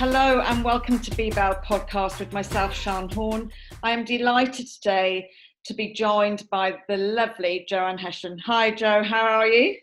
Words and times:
Hello 0.00 0.40
and 0.40 0.64
welcome 0.64 0.98
to 0.98 1.10
Bebelle 1.10 1.62
podcast 1.62 2.20
with 2.20 2.32
myself, 2.32 2.74
Sean 2.74 3.10
Horn. 3.10 3.52
I 3.82 3.90
am 3.90 4.02
delighted 4.02 4.66
today 4.66 5.28
to 5.66 5.74
be 5.74 5.92
joined 5.92 6.48
by 6.50 6.76
the 6.88 6.96
lovely 6.96 7.66
Joanne 7.68 7.98
Hession. 7.98 8.38
Hi, 8.46 8.70
Jo. 8.70 9.02
How 9.02 9.20
are 9.20 9.46
you? 9.46 9.76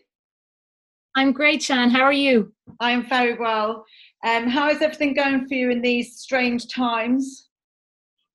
I'm 1.14 1.30
great, 1.30 1.62
Sean. 1.62 1.90
How 1.90 2.02
are 2.02 2.12
you? 2.12 2.52
I 2.80 2.90
am 2.90 3.08
very 3.08 3.36
well. 3.38 3.84
Um, 4.26 4.48
how 4.48 4.68
is 4.70 4.82
everything 4.82 5.14
going 5.14 5.46
for 5.46 5.54
you 5.54 5.70
in 5.70 5.82
these 5.82 6.16
strange 6.16 6.66
times? 6.66 7.50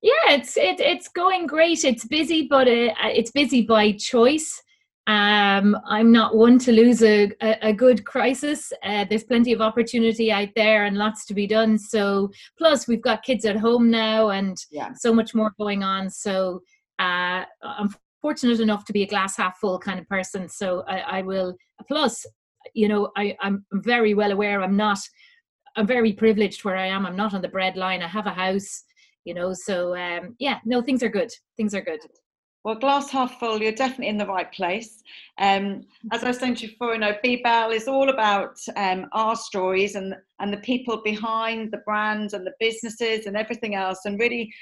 Yeah, 0.02 0.30
it's 0.30 0.56
it, 0.56 0.80
it's 0.80 1.10
going 1.10 1.48
great. 1.48 1.84
It's 1.84 2.06
busy, 2.06 2.48
but 2.50 2.70
uh, 2.70 2.96
it's 3.12 3.32
busy 3.32 3.64
by 3.64 3.92
choice. 3.92 4.63
Um, 5.06 5.78
I'm 5.86 6.14
not 6.14 6.36
one 6.36 6.58
to 6.60 6.72
lose 6.72 7.04
a, 7.04 7.30
a, 7.42 7.70
a 7.70 7.74
good 7.74 8.06
crisis. 8.06 8.72
Uh, 8.84 9.06
there's 9.10 9.26
plenty 9.26 9.52
of 9.52 9.60
opportunity 9.60 10.32
out 10.32 10.50
there 10.56 10.86
and 10.86 10.98
lots 10.98 11.26
to 11.26 11.34
be 11.34 11.46
done. 11.46 11.78
So, 11.78 12.32
plus 12.58 12.88
we've 12.88 13.02
got 13.02 13.24
kids 13.24 13.44
at 13.44 13.58
home 13.58 13.92
now 13.92 14.30
and 14.30 14.58
yeah. 14.72 14.94
so 14.94 15.14
much 15.14 15.36
more 15.36 15.52
going 15.60 15.84
on. 15.84 16.10
So, 16.10 16.62
uh, 17.00 17.44
I'm 17.62 17.94
fortunate 18.22 18.62
enough 18.62 18.86
to 18.86 18.94
be 18.94 19.04
a 19.04 19.08
glass 19.08 19.36
half 19.36 19.58
full 19.60 19.78
kind 19.78 20.00
of 20.00 20.08
person. 20.08 20.48
So, 20.48 20.86
I, 20.88 21.00
I 21.00 21.22
will. 21.22 21.58
Plus, 21.86 22.26
you 22.74 22.88
know, 22.88 23.12
I, 23.18 23.36
I'm 23.42 23.66
very 23.74 24.14
well 24.14 24.32
aware 24.32 24.62
I'm 24.62 24.78
not. 24.78 25.00
I'm 25.76 25.88
very 25.88 26.14
privileged 26.14 26.64
where 26.64 26.78
I 26.78 26.88
am. 26.88 27.06
I'm 27.06 27.18
not 27.18 27.34
on 27.34 27.42
the 27.42 27.50
bread 27.50 27.76
line. 27.76 28.02
I 28.02 28.08
have 28.08 28.28
a 28.28 28.32
house, 28.32 28.84
you 29.26 29.34
know. 29.34 29.54
So, 29.54 29.98
um, 29.98 30.38
yeah, 30.40 30.60
no, 30.64 30.82
things 30.82 31.04
are 31.04 31.10
good. 31.10 31.32
Things 31.58 31.76
are 31.76 31.82
good. 31.82 32.00
Well, 32.64 32.76
glass 32.76 33.10
half 33.10 33.40
full, 33.40 33.62
you're 33.62 33.74
definitely 33.74 34.08
in 34.08 34.18
the 34.18 34.26
right 34.26 34.50
place. 34.54 35.04
Um, 35.38 35.86
as 36.14 36.24
I 36.24 36.30
was 36.30 36.40
saying 36.40 36.56
to 36.56 36.66
you 36.66 36.72
before, 36.72 36.94
you 36.94 37.00
know, 37.00 37.18
Bebelle 37.24 37.74
is 37.74 37.90
all 37.90 38.10
about 38.10 38.58
um, 38.78 39.08
our 39.12 39.36
stories 39.36 39.96
and, 39.96 40.16
and 40.40 40.54
the 40.54 40.58
people 40.58 41.02
behind 41.04 41.72
the 41.72 41.82
brands 41.86 42.34
and 42.34 42.48
the 42.48 42.54
businesses 42.62 43.26
and 43.26 43.36
everything 43.36 43.76
else, 43.76 44.06
and 44.06 44.18
really 44.18 44.54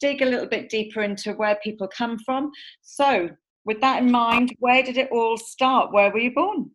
dig 0.00 0.22
a 0.22 0.26
little 0.26 0.48
bit 0.48 0.68
deeper 0.68 1.02
into 1.02 1.34
where 1.34 1.56
people 1.62 1.86
come 1.86 2.18
from. 2.18 2.50
So, 2.82 3.30
with 3.64 3.80
that 3.80 4.02
in 4.02 4.10
mind, 4.10 4.52
where 4.58 4.82
did 4.82 4.96
it 4.96 5.10
all 5.12 5.36
start? 5.36 5.92
Where 5.92 6.10
were 6.10 6.18
you 6.18 6.34
born? 6.34 6.70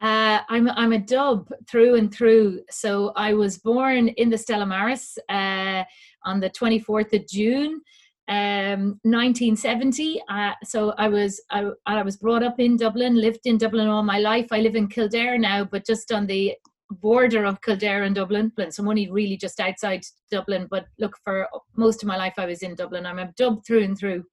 Uh, 0.00 0.40
I'm 0.48 0.68
I'm 0.70 0.92
a 0.92 0.98
dub 0.98 1.48
through 1.68 1.96
and 1.96 2.12
through. 2.12 2.62
So 2.70 3.12
I 3.16 3.34
was 3.34 3.58
born 3.58 4.08
in 4.08 4.30
the 4.30 4.38
Stella 4.38 4.66
Maris 4.66 5.18
uh, 5.28 5.84
on 6.24 6.40
the 6.40 6.50
24th 6.50 7.12
of 7.12 7.26
June 7.28 7.82
um, 8.30 9.00
1970. 9.02 10.22
Uh, 10.28 10.52
so 10.64 10.94
I 10.96 11.08
was 11.08 11.42
I, 11.50 11.70
I 11.84 12.02
was 12.02 12.16
brought 12.16 12.42
up 12.42 12.60
in 12.60 12.76
Dublin, 12.76 13.20
lived 13.20 13.40
in 13.44 13.58
Dublin 13.58 13.88
all 13.88 14.04
my 14.04 14.18
life. 14.18 14.46
I 14.52 14.60
live 14.60 14.76
in 14.76 14.88
Kildare 14.88 15.36
now, 15.36 15.64
but 15.64 15.84
just 15.84 16.12
on 16.12 16.26
the 16.26 16.54
border 16.90 17.44
of 17.44 17.60
Kildare 17.60 18.04
and 18.04 18.14
Dublin. 18.14 18.52
So 18.70 18.82
I'm 18.82 18.88
only 18.88 19.10
really 19.10 19.36
just 19.36 19.60
outside 19.60 20.04
Dublin. 20.30 20.68
But 20.70 20.86
look, 20.98 21.16
for 21.24 21.48
most 21.76 22.02
of 22.02 22.08
my 22.08 22.16
life 22.16 22.34
I 22.38 22.46
was 22.46 22.62
in 22.62 22.76
Dublin. 22.76 23.04
I'm 23.04 23.18
a 23.18 23.32
dub 23.36 23.64
through 23.66 23.82
and 23.82 23.98
through. 23.98 24.24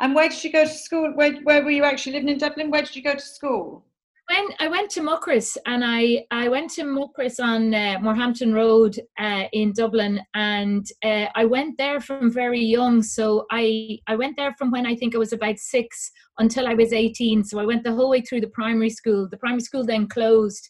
And 0.00 0.14
where 0.14 0.28
did 0.28 0.42
you 0.44 0.52
go 0.52 0.64
to 0.64 0.70
school? 0.70 1.12
Where, 1.14 1.34
where 1.42 1.64
were 1.64 1.70
you 1.70 1.84
actually 1.84 2.12
living 2.12 2.28
in 2.28 2.38
Dublin? 2.38 2.70
Where 2.70 2.82
did 2.82 2.94
you 2.94 3.02
go 3.02 3.14
to 3.14 3.20
school? 3.20 3.84
Went 4.28 4.54
I 4.60 4.68
went 4.68 4.90
to 4.92 5.00
Muckross 5.00 5.56
and 5.66 5.84
I 5.84 6.24
I 6.30 6.48
went 6.48 6.70
to 6.72 6.82
Muckross 6.82 7.42
on 7.42 7.74
uh, 7.74 7.98
Morehampton 8.00 8.52
Road 8.52 8.98
uh, 9.18 9.44
in 9.52 9.72
Dublin 9.72 10.20
and 10.34 10.86
uh, 11.04 11.26
I 11.34 11.44
went 11.44 11.78
there 11.78 12.00
from 12.00 12.32
very 12.32 12.60
young 12.60 13.02
so 13.02 13.46
I 13.50 13.98
I 14.06 14.16
went 14.16 14.36
there 14.36 14.54
from 14.58 14.70
when 14.70 14.86
I 14.86 14.94
think 14.94 15.14
I 15.14 15.18
was 15.18 15.32
about 15.32 15.58
6 15.58 16.10
until 16.38 16.66
I 16.66 16.74
was 16.74 16.92
18 16.92 17.44
so 17.44 17.58
I 17.58 17.66
went 17.66 17.84
the 17.84 17.94
whole 17.94 18.10
way 18.10 18.20
through 18.20 18.40
the 18.42 18.48
primary 18.48 18.90
school. 18.90 19.28
The 19.30 19.38
primary 19.38 19.62
school 19.62 19.84
then 19.84 20.08
closed 20.08 20.68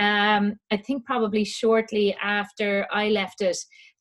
um, 0.00 0.56
I 0.70 0.76
think 0.76 1.06
probably 1.06 1.44
shortly 1.44 2.16
after 2.22 2.86
I 2.92 3.08
left 3.08 3.40
it 3.40 3.56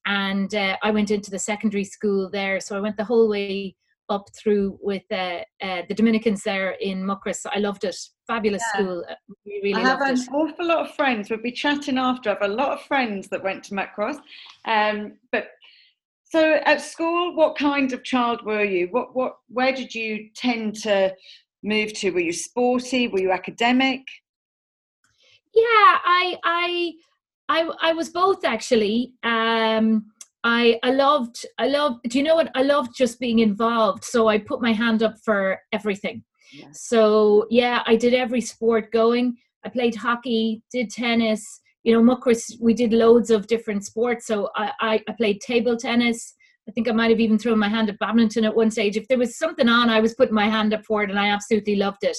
and 0.06 0.54
uh, 0.54 0.78
I 0.84 0.92
went 0.92 1.10
into 1.10 1.32
the 1.32 1.40
secondary 1.40 1.86
school 1.86 2.30
there 2.30 2.60
so 2.60 2.76
I 2.76 2.82
went 2.82 2.98
the 2.98 3.06
whole 3.06 3.30
way 3.30 3.76
up 4.10 4.28
through 4.38 4.78
with 4.82 5.04
uh, 5.12 5.40
uh, 5.62 5.82
the 5.88 5.96
Dominicans 5.96 6.44
there 6.44 6.72
in 6.72 7.04
Muckross. 7.04 7.46
I 7.52 7.60
loved 7.60 7.84
it. 7.84 7.96
Fabulous 8.28 8.64
yeah. 8.74 8.80
school. 8.80 9.04
We 9.46 9.62
really 9.64 9.82
I 9.82 9.88
have 9.88 10.02
an 10.02 10.16
it. 10.16 10.30
awful 10.32 10.68
lot 10.68 10.88
of 10.88 10.96
friends. 10.96 11.30
We'll 11.30 11.42
be 11.42 11.52
chatting 11.52 11.98
after. 11.98 12.30
I 12.30 12.34
have 12.34 12.50
a 12.50 12.54
lot 12.54 12.72
of 12.72 12.82
friends 12.82 13.28
that 13.30 13.44
went 13.44 13.64
to 13.66 13.76
Muckross. 13.76 14.18
Um, 14.66 15.14
but 15.32 15.48
so 16.24 16.60
at 16.66 16.82
school, 16.82 17.36
what 17.36 17.58
kind 17.58 17.94
of 17.94 18.04
child 18.04 18.44
were 18.46 18.64
you? 18.64 18.88
What 18.92 19.16
what 19.16 19.38
where 19.48 19.74
did 19.74 19.94
you 19.94 20.30
tend 20.36 20.76
to 20.82 21.14
move 21.64 21.94
to? 21.94 22.12
Were 22.12 22.20
you 22.20 22.34
sporty? 22.34 23.08
Were 23.08 23.22
you 23.22 23.32
academic? 23.32 24.02
Yeah, 25.54 25.64
I 25.64 26.36
I 26.44 26.94
I 27.48 27.70
I 27.82 27.94
was 27.94 28.10
both 28.10 28.44
actually. 28.44 29.14
Um, 29.24 30.12
I 30.46 30.80
I 30.84 30.92
loved 30.92 31.46
I 31.58 31.68
loved 31.68 32.08
do 32.08 32.18
you 32.18 32.24
know 32.24 32.36
what 32.36 32.52
I 32.56 32.62
loved 32.62 32.96
just 32.96 33.20
being 33.20 33.40
involved 33.40 34.06
so 34.06 34.28
I 34.30 34.38
put 34.38 34.62
my 34.62 34.72
hand 34.72 35.04
up 35.04 35.16
for 35.26 35.60
everything. 35.74 36.24
Yeah. 36.54 36.68
So 36.72 37.48
yeah, 37.50 37.84
I 37.86 37.98
did 37.98 38.14
every 38.14 38.42
sport 38.42 38.92
going. 38.92 39.36
I 39.66 39.70
played 39.70 39.96
hockey, 39.96 40.62
did 40.72 40.92
tennis, 40.92 41.62
you 41.86 41.94
know, 41.94 42.16
Muckross, 42.16 42.52
we 42.60 42.74
did 42.74 42.94
loads 42.94 43.30
of 43.30 43.48
different 43.48 43.86
sports. 43.86 44.26
So 44.26 44.50
I, 44.56 44.72
I, 44.80 45.04
I 45.08 45.12
played 45.14 45.40
table 45.40 45.78
tennis. 45.78 46.36
I 46.68 46.72
think 46.72 46.88
I 46.88 46.92
might 46.92 47.12
have 47.12 47.20
even 47.20 47.38
thrown 47.38 47.60
my 47.60 47.68
hand 47.70 47.90
at 47.90 48.00
badminton 48.00 48.44
at 48.44 48.56
one 48.56 48.72
stage. 48.72 48.98
If 48.98 49.08
there 49.08 49.20
was 49.20 49.38
something 49.38 49.70
on, 49.70 49.90
I 49.90 50.00
was 50.00 50.16
putting 50.16 50.34
my 50.34 50.50
hand 50.50 50.74
up 50.74 50.84
for 50.84 51.04
it, 51.04 51.12
and 51.12 51.20
I 51.20 51.28
absolutely 51.28 51.76
loved 51.76 52.04
it. 52.04 52.18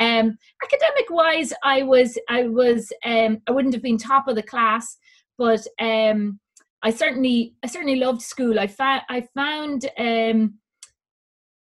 Um, 0.00 0.36
academic 0.64 1.10
wise, 1.10 1.52
I 1.62 1.82
was 1.82 2.16
I 2.30 2.44
was 2.44 2.90
um, 3.04 3.38
I 3.46 3.52
wouldn't 3.52 3.74
have 3.74 3.82
been 3.82 3.98
top 3.98 4.28
of 4.28 4.34
the 4.34 4.42
class, 4.42 4.96
but 5.36 5.60
um, 5.78 6.40
I 6.82 6.90
certainly 6.90 7.54
I 7.62 7.68
certainly 7.68 7.96
loved 7.96 8.22
school. 8.22 8.58
I 8.58 8.66
found 8.66 9.02
I 9.08 9.26
found 9.34 9.88
um, 9.98 10.54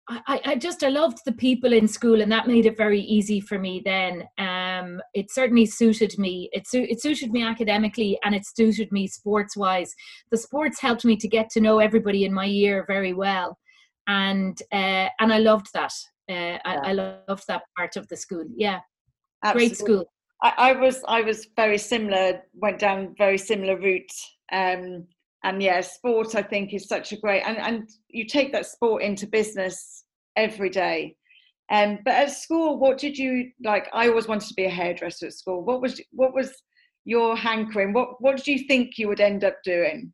I, 0.10 0.42
I 0.46 0.56
just 0.56 0.84
I 0.84 0.90
loved 0.90 1.20
the 1.26 1.34
people 1.34 1.74
in 1.74 1.88
school, 1.88 2.22
and 2.22 2.32
that 2.32 2.48
made 2.48 2.66
it 2.66 2.78
very 2.78 3.02
easy 3.02 3.42
for 3.42 3.60
me. 3.60 3.82
Then 3.84 4.24
um, 4.38 5.02
it 5.14 5.32
certainly 5.32 5.66
suited 5.66 6.18
me. 6.18 6.50
It 6.54 6.68
su- 6.68 6.88
it 6.90 7.02
suited 7.02 7.32
me 7.32 7.44
academically, 7.44 8.18
and 8.24 8.34
it 8.34 8.46
suited 8.46 8.92
me 8.92 9.08
sports 9.08 9.58
wise. 9.58 9.94
The 10.32 10.38
sports 10.38 10.80
helped 10.80 11.04
me 11.04 11.18
to 11.18 11.28
get 11.28 11.50
to 11.52 11.62
know 11.62 11.80
everybody 11.80 12.26
in 12.26 12.34
my 12.34 12.46
year 12.46 12.86
very 12.88 13.14
well, 13.14 13.58
and 14.08 14.62
uh, 14.72 15.08
and 15.20 15.34
I 15.34 15.40
loved 15.40 15.68
that. 15.74 15.94
Uh, 16.30 16.34
yeah. 16.34 16.60
I, 16.66 16.76
I 16.76 16.92
loved 16.94 17.44
that 17.48 17.64
part 17.78 17.96
of 17.96 18.08
the 18.10 18.18
school. 18.18 18.46
Yeah, 18.56 18.80
Absolutely. 19.44 19.70
great 19.70 19.78
school. 19.78 20.06
I, 20.44 20.54
I 20.58 20.72
was 20.74 21.02
I 21.08 21.22
was 21.22 21.48
very 21.56 21.78
similar. 21.78 22.44
Went 22.54 22.80
down 22.80 23.14
very 23.18 23.38
similar 23.38 23.78
route 23.78 24.12
um, 24.52 25.06
and 25.44 25.62
yeah, 25.62 25.82
sport 25.82 26.36
I 26.36 26.42
think 26.42 26.74
is 26.74 26.88
such 26.88 27.12
a 27.12 27.18
great 27.18 27.42
and, 27.42 27.58
and 27.58 27.90
you 28.10 28.26
take 28.26 28.52
that 28.52 28.66
sport 28.66 29.04
into 29.04 29.28
business 29.28 30.04
every 30.36 30.70
day. 30.70 31.16
Um, 31.70 32.00
but 32.06 32.14
at 32.14 32.32
school, 32.32 32.78
what 32.78 32.98
did 32.98 33.18
you 33.18 33.52
like? 33.64 33.90
I 33.94 34.08
always 34.08 34.28
wanted 34.28 34.48
to 34.48 34.54
be 34.54 34.66
a 34.66 34.70
hairdresser 34.70 35.28
at 35.28 35.34
school. 35.34 35.64
What 35.64 35.82
was 35.82 36.02
what 36.12 36.34
was 36.34 36.54
your 37.06 37.36
hankering? 37.36 37.94
What 37.94 38.22
what 38.22 38.38
did 38.38 38.48
you 38.48 38.68
think 38.68 38.98
you 38.98 39.08
would 39.08 39.22
end 39.22 39.44
up 39.44 39.56
doing? 39.64 40.14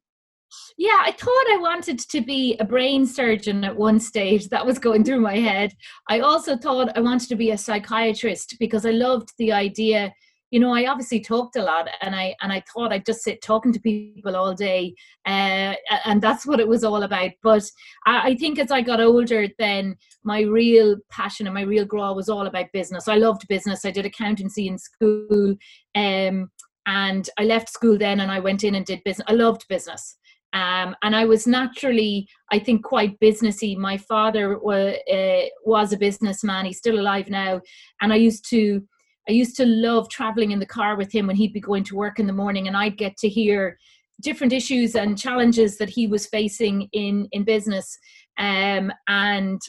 Yeah, 0.77 0.97
I 1.01 1.11
thought 1.11 1.51
I 1.51 1.57
wanted 1.59 1.99
to 1.99 2.22
be 2.22 2.55
a 2.59 2.66
brain 2.66 3.05
surgeon 3.05 3.63
at 3.63 3.75
one 3.75 3.99
stage. 3.99 4.49
That 4.49 4.66
was 4.66 4.77
going 4.77 5.03
through 5.03 5.22
my 5.22 5.38
head. 5.38 5.73
I 6.09 6.19
also 6.19 6.55
thought 6.55 6.95
I 6.95 7.01
wanted 7.01 7.29
to 7.29 7.35
be 7.35 7.51
a 7.51 7.57
psychiatrist 7.57 8.57
because 8.59 8.85
I 8.85 8.91
loved 8.91 9.29
the 9.38 9.51
idea 9.51 10.13
you 10.53 10.59
know, 10.59 10.72
I 10.72 10.86
obviously 10.86 11.19
talked 11.19 11.56
a 11.56 11.64
lot, 11.64 11.90
and 12.02 12.16
I 12.16 12.36
and 12.44 12.53
I 12.53 12.62
thought 12.72 12.94
I'd 12.94 13.08
just 13.08 13.24
sit 13.24 13.41
talking 13.41 13.74
to 13.74 13.80
people 13.80 14.36
all 14.36 14.53
day, 14.53 14.94
uh, 15.25 15.74
and 16.06 16.22
that's 16.22 16.46
what 16.46 16.59
it 16.59 16.68
was 16.68 16.84
all 16.84 17.02
about. 17.02 17.31
But 17.41 17.64
I, 18.06 18.30
I 18.30 18.36
think 18.36 18.59
as 18.59 18.69
I 18.69 18.81
got 18.81 19.02
older, 19.02 19.47
then 19.58 19.96
my 20.24 20.41
real 20.41 20.97
passion 21.09 21.47
and 21.47 21.56
my 21.56 21.64
real 21.64 21.86
grow 21.86 22.14
was 22.14 22.30
all 22.30 22.46
about 22.46 22.72
business. 22.72 23.08
I 23.08 23.16
loved 23.16 23.47
business. 23.47 23.84
I 23.84 23.90
did 23.90 24.06
accountancy 24.06 24.68
in 24.68 24.78
school, 24.78 25.56
um, 25.96 26.52
and 26.85 27.28
I 27.40 27.46
left 27.46 27.70
school 27.70 27.97
then, 27.97 28.20
and 28.20 28.32
I 28.32 28.40
went 28.40 28.64
in 28.64 28.76
and 28.76 28.85
did 28.85 29.03
business. 29.03 29.26
I 29.28 29.34
loved 29.34 29.67
business. 29.70 30.17
Um, 30.53 30.96
and 31.02 31.16
I 31.16 31.26
was 31.26 31.47
naturally, 31.47 32.28
I 32.52 32.59
think, 32.59 32.84
quite 32.84 33.20
businessy. 33.20 33.76
My 33.76 33.97
father 33.97 34.59
was, 34.59 34.97
uh, 35.11 35.49
was 35.66 35.94
a 35.94 35.97
businessman. 35.97 36.66
He's 36.66 36.78
still 36.78 36.99
alive 36.99 37.28
now, 37.28 37.59
and 38.02 38.14
I 38.14 38.17
used 38.17 38.47
to 38.52 38.88
I 39.28 39.31
used 39.31 39.55
to 39.58 39.66
love 39.66 40.09
traveling 40.09 40.52
in 40.52 40.59
the 40.59 40.66
car 40.66 40.96
with 40.96 41.11
him 41.11 41.28
when 41.28 41.35
he'd 41.35 41.53
be 41.53 41.61
going 41.61 41.84
to 41.85 41.96
work 41.96 42.20
in 42.20 42.28
the 42.28 42.34
morning, 42.34 42.67
and 42.67 42.75
I'd 42.75 42.97
get 42.97 43.17
to 43.17 43.29
hear 43.29 43.78
different 44.22 44.53
issues 44.53 44.96
and 44.96 45.17
challenges 45.17 45.78
that 45.78 45.90
he 45.90 46.08
was 46.08 46.28
facing 46.28 46.90
in 46.93 47.28
in 47.31 47.43
business. 47.43 47.97
Um, 48.37 48.91
and 49.08 49.61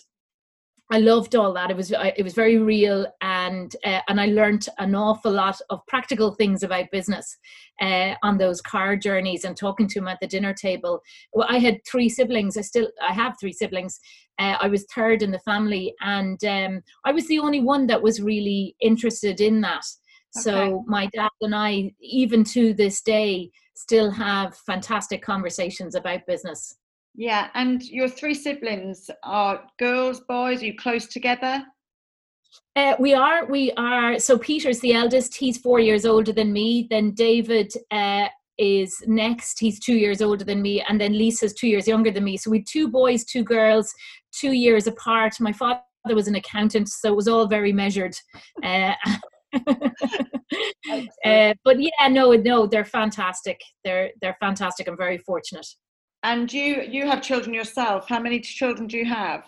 I 0.95 0.99
loved 0.99 1.35
all 1.35 1.53
that. 1.55 1.73
It 1.73 1.77
was 1.77 1.91
it 1.91 2.23
was 2.23 2.35
very 2.35 2.57
real, 2.57 3.05
and 3.21 3.75
uh, 3.85 3.99
and 4.07 4.21
I 4.21 4.27
learned 4.27 4.69
an 4.79 4.95
awful 4.95 5.33
lot 5.33 5.61
of 5.69 5.85
practical 5.89 6.35
things 6.35 6.63
about 6.63 6.93
business 6.93 7.37
uh, 7.83 8.15
on 8.23 8.39
those 8.39 8.61
car 8.61 8.95
journeys 8.95 9.45
and 9.45 9.57
talking 9.57 9.89
to 9.89 9.99
him 9.99 10.07
at 10.07 10.19
the 10.21 10.29
dinner 10.29 10.55
table. 10.55 11.03
Well, 11.33 11.49
I 11.51 11.59
had 11.59 11.81
three 11.85 12.09
siblings. 12.09 12.57
I 12.57 12.61
still 12.61 12.89
I 13.03 13.13
have 13.13 13.35
three 13.41 13.53
siblings. 13.53 13.99
Uh, 14.39 14.55
I 14.61 14.69
was 14.69 14.87
third 14.95 15.25
in 15.25 15.33
the 15.33 15.41
family, 15.41 15.93
and 16.01 16.39
um, 16.45 16.81
I 17.05 17.11
was 17.11 17.27
the 17.27 17.41
only 17.41 17.61
one 17.61 17.89
that 17.89 18.01
was 18.01 18.23
really 18.23 18.77
interested 18.81 19.41
in 19.41 19.63
that. 19.63 19.85
Okay. 20.37 20.43
So 20.43 20.85
my 20.87 21.07
dad 21.13 21.31
and 21.41 21.57
I, 21.57 21.91
even 22.01 22.45
to 22.55 22.73
this 22.73 23.03
day, 23.03 23.51
still 23.75 24.13
have 24.13 24.57
fantastic 24.59 25.23
conversations 25.23 25.97
about 25.97 26.25
business. 26.29 26.77
Yeah, 27.15 27.49
and 27.55 27.83
your 27.85 28.09
three 28.09 28.35
siblings 28.35 29.09
are 29.23 29.63
girls, 29.79 30.21
boys. 30.21 30.63
Are 30.63 30.67
you 30.67 30.77
close 30.77 31.07
together? 31.07 31.65
Uh, 32.77 32.95
we 32.99 33.15
are. 33.15 33.47
We 33.47 33.73
are. 33.73 34.19
So 34.19 34.37
Peter's 34.37 34.81
the 34.81 34.95
eldest. 34.95 35.37
He's 35.37 35.59
four 35.59 35.79
years 35.79 36.05
older 36.05 36.33
than 36.33 36.53
me. 36.53 36.89
Then 36.91 37.13
David 37.13 37.73
uh, 37.93 38.27
is 38.59 38.97
next. 39.07 39.61
He's 39.61 39.79
two 39.79 39.95
years 39.95 40.21
older 40.23 40.45
than 40.45 40.61
me, 40.61 40.83
and 40.89 41.01
then 41.01 41.17
Lisa's 41.17 41.55
two 41.55 41.69
years 41.69 41.87
younger 41.87 42.11
than 42.11 42.25
me. 42.25 42.37
So 42.37 42.51
we 42.51 42.63
two 42.63 42.89
boys, 42.89 43.25
two 43.25 43.45
girls, 43.45 43.95
two 44.33 44.53
years 44.53 44.89
apart. 44.89 45.35
My 45.39 45.53
father 45.53 45.81
was 46.07 46.27
an 46.27 46.35
accountant, 46.35 46.89
so 46.89 47.13
it 47.13 47.17
was 47.17 47.29
all 47.29 47.47
very 47.47 47.73
measured. 47.73 48.17
Uh, 48.63 48.95
uh, 51.25 51.55
but 51.65 51.81
yeah, 51.81 52.09
no, 52.11 52.33
no, 52.33 52.67
they're 52.67 52.85
fantastic. 52.85 53.61
They're 53.85 54.11
they're 54.21 54.37
fantastic. 54.41 54.89
I'm 54.89 54.97
very 54.97 55.19
fortunate. 55.19 55.67
And 56.25 56.51
you 56.51 56.83
you 56.91 57.07
have 57.07 57.21
children 57.21 57.55
yourself. 57.55 58.09
How 58.09 58.19
many 58.19 58.41
children 58.41 58.87
do 58.87 58.97
you 58.97 59.05
have? 59.05 59.45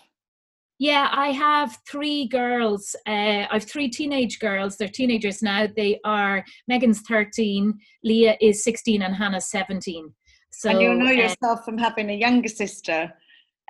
Yeah, 0.79 1.09
I 1.11 1.31
have 1.31 1.79
three 1.89 2.27
girls. 2.27 2.95
Uh, 3.07 3.47
I 3.49 3.53
have 3.53 3.63
three 3.63 3.89
teenage 3.89 4.39
girls. 4.39 4.77
They're 4.77 4.87
teenagers 4.87 5.41
now. 5.41 5.67
They 5.75 5.99
are 6.05 6.45
Megan's 6.67 7.01
13, 7.01 7.73
Leah 8.03 8.37
is 8.39 8.63
16, 8.63 9.01
and 9.01 9.15
Hannah's 9.15 9.49
17. 9.49 10.13
So, 10.51 10.69
and 10.69 10.79
you 10.79 10.93
know 10.93 11.07
uh, 11.07 11.11
yourself 11.11 11.59
uh, 11.59 11.63
from 11.63 11.79
having 11.79 12.11
a 12.11 12.13
younger 12.13 12.47
sister. 12.47 13.11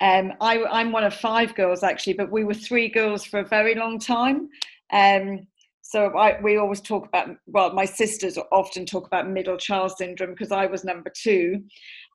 Um, 0.01 0.33
I, 0.41 0.63
I'm 0.65 0.91
one 0.91 1.05
of 1.05 1.13
five 1.13 1.55
girls 1.55 1.83
actually, 1.83 2.13
but 2.13 2.29
we 2.29 2.43
were 2.43 2.53
three 2.53 2.89
girls 2.89 3.23
for 3.23 3.39
a 3.39 3.45
very 3.45 3.73
long 3.73 3.99
time. 3.99 4.49
Um, 4.91 5.47
so 5.81 6.17
I, 6.17 6.41
we 6.41 6.57
always 6.57 6.81
talk 6.81 7.07
about, 7.07 7.29
well, 7.45 7.73
my 7.73 7.85
sisters 7.85 8.37
often 8.51 8.85
talk 8.85 9.07
about 9.07 9.29
middle 9.29 9.55
child 9.55 9.93
syndrome 9.93 10.31
because 10.31 10.51
I 10.51 10.65
was 10.65 10.83
number 10.83 11.09
two. 11.09 11.63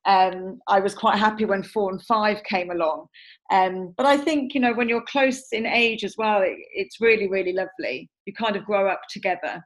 Um, 0.05 0.59
I 0.67 0.79
was 0.79 0.93
quite 0.93 1.17
happy 1.17 1.45
when 1.45 1.63
four 1.63 1.91
and 1.91 2.01
five 2.03 2.43
came 2.43 2.71
along. 2.71 3.07
Um, 3.51 3.93
but 3.95 4.05
I 4.05 4.17
think, 4.17 4.53
you 4.53 4.59
know, 4.59 4.73
when 4.73 4.89
you're 4.89 5.05
close 5.07 5.47
in 5.51 5.65
age 5.65 6.03
as 6.03 6.15
well, 6.17 6.41
it, 6.41 6.57
it's 6.73 6.99
really, 6.99 7.29
really 7.29 7.53
lovely. 7.53 8.09
You 8.25 8.33
kind 8.33 8.55
of 8.55 8.65
grow 8.65 8.89
up 8.89 9.01
together. 9.09 9.63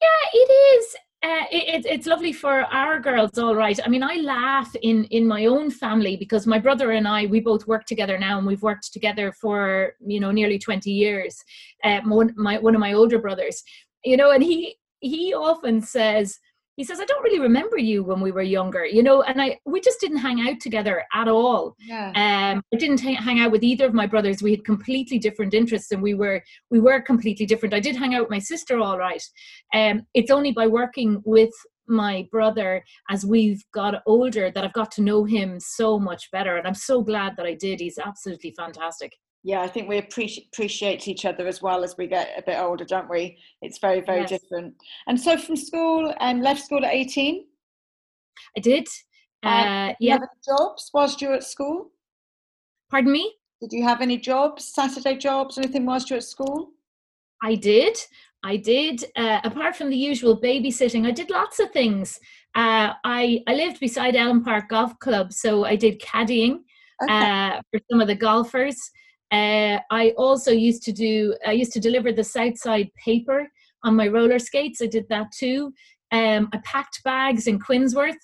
Yeah, 0.00 0.30
it 0.32 0.50
is. 0.76 0.96
Uh, 1.20 1.44
it, 1.50 1.84
it's 1.84 2.06
lovely 2.06 2.32
for 2.32 2.60
our 2.72 3.00
girls, 3.00 3.36
all 3.38 3.56
right. 3.56 3.80
I 3.84 3.88
mean, 3.88 4.04
I 4.04 4.18
laugh 4.18 4.72
in 4.82 5.02
in 5.06 5.26
my 5.26 5.46
own 5.46 5.68
family 5.68 6.16
because 6.16 6.46
my 6.46 6.60
brother 6.60 6.92
and 6.92 7.08
I 7.08 7.26
we 7.26 7.40
both 7.40 7.66
work 7.66 7.86
together 7.86 8.16
now, 8.18 8.38
and 8.38 8.46
we've 8.46 8.62
worked 8.62 8.92
together 8.92 9.32
for 9.32 9.94
you 9.98 10.20
know 10.20 10.30
nearly 10.30 10.60
twenty 10.60 10.92
years. 10.92 11.36
Uh, 11.82 12.02
one 12.04 12.32
my 12.36 12.58
one 12.58 12.76
of 12.76 12.80
my 12.80 12.92
older 12.92 13.18
brothers, 13.18 13.64
you 14.04 14.16
know, 14.16 14.30
and 14.30 14.44
he 14.44 14.76
he 15.00 15.34
often 15.34 15.80
says, 15.80 16.38
he 16.78 16.84
says, 16.84 17.00
I 17.00 17.04
don't 17.06 17.24
really 17.24 17.40
remember 17.40 17.76
you 17.76 18.04
when 18.04 18.20
we 18.20 18.30
were 18.30 18.40
younger, 18.40 18.86
you 18.86 19.02
know, 19.02 19.22
and 19.22 19.42
I 19.42 19.58
we 19.66 19.80
just 19.80 19.98
didn't 19.98 20.18
hang 20.18 20.48
out 20.48 20.60
together 20.60 21.04
at 21.12 21.26
all. 21.26 21.74
Yeah. 21.80 22.10
Um, 22.14 22.62
I 22.72 22.76
didn't 22.76 23.00
hang 23.00 23.40
out 23.40 23.50
with 23.50 23.64
either 23.64 23.86
of 23.86 23.94
my 23.94 24.06
brothers. 24.06 24.42
We 24.42 24.52
had 24.52 24.64
completely 24.64 25.18
different 25.18 25.54
interests, 25.54 25.90
and 25.90 26.00
we 26.00 26.14
were 26.14 26.40
we 26.70 26.78
were 26.78 27.00
completely 27.00 27.46
different. 27.46 27.74
I 27.74 27.80
did 27.80 27.96
hang 27.96 28.14
out 28.14 28.22
with 28.22 28.30
my 28.30 28.38
sister, 28.38 28.78
all 28.78 28.96
right. 28.96 29.22
Um, 29.74 30.06
it's 30.14 30.30
only 30.30 30.52
by 30.52 30.68
working 30.68 31.20
with 31.24 31.50
my 31.88 32.28
brother 32.30 32.84
as 33.10 33.26
we've 33.26 33.64
got 33.74 34.00
older 34.06 34.52
that 34.52 34.62
I've 34.62 34.72
got 34.72 34.92
to 34.92 35.02
know 35.02 35.24
him 35.24 35.58
so 35.58 35.98
much 35.98 36.30
better, 36.30 36.58
and 36.58 36.66
I'm 36.66 36.74
so 36.74 37.02
glad 37.02 37.34
that 37.38 37.46
I 37.46 37.54
did. 37.54 37.80
He's 37.80 37.98
absolutely 37.98 38.54
fantastic 38.56 39.14
yeah, 39.44 39.62
I 39.62 39.68
think 39.68 39.88
we 39.88 39.98
appreciate 39.98 40.48
appreciate 40.52 41.06
each 41.08 41.24
other 41.24 41.46
as 41.46 41.62
well 41.62 41.84
as 41.84 41.96
we 41.96 42.06
get 42.06 42.30
a 42.36 42.42
bit 42.42 42.58
older, 42.58 42.84
don't 42.84 43.08
we? 43.08 43.38
It's 43.62 43.78
very, 43.78 44.00
very 44.00 44.22
yes. 44.22 44.30
different. 44.30 44.74
And 45.06 45.18
so 45.18 45.36
from 45.36 45.56
school 45.56 46.12
and 46.20 46.38
um, 46.38 46.44
left 46.44 46.64
school 46.64 46.84
at 46.84 46.92
18? 46.92 47.44
I 48.56 48.60
did. 48.60 48.88
Uh, 49.42 49.92
yeah. 50.00 50.18
jobs 50.44 50.90
whilst 50.92 51.22
you 51.22 51.28
were 51.28 51.34
at 51.34 51.44
school? 51.44 51.92
Pardon 52.90 53.12
me? 53.12 53.34
Did 53.60 53.72
you 53.72 53.84
have 53.84 54.00
any 54.00 54.18
jobs, 54.18 54.64
Saturday 54.64 55.16
jobs, 55.16 55.58
anything 55.58 55.86
whilst 55.86 56.10
you 56.10 56.14
were 56.14 56.18
at 56.18 56.24
school? 56.24 56.70
I 57.42 57.54
did. 57.54 57.96
I 58.44 58.56
did. 58.56 59.04
Uh, 59.16 59.40
apart 59.44 59.76
from 59.76 59.90
the 59.90 59.96
usual 59.96 60.40
babysitting, 60.40 61.06
I 61.06 61.10
did 61.10 61.30
lots 61.30 61.58
of 61.60 61.70
things. 61.70 62.18
Uh, 62.54 62.94
I 63.04 63.42
I 63.46 63.54
lived 63.54 63.80
beside 63.80 64.16
Elm 64.16 64.44
Park 64.44 64.68
Golf 64.68 64.98
Club, 64.98 65.32
so 65.32 65.64
I 65.64 65.76
did 65.76 66.00
caddying 66.00 66.60
okay. 67.02 67.12
uh, 67.12 67.60
for 67.70 67.80
some 67.90 68.00
of 68.00 68.08
the 68.08 68.14
golfers. 68.14 68.90
Uh, 69.30 69.78
I 69.90 70.14
also 70.16 70.50
used 70.50 70.82
to 70.84 70.92
do, 70.92 71.34
I 71.46 71.52
used 71.52 71.72
to 71.72 71.80
deliver 71.80 72.12
the 72.12 72.24
Southside 72.24 72.90
paper 72.94 73.48
on 73.84 73.96
my 73.96 74.08
roller 74.08 74.38
skates. 74.38 74.80
I 74.82 74.86
did 74.86 75.06
that 75.08 75.30
too. 75.32 75.72
Um, 76.12 76.48
I 76.52 76.58
packed 76.64 77.02
bags 77.04 77.46
in 77.46 77.58
Quinsworth. 77.58 78.16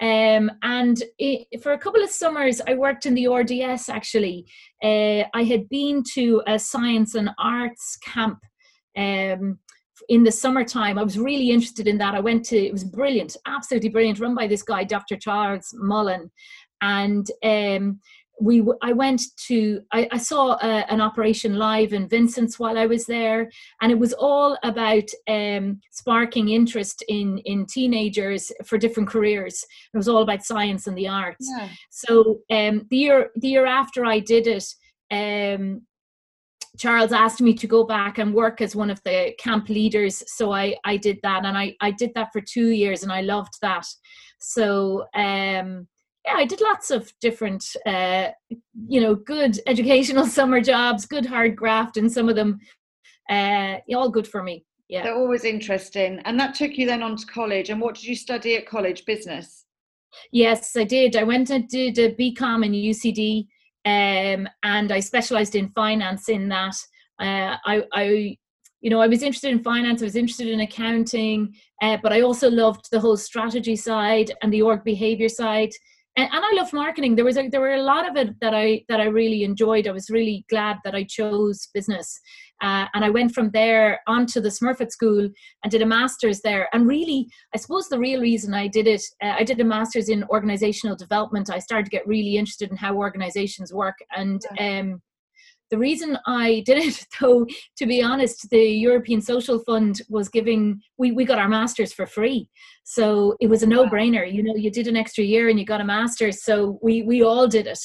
Um, 0.00 0.50
and 0.62 1.00
it, 1.18 1.62
for 1.62 1.72
a 1.72 1.78
couple 1.78 2.02
of 2.02 2.10
summers, 2.10 2.60
I 2.66 2.74
worked 2.74 3.06
in 3.06 3.14
the 3.14 3.28
RDS 3.28 3.88
actually. 3.88 4.46
Uh, 4.82 5.22
I 5.32 5.44
had 5.44 5.68
been 5.68 6.02
to 6.14 6.42
a 6.46 6.58
science 6.58 7.14
and 7.14 7.30
arts 7.38 7.96
camp 8.04 8.40
um, 8.96 9.58
in 10.08 10.24
the 10.24 10.32
summertime. 10.32 10.98
I 10.98 11.04
was 11.04 11.18
really 11.18 11.50
interested 11.50 11.86
in 11.86 11.98
that. 11.98 12.14
I 12.14 12.20
went 12.20 12.44
to, 12.46 12.58
it 12.58 12.72
was 12.72 12.84
brilliant, 12.84 13.36
absolutely 13.46 13.90
brilliant, 13.90 14.18
run 14.18 14.34
by 14.34 14.48
this 14.48 14.62
guy, 14.62 14.82
Dr. 14.84 15.16
Charles 15.16 15.72
Mullen. 15.74 16.30
And 16.80 17.24
um, 17.44 18.00
we 18.40 18.62
I 18.82 18.92
went 18.92 19.22
to 19.46 19.82
I, 19.92 20.08
I 20.10 20.18
saw 20.18 20.56
a, 20.62 20.90
an 20.90 21.00
operation 21.00 21.56
live 21.56 21.92
in 21.92 22.08
Vincent's 22.08 22.58
while 22.58 22.78
I 22.78 22.86
was 22.86 23.06
there, 23.06 23.50
and 23.80 23.92
it 23.92 23.98
was 23.98 24.12
all 24.12 24.56
about 24.62 25.08
um, 25.28 25.80
sparking 25.90 26.48
interest 26.50 27.04
in 27.08 27.38
in 27.38 27.66
teenagers 27.66 28.50
for 28.64 28.78
different 28.78 29.08
careers. 29.08 29.64
It 29.92 29.96
was 29.96 30.08
all 30.08 30.22
about 30.22 30.44
science 30.44 30.86
and 30.86 30.96
the 30.96 31.08
arts. 31.08 31.48
Yeah. 31.56 31.68
So 31.90 32.40
um, 32.50 32.86
the 32.90 32.96
year 32.96 33.30
the 33.36 33.48
year 33.48 33.66
after 33.66 34.04
I 34.04 34.18
did 34.18 34.46
it. 34.46 34.64
Um, 35.10 35.82
Charles 36.78 37.12
asked 37.12 37.42
me 37.42 37.52
to 37.52 37.66
go 37.66 37.84
back 37.84 38.16
and 38.16 38.32
work 38.32 38.62
as 38.62 38.74
one 38.74 38.88
of 38.88 38.98
the 39.04 39.34
camp 39.38 39.68
leaders, 39.68 40.22
so 40.26 40.52
I 40.52 40.74
I 40.84 40.96
did 40.96 41.18
that, 41.22 41.44
and 41.44 41.56
I 41.56 41.76
I 41.82 41.90
did 41.90 42.12
that 42.14 42.32
for 42.32 42.40
two 42.40 42.68
years, 42.68 43.02
and 43.02 43.12
I 43.12 43.20
loved 43.20 43.54
that. 43.60 43.86
So 44.38 45.06
um, 45.14 45.86
yeah, 46.24 46.34
I 46.36 46.44
did 46.44 46.60
lots 46.60 46.90
of 46.90 47.12
different, 47.20 47.64
uh, 47.86 48.28
you 48.88 49.00
know, 49.00 49.14
good 49.14 49.58
educational 49.66 50.26
summer 50.26 50.60
jobs, 50.60 51.06
good 51.06 51.26
hard 51.26 51.56
graft, 51.56 51.96
and 51.96 52.10
some 52.10 52.28
of 52.28 52.36
them, 52.36 52.60
uh, 53.28 53.76
all 53.94 54.08
good 54.08 54.28
for 54.28 54.42
me. 54.42 54.64
Yeah, 54.88 55.04
they're 55.04 55.16
always 55.16 55.44
interesting. 55.44 56.20
And 56.24 56.38
that 56.38 56.54
took 56.54 56.76
you 56.76 56.86
then 56.86 57.02
on 57.02 57.16
to 57.16 57.26
college. 57.26 57.70
And 57.70 57.80
what 57.80 57.94
did 57.94 58.04
you 58.04 58.14
study 58.14 58.56
at 58.56 58.68
college? 58.68 59.04
Business. 59.06 59.64
Yes, 60.30 60.76
I 60.76 60.84
did. 60.84 61.16
I 61.16 61.22
went 61.22 61.50
and 61.50 61.66
did 61.68 61.98
a 61.98 62.14
BCom 62.14 62.64
in 62.66 62.72
UCD, 62.72 63.46
um, 63.86 64.46
and 64.62 64.92
I 64.92 65.00
specialised 65.00 65.54
in 65.54 65.70
finance 65.70 66.28
in 66.28 66.48
that. 66.50 66.76
Uh, 67.18 67.56
I, 67.64 67.84
I 67.92 68.36
you 68.82 68.90
know, 68.90 69.00
I 69.00 69.06
was 69.06 69.22
interested 69.22 69.52
in 69.52 69.62
finance, 69.62 70.02
I 70.02 70.06
was 70.06 70.16
interested 70.16 70.48
in 70.48 70.60
accounting, 70.60 71.54
uh, 71.80 71.96
but 72.02 72.12
I 72.12 72.20
also 72.20 72.50
loved 72.50 72.88
the 72.90 72.98
whole 72.98 73.16
strategy 73.16 73.76
side 73.76 74.32
and 74.42 74.52
the 74.52 74.62
org 74.62 74.82
behavior 74.82 75.28
side 75.28 75.70
and, 76.16 76.28
and 76.30 76.44
I 76.44 76.52
love 76.54 76.72
marketing. 76.72 77.16
There 77.16 77.24
was 77.24 77.38
a, 77.38 77.48
there 77.48 77.60
were 77.60 77.74
a 77.74 77.82
lot 77.82 78.08
of 78.08 78.16
it 78.16 78.38
that 78.40 78.54
I 78.54 78.84
that 78.88 79.00
I 79.00 79.04
really 79.04 79.44
enjoyed. 79.44 79.86
I 79.86 79.92
was 79.92 80.10
really 80.10 80.44
glad 80.50 80.76
that 80.84 80.94
I 80.94 81.04
chose 81.04 81.68
business, 81.72 82.20
uh, 82.62 82.86
and 82.94 83.04
I 83.04 83.10
went 83.10 83.32
from 83.32 83.50
there 83.50 84.00
onto 84.06 84.40
the 84.40 84.50
Smurfit 84.50 84.90
School 84.90 85.28
and 85.62 85.70
did 85.70 85.82
a 85.82 85.86
master's 85.86 86.40
there. 86.42 86.68
And 86.74 86.86
really, 86.86 87.28
I 87.54 87.58
suppose 87.58 87.88
the 87.88 87.98
real 87.98 88.20
reason 88.20 88.52
I 88.52 88.68
did 88.68 88.86
it, 88.86 89.02
uh, 89.22 89.36
I 89.38 89.44
did 89.44 89.60
a 89.60 89.64
master's 89.64 90.08
in 90.08 90.24
organizational 90.24 90.96
development. 90.96 91.50
I 91.50 91.58
started 91.58 91.84
to 91.84 91.90
get 91.90 92.06
really 92.06 92.36
interested 92.36 92.70
in 92.70 92.76
how 92.76 92.96
organizations 92.96 93.72
work, 93.72 93.96
and 94.14 94.42
um, 94.58 95.00
the 95.72 95.78
reason 95.78 96.18
I 96.26 96.62
did 96.66 96.78
it, 96.78 97.06
though, 97.20 97.46
to 97.78 97.86
be 97.86 98.02
honest, 98.02 98.48
the 98.50 98.62
European 98.62 99.22
Social 99.22 99.58
Fund 99.60 100.02
was 100.10 100.28
giving, 100.28 100.80
we, 100.98 101.12
we 101.12 101.24
got 101.24 101.38
our 101.38 101.48
master's 101.48 101.94
for 101.94 102.06
free. 102.06 102.48
So 102.84 103.36
it 103.40 103.48
was 103.48 103.62
a 103.62 103.66
no 103.66 103.86
brainer. 103.86 104.30
You 104.30 104.42
know, 104.42 104.54
you 104.54 104.70
did 104.70 104.86
an 104.86 104.96
extra 104.96 105.24
year 105.24 105.48
and 105.48 105.58
you 105.58 105.64
got 105.64 105.80
a 105.80 105.84
master's. 105.84 106.44
So 106.44 106.78
we, 106.82 107.02
we 107.02 107.22
all 107.22 107.48
did 107.48 107.66
it. 107.66 107.78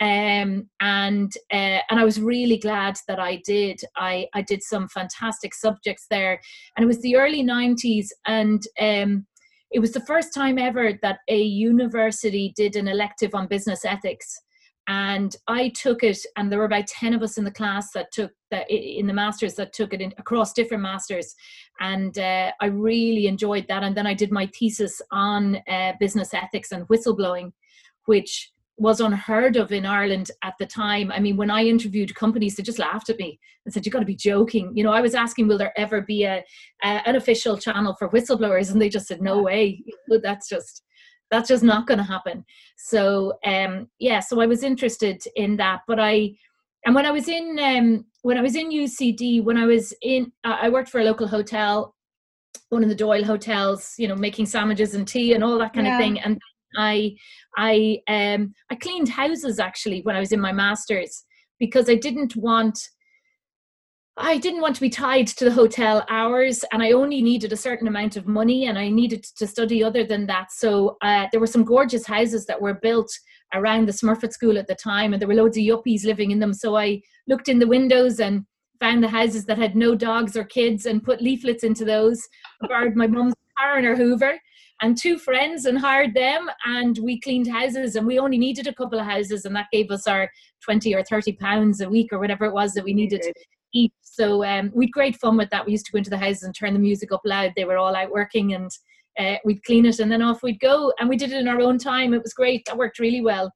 Um, 0.00 0.68
and 0.80 1.32
uh, 1.52 1.80
and 1.90 1.98
I 1.98 2.04
was 2.04 2.20
really 2.20 2.58
glad 2.58 2.96
that 3.08 3.18
I 3.18 3.40
did. 3.44 3.80
I, 3.96 4.26
I 4.34 4.42
did 4.42 4.62
some 4.62 4.88
fantastic 4.88 5.54
subjects 5.54 6.06
there. 6.10 6.40
And 6.76 6.84
it 6.84 6.86
was 6.86 7.00
the 7.02 7.16
early 7.16 7.44
90s. 7.44 8.08
And 8.26 8.62
um, 8.80 9.26
it 9.70 9.78
was 9.78 9.92
the 9.92 10.06
first 10.06 10.34
time 10.34 10.58
ever 10.58 10.92
that 11.02 11.20
a 11.28 11.40
university 11.40 12.52
did 12.56 12.74
an 12.74 12.88
elective 12.88 13.34
on 13.34 13.46
business 13.46 13.84
ethics 13.84 14.40
and 14.88 15.36
I 15.46 15.68
took 15.68 16.02
it, 16.02 16.18
and 16.36 16.50
there 16.50 16.58
were 16.58 16.64
about 16.64 16.86
ten 16.86 17.12
of 17.12 17.22
us 17.22 17.36
in 17.36 17.44
the 17.44 17.50
class 17.50 17.92
that 17.92 18.10
took 18.10 18.32
that 18.50 18.68
in 18.70 19.06
the 19.06 19.12
masters 19.12 19.54
that 19.56 19.74
took 19.74 19.92
it 19.92 20.00
in, 20.00 20.14
across 20.16 20.54
different 20.54 20.82
masters, 20.82 21.34
and 21.78 22.18
uh, 22.18 22.50
I 22.60 22.66
really 22.66 23.26
enjoyed 23.26 23.66
that. 23.68 23.82
And 23.82 23.94
then 23.94 24.06
I 24.06 24.14
did 24.14 24.32
my 24.32 24.46
thesis 24.46 25.02
on 25.12 25.58
uh, 25.68 25.92
business 26.00 26.32
ethics 26.32 26.72
and 26.72 26.88
whistleblowing, 26.88 27.52
which 28.06 28.50
was 28.78 29.00
unheard 29.00 29.56
of 29.56 29.72
in 29.72 29.84
Ireland 29.84 30.30
at 30.42 30.54
the 30.58 30.64
time. 30.64 31.12
I 31.12 31.18
mean, 31.18 31.36
when 31.36 31.50
I 31.50 31.64
interviewed 31.64 32.14
companies, 32.14 32.56
they 32.56 32.62
just 32.62 32.78
laughed 32.78 33.10
at 33.10 33.18
me 33.18 33.38
and 33.66 33.74
said, 33.74 33.84
"You've 33.84 33.92
got 33.92 34.00
to 34.00 34.06
be 34.06 34.16
joking." 34.16 34.72
You 34.74 34.84
know, 34.84 34.92
I 34.92 35.02
was 35.02 35.14
asking, 35.14 35.48
"Will 35.48 35.58
there 35.58 35.78
ever 35.78 36.00
be 36.00 36.24
a, 36.24 36.42
a, 36.82 36.86
an 37.06 37.16
official 37.16 37.58
channel 37.58 37.94
for 37.98 38.08
whistleblowers?" 38.08 38.72
And 38.72 38.80
they 38.80 38.88
just 38.88 39.06
said, 39.06 39.20
"No 39.20 39.42
way, 39.42 39.84
that's 40.22 40.48
just 40.48 40.82
that's 41.30 41.48
just 41.48 41.62
not 41.62 41.86
going 41.86 41.98
to 41.98 42.04
happen 42.04 42.44
so 42.76 43.34
um 43.44 43.88
yeah 43.98 44.20
so 44.20 44.40
i 44.40 44.46
was 44.46 44.62
interested 44.62 45.22
in 45.36 45.56
that 45.56 45.80
but 45.86 45.98
i 45.98 46.30
and 46.86 46.94
when 46.94 47.06
i 47.06 47.10
was 47.10 47.28
in 47.28 47.58
um 47.60 48.04
when 48.22 48.38
i 48.38 48.42
was 48.42 48.56
in 48.56 48.70
ucd 48.70 49.42
when 49.42 49.56
i 49.56 49.66
was 49.66 49.94
in 50.02 50.30
i 50.44 50.68
worked 50.68 50.88
for 50.88 51.00
a 51.00 51.04
local 51.04 51.26
hotel 51.26 51.94
one 52.70 52.82
of 52.82 52.88
the 52.88 52.94
doyle 52.94 53.24
hotels 53.24 53.94
you 53.98 54.08
know 54.08 54.16
making 54.16 54.46
sandwiches 54.46 54.94
and 54.94 55.08
tea 55.08 55.32
and 55.34 55.44
all 55.44 55.58
that 55.58 55.72
kind 55.72 55.86
yeah. 55.86 55.96
of 55.96 56.00
thing 56.00 56.20
and 56.20 56.40
i 56.76 57.14
i 57.56 57.98
um 58.08 58.52
i 58.70 58.74
cleaned 58.74 59.08
houses 59.08 59.58
actually 59.58 60.00
when 60.02 60.16
i 60.16 60.20
was 60.20 60.32
in 60.32 60.40
my 60.40 60.52
masters 60.52 61.24
because 61.58 61.88
i 61.88 61.94
didn't 61.94 62.36
want 62.36 62.78
I 64.20 64.36
didn't 64.36 64.62
want 64.62 64.74
to 64.74 64.80
be 64.80 64.90
tied 64.90 65.28
to 65.28 65.44
the 65.44 65.52
hotel 65.52 66.04
hours 66.08 66.64
and 66.72 66.82
I 66.82 66.90
only 66.90 67.22
needed 67.22 67.52
a 67.52 67.56
certain 67.56 67.86
amount 67.86 68.16
of 68.16 68.26
money 68.26 68.66
and 68.66 68.76
I 68.76 68.88
needed 68.88 69.22
to 69.22 69.46
study 69.46 69.84
other 69.84 70.02
than 70.02 70.26
that. 70.26 70.50
So 70.50 70.96
uh, 71.02 71.28
there 71.30 71.40
were 71.40 71.46
some 71.46 71.62
gorgeous 71.62 72.04
houses 72.04 72.44
that 72.46 72.60
were 72.60 72.74
built 72.74 73.08
around 73.54 73.86
the 73.86 73.92
Smurfit 73.92 74.32
School 74.32 74.58
at 74.58 74.66
the 74.66 74.74
time 74.74 75.12
and 75.12 75.22
there 75.22 75.28
were 75.28 75.34
loads 75.34 75.56
of 75.56 75.62
yuppies 75.62 76.04
living 76.04 76.32
in 76.32 76.40
them. 76.40 76.52
So 76.52 76.76
I 76.76 77.00
looked 77.28 77.48
in 77.48 77.60
the 77.60 77.68
windows 77.68 78.18
and 78.18 78.44
found 78.80 79.04
the 79.04 79.08
houses 79.08 79.44
that 79.44 79.56
had 79.56 79.76
no 79.76 79.94
dogs 79.94 80.36
or 80.36 80.42
kids 80.42 80.86
and 80.86 81.04
put 81.04 81.22
leaflets 81.22 81.62
into 81.62 81.84
those. 81.84 82.20
Borrowed 82.62 82.96
my 82.96 83.06
mum's 83.06 83.34
car 83.56 83.76
and 83.76 83.86
her 83.86 83.94
Hoover 83.94 84.36
and 84.82 84.98
two 84.98 85.16
friends 85.18 85.66
and 85.66 85.78
hired 85.78 86.14
them 86.14 86.50
and 86.66 86.98
we 86.98 87.20
cleaned 87.20 87.48
houses 87.48 87.94
and 87.94 88.04
we 88.04 88.18
only 88.18 88.38
needed 88.38 88.66
a 88.66 88.74
couple 88.74 88.98
of 88.98 89.06
houses 89.06 89.44
and 89.44 89.54
that 89.54 89.66
gave 89.72 89.92
us 89.92 90.08
our 90.08 90.28
20 90.64 90.92
or 90.94 91.04
30 91.04 91.34
pounds 91.34 91.80
a 91.80 91.88
week 91.88 92.12
or 92.12 92.18
whatever 92.18 92.46
it 92.46 92.52
was 92.52 92.72
that 92.74 92.84
we 92.84 92.92
needed 92.92 93.22
eat. 93.74 93.92
So 94.02 94.44
um, 94.44 94.70
we'd 94.74 94.92
great 94.92 95.16
fun 95.16 95.36
with 95.36 95.50
that. 95.50 95.64
We 95.64 95.72
used 95.72 95.86
to 95.86 95.92
go 95.92 95.98
into 95.98 96.10
the 96.10 96.18
houses 96.18 96.42
and 96.42 96.54
turn 96.54 96.72
the 96.72 96.78
music 96.78 97.12
up 97.12 97.22
loud. 97.24 97.52
They 97.56 97.64
were 97.64 97.78
all 97.78 97.94
out 97.94 98.10
working 98.10 98.54
and 98.54 98.70
uh, 99.18 99.36
we'd 99.44 99.64
clean 99.64 99.86
it 99.86 99.98
and 99.98 100.10
then 100.10 100.22
off 100.22 100.42
we'd 100.42 100.60
go. 100.60 100.92
And 100.98 101.08
we 101.08 101.16
did 101.16 101.32
it 101.32 101.40
in 101.40 101.48
our 101.48 101.60
own 101.60 101.78
time. 101.78 102.14
It 102.14 102.22
was 102.22 102.32
great. 102.34 102.64
That 102.66 102.76
worked 102.76 102.98
really 102.98 103.20
well. 103.20 103.52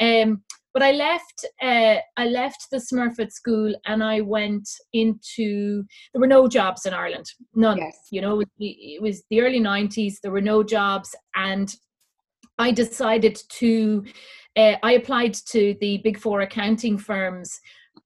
Um, 0.00 0.42
but 0.76 0.82
I 0.82 0.92
left. 0.92 1.46
Uh, 1.62 1.96
I 2.18 2.26
left 2.26 2.66
the 2.70 2.76
Smurfit 2.76 3.32
school 3.32 3.74
and 3.86 4.04
I 4.04 4.20
went 4.20 4.68
into. 4.92 5.82
There 6.12 6.20
were 6.20 6.26
no 6.26 6.48
jobs 6.48 6.84
in 6.84 6.92
Ireland. 6.92 7.24
None. 7.54 7.78
Yes. 7.78 7.96
You 8.10 8.20
know, 8.20 8.42
it 8.58 9.00
was 9.00 9.22
the 9.30 9.40
early 9.40 9.58
'90s. 9.58 10.16
There 10.22 10.32
were 10.32 10.42
no 10.42 10.62
jobs, 10.62 11.16
and 11.34 11.74
I 12.58 12.72
decided 12.72 13.40
to. 13.52 14.04
Uh, 14.54 14.74
I 14.82 14.92
applied 14.92 15.32
to 15.48 15.74
the 15.80 15.96
big 16.04 16.18
four 16.18 16.42
accounting 16.42 16.98
firms 16.98 17.58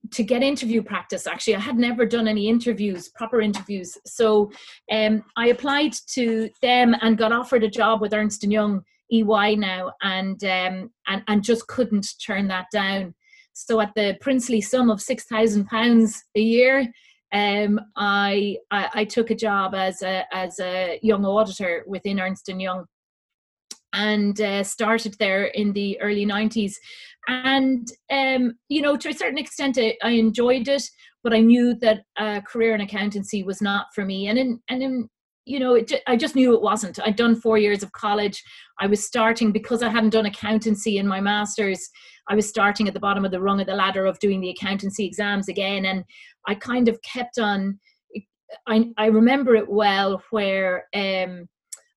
to 0.09 0.23
get 0.23 0.41
interview 0.41 0.81
practice 0.81 1.27
actually. 1.27 1.55
I 1.55 1.59
had 1.59 1.77
never 1.77 2.05
done 2.05 2.27
any 2.27 2.47
interviews 2.47 3.09
proper 3.09 3.41
interviews. 3.41 3.97
So 4.05 4.51
um, 4.91 5.23
i 5.37 5.47
applied 5.47 5.93
to 6.13 6.49
them 6.61 6.95
and 7.01 7.17
got 7.17 7.31
offered 7.31 7.63
a 7.63 7.69
job 7.69 8.01
with 8.01 8.13
ernst 8.13 8.43
& 8.43 8.43
young 8.43 8.81
ey 9.11 9.55
now 9.55 9.91
and 10.01 10.43
um, 10.43 10.89
and, 11.07 11.23
and 11.27 11.43
just 11.43 11.67
couldn't 11.67 12.07
turn 12.25 12.47
that 12.47 12.65
down. 12.71 13.13
So 13.53 13.79
at 13.81 13.93
the 13.95 14.17
princely 14.21 14.61
sum 14.61 14.89
of 14.89 15.01
six 15.01 15.25
thousand 15.25 15.65
pounds 15.65 16.23
a 16.35 16.41
year 16.41 16.91
um, 17.33 17.79
I, 17.95 18.57
I, 18.71 18.89
I 18.93 19.05
took 19.05 19.31
a 19.31 19.35
job 19.35 19.73
as 19.73 20.01
a 20.01 20.25
as 20.33 20.59
a 20.59 20.99
young 21.01 21.25
auditor 21.25 21.83
within 21.87 22.19
Ernst 22.19 22.49
Young, 22.49 22.85
and 23.93 24.39
uh, 24.41 24.63
started 24.63 25.15
there 25.17 25.45
in 25.45 25.71
the 25.73 25.99
early 26.01 26.25
90s 26.25 26.73
and 27.27 27.87
um, 28.11 28.53
you 28.69 28.81
know 28.81 28.97
to 28.97 29.09
a 29.09 29.13
certain 29.13 29.37
extent 29.37 29.77
I, 29.77 29.95
I, 30.03 30.11
enjoyed 30.11 30.67
it 30.67 30.83
but 31.23 31.33
i 31.33 31.39
knew 31.39 31.75
that 31.75 32.03
a 32.17 32.41
career 32.41 32.73
in 32.73 32.81
accountancy 32.81 33.43
was 33.43 33.61
not 33.61 33.87
for 33.93 34.05
me. 34.05 34.27
And 34.27 34.37
in 34.37 34.59
and 34.69 34.83
in 34.83 35.09
you 35.45 35.59
know 35.59 35.75
it, 35.75 35.91
i 36.07 36.15
just 36.15 36.35
knew 36.35 36.53
it 36.53 36.61
wasn't. 36.61 36.99
I'd 36.99 37.15
done 37.15 37.35
four 37.35 37.57
years 37.57 37.83
of 37.83 37.91
college. 37.91 38.43
I 38.79 38.87
was 38.87 39.05
starting 39.05 39.51
because 39.51 39.83
i 39.83 39.89
hadn't 39.89 40.11
done 40.11 40.25
accountancy 40.25 40.97
in 40.97 41.07
my 41.07 41.21
masters 41.21 41.89
i 42.29 42.35
was 42.35 42.47
starting 42.47 42.87
at 42.87 42.93
the 42.93 42.99
bottom 42.99 43.25
of 43.25 43.31
the 43.31 43.41
rung 43.41 43.59
of 43.59 43.67
the 43.67 43.75
ladder 43.75 44.05
of 44.05 44.19
doing 44.19 44.41
the 44.41 44.49
accountancy 44.49 45.05
exams 45.05 45.47
again. 45.47 45.85
And 45.85 46.03
i 46.47 46.55
kind 46.55 46.87
of 46.87 46.99
kept 47.01 47.37
on 47.37 47.79
i, 48.67 48.89
I 48.97 49.07
remember 49.07 49.55
it 49.55 49.69
well 49.69 50.21
where 50.31 50.85
um, 50.93 51.47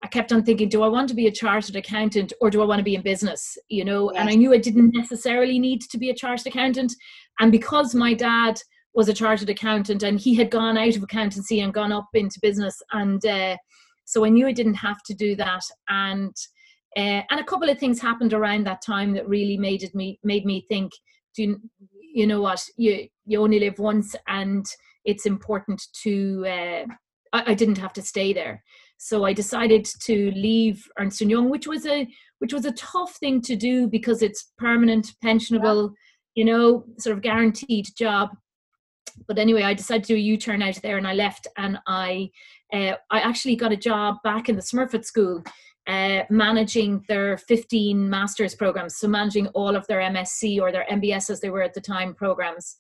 I 0.05 0.07
kept 0.07 0.33
on 0.33 0.45
thinking, 0.45 0.69
do 0.69 0.83
I 0.83 0.89
want 0.89 1.09
to 1.09 1.15
be 1.15 1.29
a 1.29 1.33
chartered 1.33 1.77
accountant 1.77 2.35
or 2.43 2.51
do 2.51 2.61
I 2.61 2.67
want 2.67 2.79
to 2.79 2.85
be 2.85 2.95
in 2.95 3.01
business? 3.01 3.57
You 3.69 3.87
know, 3.87 4.13
yes. 4.13 4.21
and 4.21 4.29
I 4.29 4.35
knew 4.35 4.53
I 4.53 4.59
didn't 4.59 4.93
necessarily 4.95 5.59
need 5.59 5.81
to 5.81 5.97
be 5.97 6.11
a 6.11 6.15
chartered 6.15 6.47
accountant. 6.47 6.93
And 7.41 7.51
because 7.51 7.95
my 7.95 8.13
dad 8.13 8.61
was 8.93 9.09
a 9.09 9.15
chartered 9.15 9.49
accountant 9.49 10.03
and 10.03 10.21
he 10.21 10.35
had 10.35 10.51
gone 10.51 10.77
out 10.77 10.95
of 10.95 11.03
accountancy 11.03 11.61
and 11.61 11.73
gone 11.73 11.91
up 11.91 12.09
into 12.13 12.39
business, 12.43 12.81
and 12.93 13.25
uh, 13.25 13.57
so 14.05 14.27
I 14.27 14.29
knew 14.29 14.47
I 14.47 14.53
didn't 14.53 14.75
have 14.75 15.03
to 15.05 15.15
do 15.15 15.35
that. 15.37 15.63
And 15.89 16.37
uh, 16.99 17.23
and 17.31 17.41
a 17.41 17.45
couple 17.45 17.71
of 17.71 17.79
things 17.79 17.99
happened 17.99 18.35
around 18.35 18.67
that 18.67 18.83
time 18.83 19.15
that 19.15 19.27
really 19.27 19.57
made 19.57 19.83
it 19.83 19.95
me 19.95 20.21
made 20.23 20.45
me 20.45 20.67
think, 20.69 20.93
do 21.35 21.43
you, 21.43 21.61
you 22.15 22.27
know 22.27 22.43
what 22.43 22.63
you 22.77 23.09
you 23.25 23.43
only 23.43 23.59
live 23.59 23.79
once, 23.79 24.15
and 24.29 24.67
it's 25.07 25.25
important 25.25 25.83
to. 26.03 26.47
Uh, 26.47 26.85
I, 27.33 27.53
I 27.53 27.55
didn't 27.55 27.79
have 27.79 27.95
to 27.95 28.03
stay 28.03 28.35
there. 28.35 28.63
So 28.99 29.25
I 29.25 29.33
decided 29.33 29.85
to 30.03 30.31
leave 30.33 30.87
Ernst 30.99 31.21
& 31.21 31.23
Young, 31.23 31.51
which 31.51 31.67
was 31.67 31.87
a 31.87 32.09
which 32.39 32.53
was 32.53 32.65
a 32.65 32.73
tough 32.73 33.17
thing 33.17 33.41
to 33.43 33.57
do 33.57 33.87
because 33.87 34.23
it's 34.23 34.53
permanent, 34.59 35.13
pensionable, 35.25 35.91
yeah. 36.35 36.41
you 36.41 36.45
know, 36.45 36.85
sort 36.99 37.17
of 37.17 37.23
guaranteed 37.23 37.87
job. 37.97 38.31
But 39.27 39.39
anyway, 39.39 39.63
I 39.63 39.75
decided 39.75 40.05
to 40.05 40.15
do 40.15 40.17
a 40.17 40.21
U-turn 40.21 40.61
out 40.61 40.75
there, 40.83 40.99
and 40.99 41.07
I 41.07 41.15
left, 41.15 41.47
and 41.57 41.79
I 41.87 42.31
uh, 42.73 42.95
I 43.11 43.21
actually 43.21 43.57
got 43.57 43.73
a 43.73 43.77
job 43.77 44.17
back 44.25 44.49
in 44.49 44.57
the 44.57 44.63
Smurfit 44.63 45.05
School. 45.05 45.43
Uh, 45.87 46.23
managing 46.31 47.05
their 47.09 47.37
15 47.37 48.09
master's 48.09 48.55
programs, 48.55 48.97
so 48.97 49.07
managing 49.07 49.49
all 49.49 49.77
of 49.77 49.87
their 49.87 50.01
MSc 50.01 50.59
or 50.59 50.73
their 50.73 50.87
MBS 50.91 51.29
as 51.29 51.43
they 51.43 51.51
were 51.51 51.61
at 51.61 51.75
the 51.75 51.81
time 51.81 52.15
programs. 52.15 52.77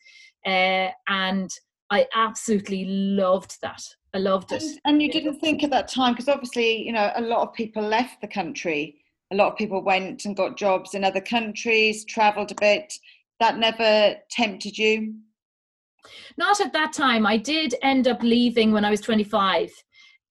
Uh, 0.47 0.89
and 1.09 1.51
I 1.95 2.09
absolutely 2.17 2.87
loved 2.87 3.61
that. 3.63 3.81
I 4.15 4.19
loved 4.19 4.51
it. 4.51 4.65
And, 4.65 4.81
and 4.85 5.03
you 5.03 5.13
didn't 5.13 5.39
think 5.39 5.63
at 5.63 5.71
that 5.71 5.87
time, 5.87 6.13
because 6.13 6.29
obviously, 6.29 6.85
you 6.85 6.93
know, 6.93 7.13
a 7.15 7.21
lot 7.21 7.47
of 7.47 7.55
people 7.55 7.85
left 7.85 8.21
the 8.21 8.27
country. 8.27 8.97
A 9.33 9.37
lot 9.37 9.53
of 9.53 9.57
people 9.57 9.81
went 9.81 10.25
and 10.25 10.37
got 10.37 10.57
jobs 10.57 10.95
in 10.95 11.05
other 11.05 11.21
countries, 11.21 12.05
travelled 12.05 12.51
a 12.51 12.57
bit. 12.57 12.93
That 13.39 13.59
never 13.59 14.17
tempted 14.29 14.77
you? 14.77 15.15
Not 16.37 16.61
at 16.61 16.73
that 16.73 16.93
time. 16.93 17.27
I 17.27 17.37
did 17.37 17.77
end 17.81 18.09
up 18.09 18.25
leaving 18.25 18.73
when 18.73 18.85
I 18.85 18.91
was 18.91 19.01
25. 19.01 19.71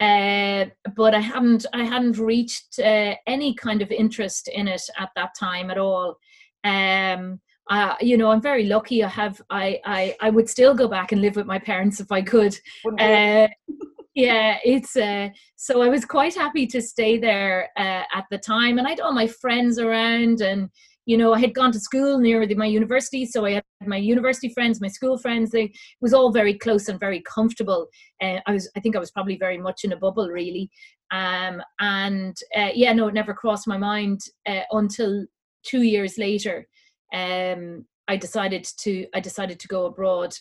Uh, 0.02 0.66
but 0.98 1.16
I 1.16 1.22
hadn't 1.22 1.66
I 1.72 1.86
hadn't 1.86 2.18
reached 2.18 2.78
uh, 2.80 3.16
any 3.26 3.56
kind 3.56 3.82
of 3.82 3.90
interest 3.90 4.50
in 4.50 4.68
it 4.68 4.82
at 5.00 5.12
that 5.16 5.34
time 5.40 5.72
at 5.72 5.78
all. 5.78 6.18
Um, 6.66 7.40
uh, 7.70 7.96
you 8.02 8.18
know, 8.18 8.32
I'm 8.32 8.42
very 8.42 8.66
lucky. 8.66 9.04
I 9.04 9.08
have, 9.08 9.42
I, 9.50 9.80
I, 9.86 10.16
I 10.22 10.30
would 10.30 10.50
still 10.50 10.74
go 10.74 10.88
back 10.88 11.12
and 11.12 11.22
live 11.22 11.36
with 11.36 11.46
my 11.46 11.60
parents 11.60 12.00
if 12.00 12.12
I 12.12 12.22
could. 12.22 12.58
Uh, 13.00 13.48
yeah, 14.16 14.58
it's 14.64 14.96
uh, 14.96 15.30
so 15.56 15.82
I 15.82 15.90
was 15.90 16.06
quite 16.06 16.36
happy 16.36 16.68
to 16.68 16.82
stay 16.82 17.18
there 17.18 17.70
uh, 17.78 18.04
at 18.14 18.26
the 18.30 18.38
time, 18.38 18.78
and 18.78 18.88
I 18.88 18.92
had 18.92 19.00
all 19.00 19.14
my 19.14 19.28
friends 19.28 19.80
around, 19.80 20.42
and 20.42 20.70
you 21.06 21.18
know, 21.18 21.34
I 21.34 21.40
had 21.40 21.54
gone 21.54 21.72
to 21.74 21.80
school 21.80 22.18
near 22.18 22.46
the, 22.46 22.56
my 22.56 22.66
university, 22.66 23.26
so 23.26 23.46
I 23.46 23.52
had 23.54 23.64
my 23.86 23.98
university 23.98 24.50
friends, 24.50 24.80
my 24.80 24.88
school 24.88 25.18
friends. 25.18 25.52
They 25.52 25.64
it 25.64 25.72
was 26.02 26.14
all 26.14 26.32
very 26.32 26.58
close 26.58 26.90
and 26.90 27.00
very 27.00 27.22
comfortable. 27.22 27.88
Uh, 28.22 28.40
I 28.46 28.54
was, 28.54 28.70
I 28.78 28.82
think, 28.82 28.96
I 28.96 29.00
was 29.00 29.12
probably 29.12 29.38
very 29.38 29.58
much 29.58 29.84
in 29.84 29.94
a 29.94 29.98
bubble, 29.98 30.30
really. 30.30 30.70
Um, 31.12 31.62
and 31.80 32.36
uh, 32.56 32.70
yeah, 32.74 32.94
no, 32.94 33.08
it 33.08 33.14
never 33.14 33.34
crossed 33.34 33.68
my 33.68 33.78
mind 33.78 34.22
uh, 34.48 34.62
until 34.72 35.26
two 35.64 35.84
years 35.84 36.18
later 36.18 36.68
um, 37.14 37.86
I 38.08 38.18
decided 38.18 38.66
to 38.80 39.08
I 39.14 39.20
decided 39.20 39.60
to 39.60 39.68
go 39.68 39.86
abroad. 39.86 40.34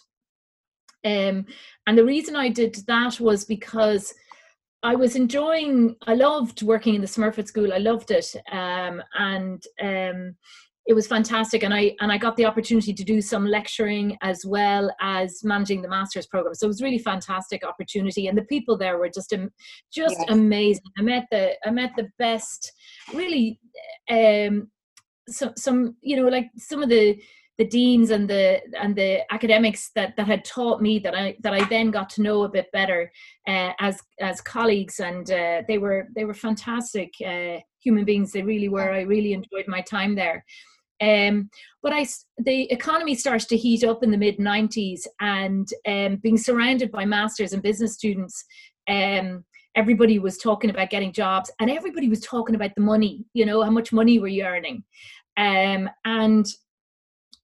Um, 1.04 1.46
and 1.86 1.98
the 1.98 2.04
reason 2.04 2.36
I 2.36 2.48
did 2.48 2.76
that 2.86 3.20
was 3.20 3.44
because 3.44 4.14
I 4.82 4.96
was 4.96 5.14
enjoying. 5.14 5.96
I 6.06 6.14
loved 6.14 6.62
working 6.62 6.94
in 6.94 7.00
the 7.00 7.06
Smurfit 7.06 7.46
School. 7.46 7.72
I 7.72 7.78
loved 7.78 8.10
it, 8.10 8.34
um, 8.50 9.00
and 9.16 9.62
um, 9.80 10.36
it 10.86 10.94
was 10.94 11.06
fantastic. 11.06 11.62
And 11.62 11.72
I 11.72 11.94
and 12.00 12.10
I 12.10 12.18
got 12.18 12.36
the 12.36 12.46
opportunity 12.46 12.92
to 12.92 13.04
do 13.04 13.20
some 13.20 13.46
lecturing 13.46 14.18
as 14.22 14.44
well 14.44 14.92
as 15.00 15.44
managing 15.44 15.82
the 15.82 15.88
master's 15.88 16.26
program. 16.26 16.54
So 16.54 16.66
it 16.66 16.68
was 16.68 16.82
really 16.82 16.98
fantastic 16.98 17.64
opportunity. 17.64 18.26
And 18.26 18.36
the 18.36 18.44
people 18.44 18.76
there 18.76 18.98
were 18.98 19.08
just 19.08 19.32
just 19.92 20.16
yes. 20.18 20.24
amazing. 20.28 20.82
I 20.98 21.02
met 21.02 21.26
the 21.30 21.52
I 21.64 21.70
met 21.70 21.92
the 21.96 22.08
best, 22.18 22.72
really 23.14 23.60
um, 24.10 24.68
some 25.32 25.52
some 25.56 25.96
you 26.00 26.16
know 26.16 26.28
like 26.28 26.50
some 26.56 26.82
of 26.82 26.88
the 26.88 27.20
the 27.58 27.64
deans 27.64 28.10
and 28.10 28.28
the 28.28 28.60
and 28.80 28.96
the 28.96 29.20
academics 29.32 29.90
that 29.94 30.16
that 30.16 30.26
had 30.26 30.44
taught 30.44 30.80
me 30.80 30.98
that 30.98 31.14
I 31.14 31.36
that 31.40 31.52
I 31.52 31.64
then 31.64 31.90
got 31.90 32.08
to 32.10 32.22
know 32.22 32.44
a 32.44 32.48
bit 32.48 32.72
better 32.72 33.12
uh, 33.46 33.72
as 33.78 34.00
as 34.20 34.40
colleagues. 34.40 35.00
And 35.00 35.30
uh, 35.30 35.62
they 35.68 35.78
were 35.78 36.08
they 36.14 36.24
were 36.24 36.34
fantastic 36.34 37.12
uh, 37.24 37.58
human 37.78 38.04
beings. 38.04 38.32
They 38.32 38.42
really 38.42 38.68
were. 38.68 38.90
I 38.90 39.02
really 39.02 39.32
enjoyed 39.32 39.68
my 39.68 39.82
time 39.82 40.14
there. 40.14 40.44
Um, 41.00 41.50
but 41.82 41.92
I 41.92 42.06
the 42.38 42.70
economy 42.72 43.14
starts 43.14 43.44
to 43.46 43.56
heat 43.56 43.84
up 43.84 44.02
in 44.02 44.10
the 44.10 44.18
mid 44.18 44.38
90s 44.38 45.06
and 45.20 45.68
um, 45.86 46.16
being 46.16 46.38
surrounded 46.38 46.90
by 46.90 47.04
masters 47.04 47.52
and 47.52 47.62
business 47.62 47.94
students 47.94 48.44
um, 48.88 49.44
everybody 49.74 50.18
was 50.18 50.38
talking 50.38 50.70
about 50.70 50.90
getting 50.90 51.12
jobs. 51.12 51.50
And 51.58 51.70
everybody 51.70 52.08
was 52.08 52.20
talking 52.20 52.54
about 52.54 52.74
the 52.76 52.82
money 52.82 53.24
you 53.34 53.44
know 53.44 53.62
how 53.62 53.70
much 53.70 53.92
money 53.92 54.18
were 54.20 54.28
you 54.28 54.44
earning 54.44 54.84
um, 55.36 55.88
and 56.04 56.46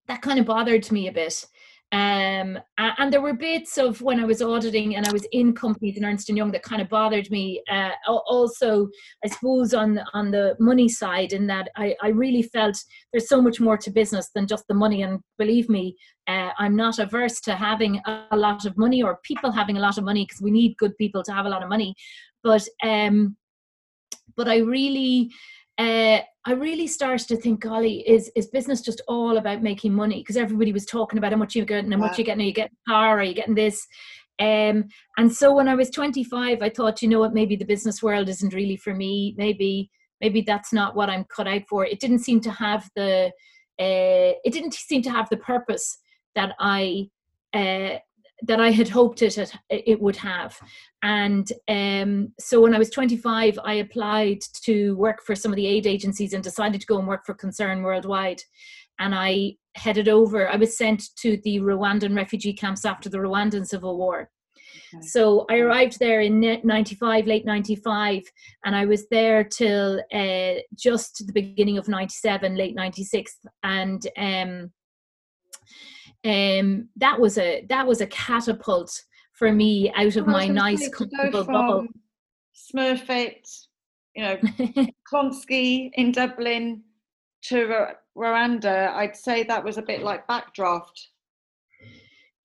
that 0.06 0.22
kind 0.22 0.38
of 0.38 0.46
bothered 0.46 0.90
me 0.90 1.08
a 1.08 1.12
bit 1.12 1.44
um, 1.90 2.58
and 2.76 3.10
there 3.10 3.22
were 3.22 3.32
bits 3.32 3.78
of 3.78 4.02
when 4.02 4.20
I 4.20 4.26
was 4.26 4.42
auditing 4.42 4.96
and 4.96 5.08
I 5.08 5.12
was 5.12 5.26
in 5.32 5.54
companies 5.54 5.96
in 5.96 6.04
Ernst 6.04 6.28
and 6.28 6.36
Young 6.36 6.50
that 6.52 6.62
kind 6.62 6.82
of 6.82 6.90
bothered 6.90 7.30
me. 7.30 7.62
Uh, 7.70 7.90
also, 8.06 8.88
I 9.24 9.28
suppose 9.28 9.72
on 9.72 9.98
on 10.12 10.30
the 10.30 10.54
money 10.60 10.88
side, 10.90 11.32
in 11.32 11.46
that 11.46 11.70
I, 11.76 11.96
I 12.02 12.08
really 12.08 12.42
felt 12.42 12.76
there's 13.12 13.28
so 13.28 13.40
much 13.40 13.58
more 13.58 13.78
to 13.78 13.90
business 13.90 14.28
than 14.34 14.46
just 14.46 14.64
the 14.68 14.74
money. 14.74 15.00
And 15.00 15.20
believe 15.38 15.70
me, 15.70 15.96
uh, 16.26 16.50
I'm 16.58 16.76
not 16.76 16.98
averse 16.98 17.40
to 17.42 17.54
having 17.54 18.02
a 18.04 18.36
lot 18.36 18.66
of 18.66 18.76
money 18.76 19.02
or 19.02 19.20
people 19.24 19.50
having 19.50 19.78
a 19.78 19.80
lot 19.80 19.96
of 19.96 20.04
money 20.04 20.26
because 20.26 20.42
we 20.42 20.50
need 20.50 20.76
good 20.76 20.96
people 20.98 21.22
to 21.22 21.32
have 21.32 21.46
a 21.46 21.50
lot 21.50 21.62
of 21.62 21.70
money. 21.70 21.94
But 22.44 22.68
um, 22.82 23.34
but 24.36 24.46
I 24.46 24.58
really 24.58 25.30
uh, 25.78 26.20
I 26.44 26.52
really 26.52 26.86
started 26.86 27.28
to 27.28 27.36
think, 27.36 27.60
golly, 27.60 28.00
is 28.08 28.30
is 28.34 28.48
business 28.48 28.80
just 28.80 29.00
all 29.06 29.36
about 29.38 29.62
making 29.62 29.94
money? 29.94 30.20
Because 30.20 30.36
everybody 30.36 30.72
was 30.72 30.84
talking 30.84 31.18
about 31.18 31.32
how 31.32 31.38
much 31.38 31.54
you're 31.54 31.64
getting, 31.64 31.92
how 31.92 31.98
much 31.98 32.18
you're 32.18 32.24
getting, 32.24 32.42
are 32.42 32.46
you 32.46 32.52
getting 32.52 32.76
a 32.88 32.90
car, 32.90 33.20
are 33.20 33.22
you 33.22 33.34
getting 33.34 33.54
this? 33.54 33.86
Um, 34.40 34.84
and 35.16 35.32
so 35.32 35.54
when 35.54 35.68
I 35.68 35.74
was 35.74 35.90
25, 35.90 36.62
I 36.62 36.68
thought, 36.68 37.02
you 37.02 37.08
know 37.08 37.18
what, 37.18 37.34
maybe 37.34 37.56
the 37.56 37.64
business 37.64 38.02
world 38.02 38.28
isn't 38.28 38.54
really 38.54 38.76
for 38.76 38.94
me. 38.94 39.34
Maybe 39.36 39.90
maybe 40.20 40.40
that's 40.40 40.72
not 40.72 40.96
what 40.96 41.10
I'm 41.10 41.24
cut 41.24 41.46
out 41.46 41.62
for. 41.68 41.84
It 41.84 42.00
didn't 42.00 42.20
seem 42.20 42.40
to 42.40 42.50
have 42.50 42.88
the 42.96 43.30
uh, 43.80 44.34
it 44.44 44.52
didn't 44.52 44.74
seem 44.74 45.02
to 45.02 45.10
have 45.10 45.28
the 45.28 45.36
purpose 45.36 45.98
that 46.34 46.54
I 46.58 47.08
uh, 47.54 47.98
that 48.42 48.60
I 48.60 48.70
had 48.70 48.88
hoped 48.88 49.22
it 49.22 49.38
it 49.68 50.00
would 50.00 50.16
have. 50.16 50.58
And 51.02 51.50
um, 51.68 52.32
so 52.38 52.60
when 52.60 52.74
I 52.74 52.78
was 52.78 52.90
25, 52.90 53.58
I 53.64 53.74
applied 53.74 54.40
to 54.62 54.96
work 54.96 55.22
for 55.24 55.34
some 55.34 55.52
of 55.52 55.56
the 55.56 55.66
aid 55.66 55.86
agencies 55.86 56.32
and 56.32 56.42
decided 56.42 56.80
to 56.80 56.86
go 56.86 56.98
and 56.98 57.08
work 57.08 57.26
for 57.26 57.34
Concern 57.34 57.82
Worldwide. 57.82 58.42
And 58.98 59.14
I 59.14 59.54
headed 59.74 60.08
over, 60.08 60.48
I 60.48 60.56
was 60.56 60.76
sent 60.76 61.04
to 61.16 61.38
the 61.44 61.60
Rwandan 61.60 62.16
refugee 62.16 62.52
camps 62.52 62.84
after 62.84 63.08
the 63.08 63.18
Rwandan 63.18 63.66
Civil 63.66 63.96
War. 63.96 64.30
Okay. 64.94 65.06
So 65.06 65.46
I 65.50 65.58
arrived 65.58 65.98
there 65.98 66.20
in 66.20 66.40
95, 66.40 67.26
late 67.26 67.44
95, 67.44 68.22
and 68.64 68.74
I 68.74 68.86
was 68.86 69.08
there 69.08 69.44
till 69.44 70.00
uh, 70.12 70.54
just 70.74 71.26
the 71.26 71.32
beginning 71.32 71.78
of 71.78 71.88
97, 71.88 72.56
late 72.56 72.74
96. 72.74 73.38
And 73.62 74.06
um, 74.16 74.72
um, 76.24 76.88
that 76.96 77.18
was 77.20 77.38
a 77.38 77.64
that 77.68 77.86
was 77.86 78.00
a 78.00 78.06
catapult 78.06 79.02
for 79.32 79.52
me 79.52 79.92
out 79.96 80.16
of 80.16 80.26
my 80.26 80.48
nice 80.48 80.88
comfortable 80.88 81.44
bubble. 81.44 81.86
Smurfit, 82.54 83.66
you 84.14 84.22
know, 84.24 84.36
Clonskeagh 85.12 85.90
in 85.94 86.12
Dublin 86.12 86.82
to 87.42 87.94
Rwanda, 88.16 88.92
I'd 88.94 89.16
say 89.16 89.44
that 89.44 89.64
was 89.64 89.78
a 89.78 89.82
bit 89.82 90.02
like 90.02 90.26
backdraft. 90.26 91.06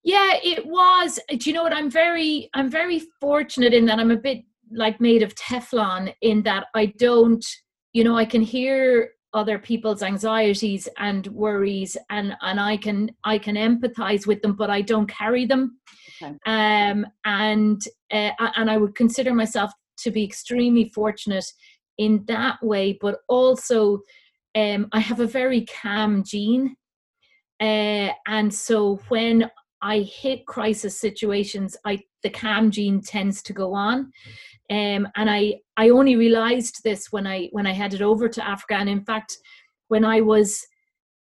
Yeah, 0.03 0.33
it 0.43 0.65
was. 0.65 1.19
Do 1.29 1.49
you 1.49 1.53
know 1.53 1.63
what? 1.63 1.73
I'm 1.73 1.89
very, 1.89 2.49
I'm 2.53 2.69
very 2.69 3.01
fortunate 3.21 3.73
in 3.73 3.85
that 3.85 3.99
I'm 3.99 4.11
a 4.11 4.17
bit 4.17 4.43
like 4.71 4.99
made 4.99 5.23
of 5.23 5.33
Teflon 5.35 6.13
in 6.21 6.43
that 6.43 6.67
I 6.75 6.87
don't, 6.97 7.45
you 7.93 8.03
know, 8.03 8.15
I 8.15 8.25
can 8.25 8.41
hear 8.41 9.11
other 9.33 9.57
people's 9.57 10.03
anxieties 10.03 10.87
and 10.97 11.27
worries 11.27 11.97
and 12.09 12.35
and 12.41 12.59
i 12.59 12.77
can 12.77 13.09
i 13.23 13.37
can 13.37 13.55
empathize 13.55 14.27
with 14.27 14.41
them 14.41 14.53
but 14.55 14.69
i 14.69 14.81
don't 14.81 15.07
carry 15.09 15.45
them. 15.45 15.79
Okay. 16.21 16.35
um 16.45 17.05
and 17.25 17.81
uh, 18.11 18.31
and 18.55 18.69
i 18.69 18.77
would 18.77 18.95
consider 18.95 19.33
myself 19.33 19.71
to 19.97 20.11
be 20.11 20.23
extremely 20.23 20.89
fortunate 20.89 21.45
in 21.97 22.23
that 22.27 22.61
way 22.63 22.97
but 23.01 23.19
also 23.27 23.99
um 24.55 24.87
i 24.91 24.99
have 24.99 25.19
a 25.19 25.27
very 25.27 25.65
calm 25.65 26.23
gene. 26.23 26.75
Uh, 27.59 28.09
and 28.27 28.53
so 28.53 28.99
when 29.09 29.49
i 29.81 29.99
hit 29.99 30.45
crisis 30.45 30.99
situations 30.99 31.75
i 31.85 31.99
the 32.23 32.29
calm 32.29 32.71
gene 32.71 33.01
tends 33.01 33.41
to 33.41 33.53
go 33.53 33.73
on 33.73 34.11
um, 34.69 35.07
and 35.15 35.29
I 35.29 35.59
I 35.77 35.89
only 35.89 36.15
realized 36.15 36.83
this 36.83 37.11
when 37.11 37.27
I 37.27 37.49
when 37.51 37.67
I 37.67 37.73
headed 37.73 38.01
over 38.01 38.29
to 38.29 38.47
Africa. 38.47 38.75
And 38.75 38.89
in 38.89 39.03
fact, 39.03 39.37
when 39.87 40.05
I 40.05 40.21
was 40.21 40.65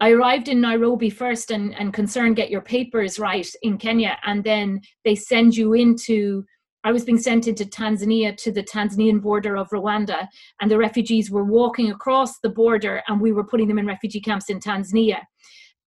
I 0.00 0.10
arrived 0.10 0.48
in 0.48 0.60
Nairobi 0.60 1.10
first 1.10 1.50
and, 1.50 1.74
and 1.76 1.92
concerned 1.92 2.36
get 2.36 2.50
your 2.50 2.60
papers 2.60 3.18
right 3.18 3.48
in 3.62 3.78
Kenya, 3.78 4.18
and 4.24 4.42
then 4.42 4.80
they 5.04 5.14
send 5.14 5.56
you 5.56 5.74
into 5.74 6.44
I 6.84 6.92
was 6.92 7.04
being 7.04 7.18
sent 7.18 7.46
into 7.46 7.64
Tanzania 7.64 8.36
to 8.38 8.50
the 8.50 8.62
Tanzanian 8.62 9.22
border 9.22 9.56
of 9.56 9.68
Rwanda, 9.70 10.26
and 10.60 10.70
the 10.70 10.78
refugees 10.78 11.30
were 11.30 11.44
walking 11.44 11.90
across 11.90 12.38
the 12.40 12.48
border, 12.48 13.02
and 13.06 13.20
we 13.20 13.32
were 13.32 13.44
putting 13.44 13.68
them 13.68 13.78
in 13.78 13.86
refugee 13.86 14.20
camps 14.20 14.50
in 14.50 14.58
Tanzania. 14.58 15.20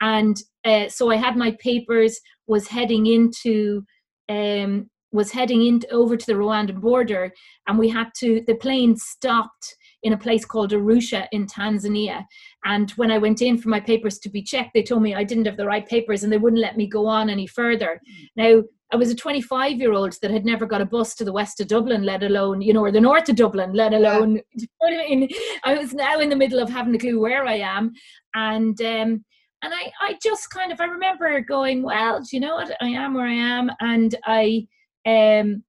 And 0.02 0.38
uh, 0.64 0.88
so 0.90 1.12
I 1.12 1.18
had 1.18 1.36
my 1.36 1.56
papers, 1.60 2.20
was 2.48 2.68
heading 2.68 3.08
into 3.08 3.84
um, 4.30 4.90
was 5.16 5.32
heading 5.32 5.66
in 5.66 5.82
over 5.92 6.18
to 6.18 6.26
the 6.26 6.34
Rwandan 6.34 6.80
border, 6.82 7.32
and 7.68 7.80
we 7.80 7.90
had 7.90 8.10
to. 8.18 8.44
The 8.46 8.56
plane 8.56 8.96
stopped 8.98 9.76
in 10.06 10.14
a 10.14 10.18
place 10.18 10.46
called 10.46 10.72
Arusha 10.72 11.28
in 11.32 11.48
Tanzania. 11.48 12.24
And 12.64 12.92
when 12.92 13.10
I 13.10 13.18
went 13.18 13.42
in 13.42 13.58
for 13.58 13.70
my 13.70 13.80
papers 13.80 14.20
to 14.20 14.30
be 14.30 14.44
checked, 14.44 14.76
they 14.76 14.84
told 14.84 15.02
me 15.02 15.16
I 15.16 15.24
didn't 15.24 15.46
have 15.46 15.58
the 15.58 15.66
right 15.66 15.86
papers 15.86 16.24
and 16.24 16.32
they 16.32 16.38
wouldn't 16.38 16.62
let 16.62 16.78
me 16.78 16.86
go 16.86 17.08
on 17.08 17.28
any 17.28 17.48
further. 17.48 18.00
Now, 18.36 18.62
I 18.94 18.98
was 18.98 19.10
a 19.10 19.16
25 19.16 19.80
year 19.80 19.94
old 19.94 20.16
that 20.22 20.30
had 20.30 20.46
never 20.46 20.68
got 20.68 20.80
a 20.80 20.86
bus 20.86 21.16
to 21.16 21.26
the 21.26 21.34
west 21.34 21.60
of 21.60 21.68
Dublin, 21.68 22.04
let 22.04 22.22
alone, 22.22 22.62
you 22.62 22.72
know, 22.72 22.84
or 22.84 22.92
the 22.92 23.02
north 23.02 23.28
of 23.30 23.36
Dublin, 23.36 23.74
let 23.74 23.94
alone, 23.94 24.42
yeah. 24.54 24.68
I 24.84 24.92
mean? 24.92 25.30
I 25.64 25.74
was 25.74 25.92
now 25.92 26.20
in 26.20 26.30
the 26.30 26.36
middle 26.36 26.60
of 26.60 26.70
having 26.70 26.94
a 26.94 27.00
clue 27.00 27.20
where 27.20 27.46
I 27.46 27.58
am. 27.58 27.92
And, 28.36 28.80
um, 28.82 29.26
and 29.64 29.74
I, 29.74 29.92
I 30.00 30.20
just 30.22 30.52
kind 30.52 30.72
of, 30.72 30.80
I 30.80 30.86
remember 30.86 31.42
going, 31.42 31.82
well, 31.82 32.20
do 32.20 32.28
you 32.32 32.40
know 32.40 32.56
what? 32.56 32.78
I 32.80 32.90
am 32.90 33.16
where 33.16 33.26
I 33.26 33.34
am. 33.34 33.72
And 33.80 34.14
I, 34.26 34.68
um, 35.06 35.64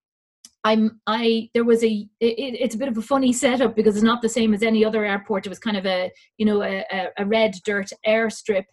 I'm 0.66 1.00
I 1.06 1.48
there 1.54 1.64
was 1.64 1.84
a 1.84 2.08
it, 2.20 2.56
it's 2.60 2.74
a 2.74 2.78
bit 2.78 2.88
of 2.88 2.98
a 2.98 3.02
funny 3.02 3.32
setup 3.32 3.76
because 3.76 3.94
it's 3.94 4.02
not 4.02 4.20
the 4.20 4.28
same 4.28 4.52
as 4.52 4.64
any 4.64 4.84
other 4.84 5.04
airport. 5.04 5.46
It 5.46 5.50
was 5.50 5.60
kind 5.60 5.76
of 5.76 5.86
a 5.86 6.10
you 6.38 6.46
know 6.46 6.62
a, 6.62 6.84
a 7.16 7.24
red 7.24 7.54
dirt 7.64 7.90
airstrip 8.04 8.64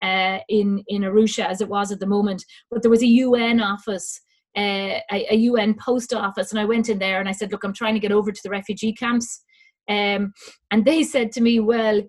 uh, 0.00 0.38
in 0.48 0.84
in 0.86 1.02
Arusha 1.02 1.44
as 1.44 1.60
it 1.60 1.68
was 1.68 1.90
at 1.90 1.98
the 1.98 2.06
moment. 2.06 2.44
But 2.70 2.82
there 2.82 2.90
was 2.90 3.02
a 3.02 3.06
UN 3.06 3.60
office, 3.60 4.20
uh, 4.56 5.00
a, 5.10 5.26
a, 5.30 5.34
UN 5.34 5.74
post 5.74 6.14
office, 6.14 6.52
and 6.52 6.60
I 6.60 6.64
went 6.64 6.88
in 6.88 7.00
there 7.00 7.18
and 7.18 7.28
I 7.28 7.32
said, 7.32 7.50
look, 7.50 7.64
I'm 7.64 7.74
trying 7.74 7.94
to 7.94 8.00
get 8.00 8.12
over 8.12 8.30
to 8.30 8.40
the 8.44 8.50
refugee 8.50 8.92
camps, 8.92 9.42
um, 9.88 10.32
and 10.70 10.84
they 10.84 11.02
said 11.02 11.32
to 11.32 11.40
me, 11.40 11.58
well, 11.58 12.00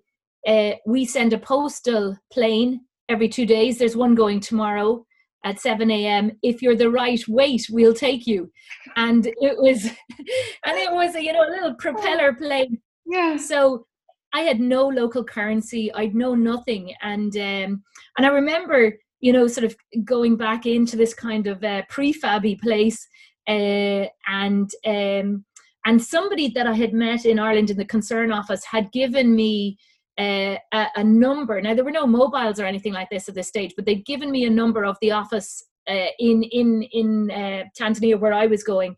uh, 0.48 0.72
we 0.86 1.04
send 1.06 1.34
a 1.34 1.40
postal 1.40 2.16
plane 2.32 2.82
every 3.10 3.28
two 3.28 3.48
days. 3.48 3.80
There's 3.80 3.98
one 3.98 4.14
going 4.14 4.40
tomorrow 4.40 5.04
at 5.44 5.60
7 5.60 5.90
a.m. 5.90 6.32
If 6.44 6.62
you're 6.62 6.76
the 6.76 6.92
right 6.92 7.22
weight, 7.28 7.68
we'll 7.70 7.94
take 7.94 8.28
you. 8.28 8.52
And 8.96 9.26
it 9.28 9.58
was, 9.58 9.86
and 10.66 10.78
it 10.78 10.92
was 10.92 11.16
you 11.16 11.34
know, 11.34 11.48
a 11.48 11.52
little 11.52 11.76
propeller 11.76 12.34
plane. 12.34 12.80
Yeah. 13.06 13.38
So 13.38 13.86
I 14.34 14.42
had 14.42 14.60
no 14.60 14.88
local 14.88 15.24
currency. 15.24 15.92
I'd 15.94 16.16
know 16.16 16.36
nothing. 16.36 16.94
And, 17.02 17.36
um, 17.36 17.84
and 18.18 18.26
I 18.26 18.30
remember, 18.30 18.98
you 19.20 19.34
know, 19.34 19.48
sort 19.48 19.66
of 19.66 19.76
going 20.06 20.38
back 20.38 20.66
into 20.66 20.96
this 20.96 21.14
kind 21.14 21.48
of 21.48 21.64
uh, 21.64 21.84
prefabby 21.92 22.60
place 22.62 23.08
uh, 23.48 24.06
and, 24.28 24.70
um, 24.86 25.46
and 25.86 26.02
somebody 26.02 26.50
that 26.50 26.68
I 26.68 26.74
had 26.74 26.94
met 26.94 27.26
in 27.26 27.40
Ireland 27.40 27.72
in 27.72 27.78
the 27.78 27.86
concern 27.86 28.32
office 28.32 28.64
had 28.64 28.92
given 28.92 29.36
me 29.36 29.78
a, 30.22 30.88
a, 30.96 31.04
number. 31.04 31.62
Now 31.62 31.74
there 31.74 31.84
were 31.84 31.92
no 31.92 32.08
mobiles 32.08 32.60
or 32.60 32.66
anything 32.66 32.94
like 32.94 33.10
this 33.10 33.30
at 33.30 33.36
this 33.36 33.48
stage, 33.48 33.74
but 33.76 33.86
they'd 33.86 34.06
given 34.06 34.32
me 34.32 34.46
a 34.46 34.50
number 34.50 34.84
of 34.84 34.98
the 35.02 35.12
office 35.12 35.64
uh, 35.90 36.08
in 36.20 36.44
in 36.44 36.84
in 36.92 37.32
uh, 37.32 37.64
Tanzania 37.80 38.20
where 38.20 38.34
I 38.34 38.48
was 38.48 38.64
going, 38.64 38.96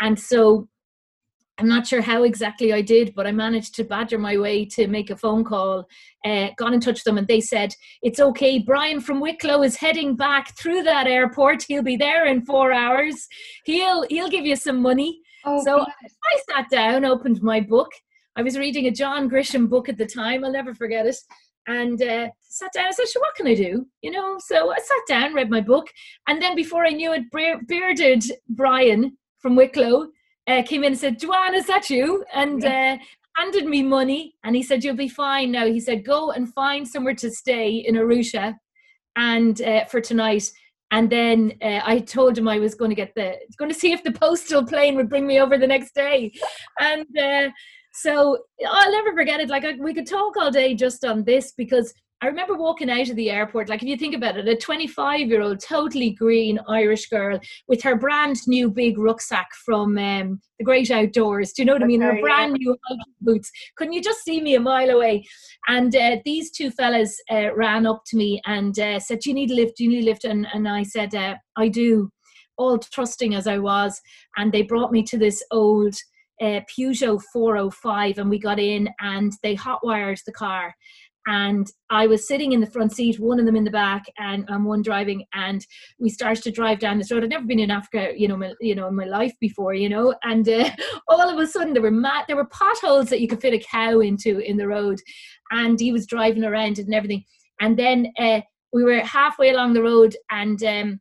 and 0.00 0.18
so 0.18 0.68
I'm 1.58 1.68
not 1.68 1.86
sure 1.86 2.02
how 2.02 2.24
exactly 2.24 2.72
I 2.72 2.82
did, 2.82 3.14
but 3.14 3.26
I 3.26 3.32
managed 3.32 3.74
to 3.76 3.84
badger 3.84 4.18
my 4.18 4.36
way 4.36 4.66
to 4.66 4.86
make 4.88 5.08
a 5.08 5.16
phone 5.16 5.42
call. 5.42 5.86
Uh, 6.24 6.48
got 6.58 6.74
in 6.74 6.80
touch 6.80 6.96
with 6.96 7.04
them, 7.04 7.18
and 7.18 7.28
they 7.28 7.40
said 7.40 7.74
it's 8.02 8.20
okay. 8.20 8.58
Brian 8.58 9.00
from 9.00 9.20
Wicklow 9.20 9.62
is 9.62 9.76
heading 9.76 10.16
back 10.16 10.56
through 10.58 10.82
that 10.82 11.06
airport. 11.06 11.64
He'll 11.66 11.82
be 11.82 11.96
there 11.96 12.26
in 12.26 12.44
four 12.44 12.72
hours. 12.72 13.26
He'll 13.64 14.04
he'll 14.10 14.28
give 14.28 14.44
you 14.44 14.56
some 14.56 14.82
money. 14.82 15.20
Oh, 15.46 15.62
so 15.64 15.80
I 15.80 16.40
sat 16.52 16.68
down, 16.70 17.04
opened 17.04 17.40
my 17.40 17.60
book, 17.60 17.90
I 18.36 18.42
was 18.42 18.58
reading 18.58 18.86
a 18.86 18.90
John 18.90 19.30
Grisham 19.30 19.68
book 19.68 19.88
at 19.88 19.96
the 19.96 20.06
time. 20.06 20.44
I'll 20.44 20.52
never 20.52 20.74
forget 20.74 21.06
it. 21.06 21.16
And 21.66 22.00
uh, 22.00 22.28
sat 22.42 22.72
down. 22.74 22.86
I 22.86 22.90
said, 22.92 23.08
"Sure, 23.08 23.22
what 23.22 23.34
can 23.34 23.46
I 23.46 23.54
do?" 23.54 23.86
You 24.02 24.10
know. 24.10 24.38
So 24.38 24.70
I 24.70 24.76
sat 24.76 25.00
down, 25.08 25.34
read 25.34 25.50
my 25.50 25.60
book, 25.60 25.88
and 26.28 26.40
then 26.40 26.54
before 26.54 26.84
I 26.84 26.90
knew 26.90 27.12
it, 27.12 27.24
bearded 27.66 28.24
Brian 28.48 29.16
from 29.38 29.56
Wicklow 29.56 30.08
uh, 30.46 30.62
came 30.62 30.84
in 30.84 30.92
and 30.92 30.98
said, 30.98 31.18
"Joanne, 31.18 31.54
is 31.54 31.66
that 31.66 31.90
you?" 31.90 32.24
And 32.32 32.64
uh, 32.64 32.98
handed 33.36 33.66
me 33.66 33.82
money, 33.82 34.34
and 34.44 34.54
he 34.54 34.62
said, 34.62 34.84
"You'll 34.84 34.96
be 34.96 35.08
fine 35.08 35.50
now." 35.50 35.66
He 35.66 35.80
said, 35.80 36.04
"Go 36.04 36.30
and 36.30 36.52
find 36.52 36.86
somewhere 36.86 37.14
to 37.16 37.30
stay 37.30 37.70
in 37.70 37.96
Arusha, 37.96 38.54
and 39.16 39.60
uh, 39.62 39.86
for 39.86 40.00
tonight." 40.00 40.50
and 40.92 41.10
then 41.10 41.52
uh, 41.62 41.80
I 41.84 41.98
told 41.98 42.38
him 42.38 42.46
I 42.46 42.58
was 42.58 42.74
going 42.74 42.90
to 42.90 42.94
get 42.94 43.14
the 43.14 43.34
going 43.56 43.70
to 43.70 43.78
see 43.78 43.92
if 43.92 44.04
the 44.04 44.12
postal 44.12 44.64
plane 44.64 44.94
would 44.96 45.08
bring 45.08 45.26
me 45.26 45.40
over 45.40 45.58
the 45.58 45.66
next 45.66 45.94
day, 45.94 46.32
and 46.78 47.06
uh, 47.18 47.48
so 47.96 48.38
I'll 48.66 48.92
never 48.92 49.14
forget 49.14 49.40
it. 49.40 49.48
Like 49.48 49.64
I, 49.64 49.74
we 49.80 49.94
could 49.94 50.06
talk 50.06 50.36
all 50.36 50.50
day 50.50 50.74
just 50.74 51.04
on 51.04 51.24
this 51.24 51.52
because 51.52 51.92
I 52.22 52.28
remember 52.28 52.54
walking 52.54 52.88
out 52.88 53.10
of 53.10 53.16
the 53.16 53.30
airport, 53.30 53.68
like 53.68 53.82
if 53.82 53.88
you 53.88 53.96
think 53.96 54.14
about 54.14 54.38
it, 54.38 54.48
a 54.48 54.56
25 54.56 55.28
year 55.28 55.42
old, 55.42 55.60
totally 55.60 56.10
green 56.10 56.58
Irish 56.66 57.08
girl 57.08 57.38
with 57.68 57.82
her 57.82 57.94
brand 57.94 58.36
new 58.46 58.70
big 58.70 58.96
rucksack 58.96 59.48
from 59.64 59.98
um, 59.98 60.40
the 60.58 60.64
great 60.64 60.90
outdoors. 60.90 61.52
Do 61.52 61.60
you 61.60 61.66
know 61.66 61.74
what 61.74 61.82
I 61.82 61.86
mean? 61.86 62.00
Her 62.00 62.18
brand 62.20 62.54
new 62.54 62.74
boots. 63.20 63.50
Couldn't 63.76 63.92
you 63.92 64.02
just 64.02 64.24
see 64.24 64.40
me 64.40 64.54
a 64.54 64.60
mile 64.60 64.88
away? 64.88 65.24
And 65.68 65.94
uh, 65.94 66.16
these 66.24 66.50
two 66.50 66.70
fellas 66.70 67.20
uh, 67.30 67.54
ran 67.54 67.86
up 67.86 68.02
to 68.06 68.16
me 68.16 68.40
and 68.46 68.78
uh, 68.78 68.98
said, 68.98 69.20
Do 69.20 69.28
you 69.30 69.34
need 69.34 69.50
a 69.50 69.54
lift? 69.54 69.76
Do 69.76 69.84
you 69.84 69.90
need 69.90 70.04
a 70.04 70.06
lift? 70.06 70.24
And, 70.24 70.46
and 70.54 70.66
I 70.66 70.84
said, 70.84 71.14
uh, 71.14 71.34
I 71.56 71.68
do, 71.68 72.10
all 72.56 72.78
trusting 72.78 73.34
as 73.34 73.46
I 73.46 73.58
was. 73.58 74.00
And 74.38 74.52
they 74.52 74.62
brought 74.62 74.90
me 74.90 75.02
to 75.02 75.18
this 75.18 75.44
old 75.50 75.94
uh, 76.40 76.60
Peugeot 76.70 77.20
405 77.32 78.18
and 78.18 78.30
we 78.30 78.38
got 78.38 78.58
in 78.58 78.88
and 79.00 79.32
they 79.42 79.56
hotwired 79.56 80.22
the 80.24 80.32
car 80.32 80.74
and 81.26 81.66
I 81.90 82.06
was 82.06 82.26
sitting 82.26 82.52
in 82.52 82.60
the 82.60 82.70
front 82.70 82.92
seat, 82.92 83.18
one 83.18 83.40
of 83.40 83.46
them 83.46 83.56
in 83.56 83.64
the 83.64 83.70
back, 83.70 84.04
and, 84.16 84.44
and 84.48 84.64
one 84.64 84.80
driving. 84.80 85.24
And 85.34 85.64
we 85.98 86.08
started 86.08 86.42
to 86.44 86.52
drive 86.52 86.78
down 86.78 86.98
this 86.98 87.10
road. 87.10 87.24
I'd 87.24 87.30
never 87.30 87.44
been 87.44 87.58
in 87.58 87.70
Africa, 87.70 88.12
you 88.16 88.28
know, 88.28 88.36
my, 88.36 88.52
you 88.60 88.76
know, 88.76 88.86
in 88.86 88.94
my 88.94 89.06
life 89.06 89.34
before, 89.40 89.74
you 89.74 89.88
know. 89.88 90.14
And 90.22 90.48
uh, 90.48 90.70
all 91.08 91.28
of 91.28 91.38
a 91.38 91.46
sudden, 91.46 91.72
there 91.72 91.82
were 91.82 91.90
mat, 91.90 92.26
there 92.28 92.36
were 92.36 92.46
potholes 92.46 93.08
that 93.08 93.20
you 93.20 93.26
could 93.26 93.40
fit 93.40 93.54
a 93.54 93.58
cow 93.58 93.98
into 94.00 94.38
in 94.38 94.56
the 94.56 94.68
road, 94.68 95.00
and 95.50 95.78
he 95.80 95.90
was 95.90 96.06
driving 96.06 96.44
around 96.44 96.78
and 96.78 96.94
everything. 96.94 97.24
And 97.60 97.76
then 97.76 98.12
uh, 98.18 98.42
we 98.72 98.84
were 98.84 99.00
halfway 99.00 99.50
along 99.50 99.72
the 99.72 99.82
road, 99.82 100.16
and 100.30 100.62
um, 100.62 101.00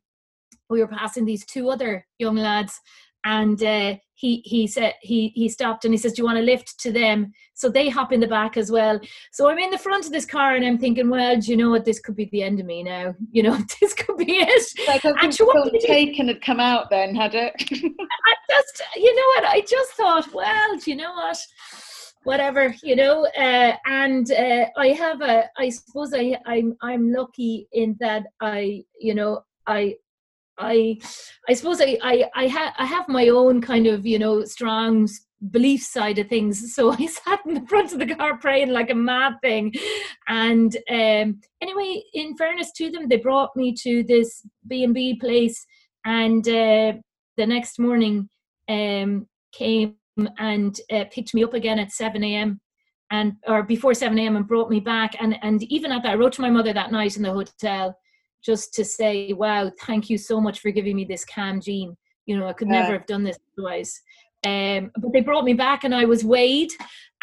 we 0.71 0.79
were 0.79 0.87
passing 0.87 1.25
these 1.25 1.45
two 1.45 1.69
other 1.69 2.03
young 2.17 2.35
lads, 2.35 2.79
and 3.25 3.61
uh, 3.61 3.95
he 4.13 4.41
he 4.45 4.65
said 4.65 4.93
he 5.01 5.33
he 5.35 5.49
stopped 5.49 5.83
and 5.83 5.93
he 5.93 5.97
says, 5.97 6.13
"Do 6.13 6.21
you 6.21 6.25
want 6.25 6.37
to 6.37 6.43
lift 6.43 6.79
to 6.79 6.91
them?" 6.91 7.33
So 7.53 7.69
they 7.69 7.87
hop 7.89 8.11
in 8.11 8.19
the 8.19 8.27
back 8.27 8.57
as 8.57 8.69
well. 8.69 8.99
So 9.31 9.49
I'm 9.49 9.57
in 9.57 9.69
the 9.69 9.77
front 9.77 10.05
of 10.05 10.11
this 10.11 10.25
car 10.25 10.55
and 10.55 10.65
I'm 10.65 10.77
thinking, 10.77 11.09
well, 11.09 11.39
do 11.39 11.51
you 11.51 11.57
know 11.57 11.69
what? 11.69 11.85
This 11.85 12.01
could 12.01 12.15
be 12.15 12.25
the 12.31 12.43
end 12.43 12.59
of 12.59 12.65
me 12.65 12.83
now. 12.83 13.15
You 13.31 13.43
know, 13.43 13.57
this 13.81 13.93
could 13.93 14.17
be 14.17 14.37
it. 14.37 14.87
Like 14.87 15.03
and 15.03 15.33
she 15.33 15.43
wasn't 15.43 15.81
taken 15.81 16.27
had 16.27 16.41
come 16.41 16.59
out 16.59 16.89
then, 16.89 17.15
had 17.15 17.35
it? 17.35 17.53
I 17.59 18.35
just, 18.49 18.81
you 18.95 19.15
know 19.15 19.27
what? 19.35 19.45
I 19.45 19.61
just 19.61 19.91
thought, 19.93 20.33
well, 20.33 20.77
do 20.77 20.91
you 20.91 20.97
know 20.97 21.13
what? 21.13 21.37
Whatever, 22.23 22.73
you 22.81 22.95
know. 22.95 23.25
Uh, 23.37 23.75
and 23.85 24.31
uh, 24.31 24.65
I 24.77 24.89
have 24.89 25.21
a, 25.21 25.49
I 25.57 25.69
suppose 25.69 26.13
I, 26.13 26.37
I'm, 26.45 26.77
I'm 26.81 27.11
lucky 27.11 27.67
in 27.73 27.97
that 27.99 28.27
I, 28.41 28.83
you 28.99 29.15
know, 29.15 29.43
I 29.67 29.95
I 30.57 30.99
I 31.49 31.53
suppose 31.53 31.81
I 31.81 31.97
I 32.01 32.25
I, 32.35 32.47
ha- 32.47 32.75
I 32.77 32.85
have 32.85 33.07
my 33.07 33.29
own 33.29 33.61
kind 33.61 33.87
of 33.87 34.05
you 34.05 34.19
know 34.19 34.43
strong 34.45 35.07
belief 35.51 35.81
side 35.81 36.19
of 36.19 36.27
things. 36.27 36.63
So 36.75 36.91
I 36.91 37.05
sat 37.05 37.39
in 37.45 37.53
the 37.53 37.67
front 37.67 37.93
of 37.93 37.99
the 37.99 38.13
car 38.15 38.37
praying 38.37 38.69
like 38.71 38.89
a 38.89 38.95
mad 38.95 39.33
thing. 39.41 39.73
And 40.27 40.75
um, 40.89 41.39
anyway, 41.61 42.03
in 42.13 42.35
fairness 42.37 42.71
to 42.77 42.91
them, 42.91 43.07
they 43.07 43.17
brought 43.17 43.55
me 43.55 43.73
to 43.83 44.03
this 44.03 44.41
B 44.67 44.83
and 44.83 44.93
B 44.93 45.17
place, 45.19 45.65
and 46.05 46.47
uh, 46.47 46.93
the 47.37 47.45
next 47.45 47.79
morning 47.79 48.29
um, 48.69 49.27
came 49.53 49.95
and 50.37 50.79
uh, 50.91 51.05
picked 51.11 51.33
me 51.33 51.43
up 51.43 51.53
again 51.53 51.79
at 51.79 51.91
seven 51.91 52.23
a.m. 52.23 52.59
and 53.11 53.33
or 53.47 53.63
before 53.63 53.93
seven 53.93 54.17
a.m. 54.19 54.35
and 54.35 54.47
brought 54.47 54.69
me 54.69 54.79
back. 54.79 55.15
And 55.21 55.37
and 55.41 55.63
even 55.63 55.91
at 55.91 56.03
that, 56.03 56.13
I 56.13 56.15
wrote 56.15 56.33
to 56.33 56.41
my 56.41 56.49
mother 56.49 56.73
that 56.73 56.91
night 56.91 57.17
in 57.17 57.23
the 57.23 57.33
hotel 57.33 57.95
just 58.45 58.73
to 58.75 58.85
say, 58.85 59.33
wow, 59.33 59.71
thank 59.81 60.09
you 60.09 60.17
so 60.17 60.39
much 60.39 60.59
for 60.59 60.71
giving 60.71 60.95
me 60.95 61.05
this 61.05 61.25
calm 61.25 61.59
gene. 61.59 61.97
You 62.25 62.37
know, 62.37 62.47
I 62.47 62.53
could 62.53 62.67
yeah. 62.67 62.81
never 62.81 62.93
have 62.93 63.07
done 63.07 63.23
this 63.23 63.37
otherwise. 63.57 63.99
Um, 64.45 64.91
but 64.97 65.11
they 65.11 65.21
brought 65.21 65.43
me 65.43 65.53
back 65.53 65.83
and 65.83 65.95
I 65.95 66.05
was 66.05 66.23
weighed 66.23 66.71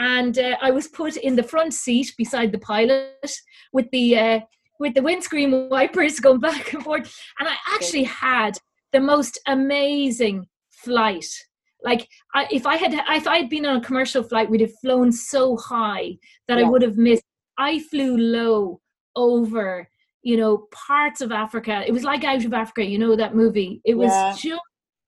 and 0.00 0.36
uh, 0.38 0.56
I 0.60 0.72
was 0.72 0.88
put 0.88 1.16
in 1.16 1.36
the 1.36 1.42
front 1.42 1.72
seat 1.72 2.12
beside 2.18 2.50
the 2.50 2.58
pilot 2.58 3.32
with 3.72 3.88
the 3.92 4.18
uh, 4.18 4.40
with 4.80 4.94
the 4.94 5.02
windscreen 5.02 5.68
wipers 5.68 6.18
going 6.18 6.40
back 6.48 6.72
and 6.72 6.82
forth. 6.82 7.14
And 7.38 7.48
I 7.48 7.54
actually 7.72 8.04
had 8.04 8.58
the 8.92 9.00
most 9.00 9.38
amazing 9.46 10.46
flight. 10.70 11.26
Like 11.84 12.08
I, 12.34 12.48
if 12.50 12.66
I 12.66 12.76
had 12.76 12.94
if 12.94 13.28
I 13.28 13.38
had 13.38 13.48
been 13.48 13.66
on 13.66 13.76
a 13.76 13.84
commercial 13.84 14.24
flight, 14.24 14.50
we'd 14.50 14.60
have 14.60 14.78
flown 14.80 15.12
so 15.12 15.56
high 15.56 16.16
that 16.48 16.58
yeah. 16.58 16.66
I 16.66 16.68
would 16.68 16.82
have 16.82 16.96
missed. 16.96 17.22
I 17.58 17.78
flew 17.78 18.16
low 18.16 18.80
over 19.14 19.88
you 20.22 20.36
know, 20.36 20.68
parts 20.70 21.20
of 21.20 21.32
Africa. 21.32 21.82
It 21.86 21.92
was 21.92 22.04
like 22.04 22.24
Out 22.24 22.44
of 22.44 22.54
Africa, 22.54 22.84
you 22.84 22.98
know, 22.98 23.16
that 23.16 23.34
movie. 23.34 23.80
It 23.84 23.94
was 23.94 24.12
yeah. 24.12 24.34
just 24.36 24.62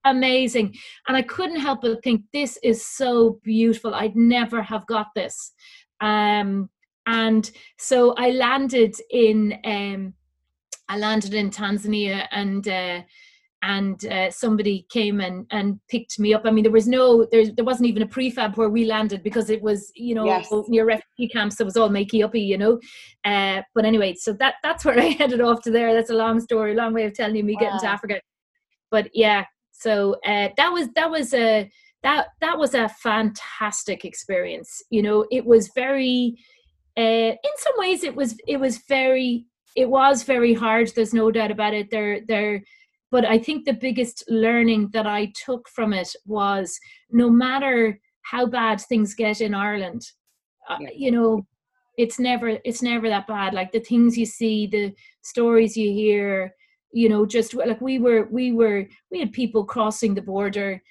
amazing. 0.04 0.74
And 1.08 1.16
I 1.16 1.22
couldn't 1.22 1.60
help 1.60 1.82
but 1.82 2.02
think, 2.02 2.22
this 2.32 2.58
is 2.62 2.84
so 2.84 3.40
beautiful. 3.42 3.94
I'd 3.94 4.16
never 4.16 4.62
have 4.62 4.86
got 4.86 5.08
this. 5.14 5.52
Um, 6.00 6.68
and 7.06 7.50
so 7.78 8.14
I 8.18 8.30
landed 8.30 8.96
in, 9.10 9.58
um, 9.64 10.14
I 10.88 10.98
landed 10.98 11.34
in 11.34 11.50
Tanzania 11.50 12.26
and, 12.30 12.66
uh, 12.66 13.02
and 13.64 14.04
uh, 14.06 14.30
somebody 14.30 14.86
came 14.90 15.22
and, 15.22 15.46
and 15.50 15.80
picked 15.88 16.18
me 16.18 16.34
up. 16.34 16.42
I 16.44 16.50
mean, 16.50 16.64
there 16.64 16.72
was 16.72 16.86
no, 16.86 17.26
there, 17.32 17.46
there 17.50 17.64
wasn't 17.64 17.88
even 17.88 18.02
a 18.02 18.06
prefab 18.06 18.58
where 18.58 18.68
we 18.68 18.84
landed 18.84 19.22
because 19.22 19.48
it 19.48 19.62
was, 19.62 19.90
you 19.96 20.14
know, 20.14 20.26
yes. 20.26 20.52
near 20.68 20.84
refugee 20.84 21.32
camps. 21.32 21.56
So 21.56 21.62
it 21.62 21.64
was 21.64 21.76
all 21.78 21.88
makey 21.88 22.22
uppy, 22.22 22.42
you 22.42 22.58
know. 22.58 22.78
Uh, 23.24 23.62
but 23.74 23.86
anyway, 23.86 24.14
so 24.14 24.34
that 24.34 24.56
that's 24.62 24.84
where 24.84 25.00
I 25.00 25.06
headed 25.06 25.40
off 25.40 25.62
to 25.62 25.70
there. 25.70 25.94
That's 25.94 26.10
a 26.10 26.14
long 26.14 26.40
story, 26.40 26.74
long 26.74 26.92
way 26.92 27.06
of 27.06 27.14
telling 27.14 27.36
you 27.36 27.42
me 27.42 27.54
wow. 27.54 27.60
getting 27.60 27.80
to 27.80 27.86
Africa. 27.86 28.20
But 28.90 29.08
yeah, 29.14 29.44
so 29.72 30.16
uh, 30.26 30.50
that 30.58 30.70
was 30.70 30.88
that 30.94 31.10
was 31.10 31.32
a 31.32 31.70
that 32.02 32.28
that 32.42 32.58
was 32.58 32.74
a 32.74 32.90
fantastic 32.90 34.04
experience. 34.04 34.82
You 34.90 35.02
know, 35.02 35.26
it 35.30 35.44
was 35.44 35.70
very. 35.74 36.36
Uh, 36.96 37.32
in 37.32 37.54
some 37.56 37.74
ways, 37.78 38.04
it 38.04 38.14
was 38.14 38.36
it 38.46 38.58
was 38.58 38.78
very 38.88 39.46
it 39.74 39.88
was 39.88 40.22
very 40.22 40.52
hard. 40.52 40.92
There's 40.94 41.14
no 41.14 41.30
doubt 41.30 41.50
about 41.50 41.72
it. 41.72 41.90
There 41.90 42.20
there 42.28 42.62
but 43.14 43.24
I 43.24 43.38
think 43.38 43.64
the 43.64 43.72
biggest 43.72 44.24
learning 44.28 44.90
that 44.92 45.06
I 45.06 45.32
took 45.46 45.68
from 45.68 45.92
it 45.92 46.12
was 46.26 46.76
no 47.12 47.30
matter 47.30 48.00
how 48.22 48.44
bad 48.44 48.80
things 48.80 49.14
get 49.14 49.40
in 49.40 49.54
Ireland, 49.54 50.02
uh, 50.68 50.78
you 50.92 51.12
know, 51.12 51.46
it's 51.96 52.18
never 52.18 52.58
it's 52.64 52.82
never 52.82 53.08
that 53.08 53.28
bad. 53.28 53.54
Like 53.54 53.70
the 53.70 53.78
things 53.78 54.18
you 54.18 54.26
see, 54.26 54.66
the 54.66 54.92
stories 55.22 55.76
you 55.76 55.92
hear, 55.92 56.56
you 56.90 57.08
know, 57.08 57.24
just 57.24 57.54
like 57.54 57.80
we 57.80 58.00
were 58.00 58.26
we 58.32 58.50
were 58.50 58.88
we 59.12 59.20
had 59.20 59.32
people 59.32 59.64
crossing 59.64 60.16
the 60.16 60.28
border, 60.32 60.82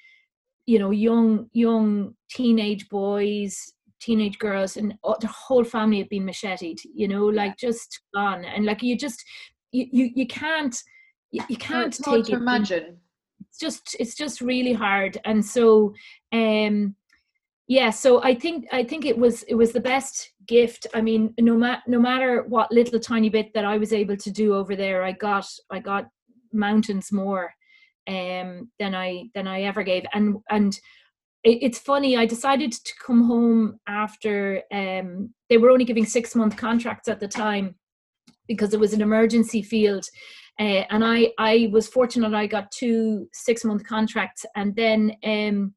you 0.66 0.80
know, 0.80 0.92
young 0.92 1.50
young 1.52 2.16
teenage 2.32 2.88
boys, 2.88 3.74
teenage 4.00 4.40
girls, 4.40 4.78
and 4.78 4.94
the 5.20 5.28
whole 5.28 5.66
family 5.66 5.98
had 5.98 6.08
been 6.08 6.24
macheted. 6.24 6.80
You 6.96 7.10
know, 7.10 7.26
like 7.26 7.58
just 7.58 8.00
gone, 8.16 8.46
and 8.46 8.64
like 8.64 8.82
you 8.82 8.98
just 8.98 9.22
you 9.74 9.88
you, 9.92 10.10
you 10.16 10.26
can't 10.26 10.74
you, 11.34 11.44
you 11.50 11.58
can't 11.58 11.92
take 11.94 12.30
it. 12.30 12.34
imagine. 12.34 12.98
It's 13.42 13.58
just 13.58 13.96
it's 14.00 14.16
just 14.16 14.40
really 14.40 14.72
hard, 14.72 15.18
and 15.26 15.44
so 15.44 15.94
um, 16.32 16.96
yeah. 17.68 17.90
So 17.90 18.24
I 18.24 18.36
think 18.36 18.68
I 18.72 18.84
think 18.84 19.04
it 19.04 19.18
was 19.18 19.42
it 19.44 19.56
was 19.56 19.72
the 19.74 19.82
best 19.82 20.32
gift. 20.48 20.86
I 20.94 21.02
mean, 21.02 21.34
no 21.40 21.56
matter 21.56 21.82
no 21.88 22.00
matter 22.00 22.44
what 22.44 22.72
little 22.72 23.00
tiny 23.00 23.30
bit 23.30 23.52
that 23.56 23.66
I 23.66 23.78
was 23.78 23.92
able 23.92 24.16
to 24.16 24.32
do 24.32 24.54
over 24.54 24.76
there, 24.76 25.04
I 25.04 25.12
got 25.12 25.48
I 25.72 25.80
got 25.80 26.08
mountains 26.54 27.12
more 27.12 27.52
um, 28.08 28.70
than 28.78 28.94
I 28.94 29.30
than 29.34 29.48
I 29.48 29.64
ever 29.64 29.82
gave, 29.82 30.06
and 30.14 30.38
and 30.50 30.80
it's 31.46 31.78
funny 31.78 32.16
i 32.16 32.26
decided 32.26 32.72
to 32.72 32.94
come 33.06 33.22
home 33.26 33.78
after 33.86 34.62
um, 34.72 35.30
they 35.50 35.58
were 35.58 35.70
only 35.70 35.84
giving 35.84 36.06
six 36.06 36.36
month 36.36 36.56
contracts 36.56 37.10
at 37.10 37.20
the 37.20 37.28
time 37.28 37.76
because 38.48 38.74
it 38.74 38.80
was 38.80 38.94
an 38.94 39.02
emergency 39.02 39.62
field 39.62 40.06
uh, 40.60 40.84
and 40.90 41.04
I, 41.04 41.32
I 41.38 41.70
was 41.72 41.88
fortunate 41.88 42.34
I 42.34 42.48
got 42.48 42.72
two 42.72 43.28
six 43.34 43.64
month 43.66 43.86
contracts 43.86 44.46
and 44.56 44.76
then 44.76 45.14
um, 45.24 45.74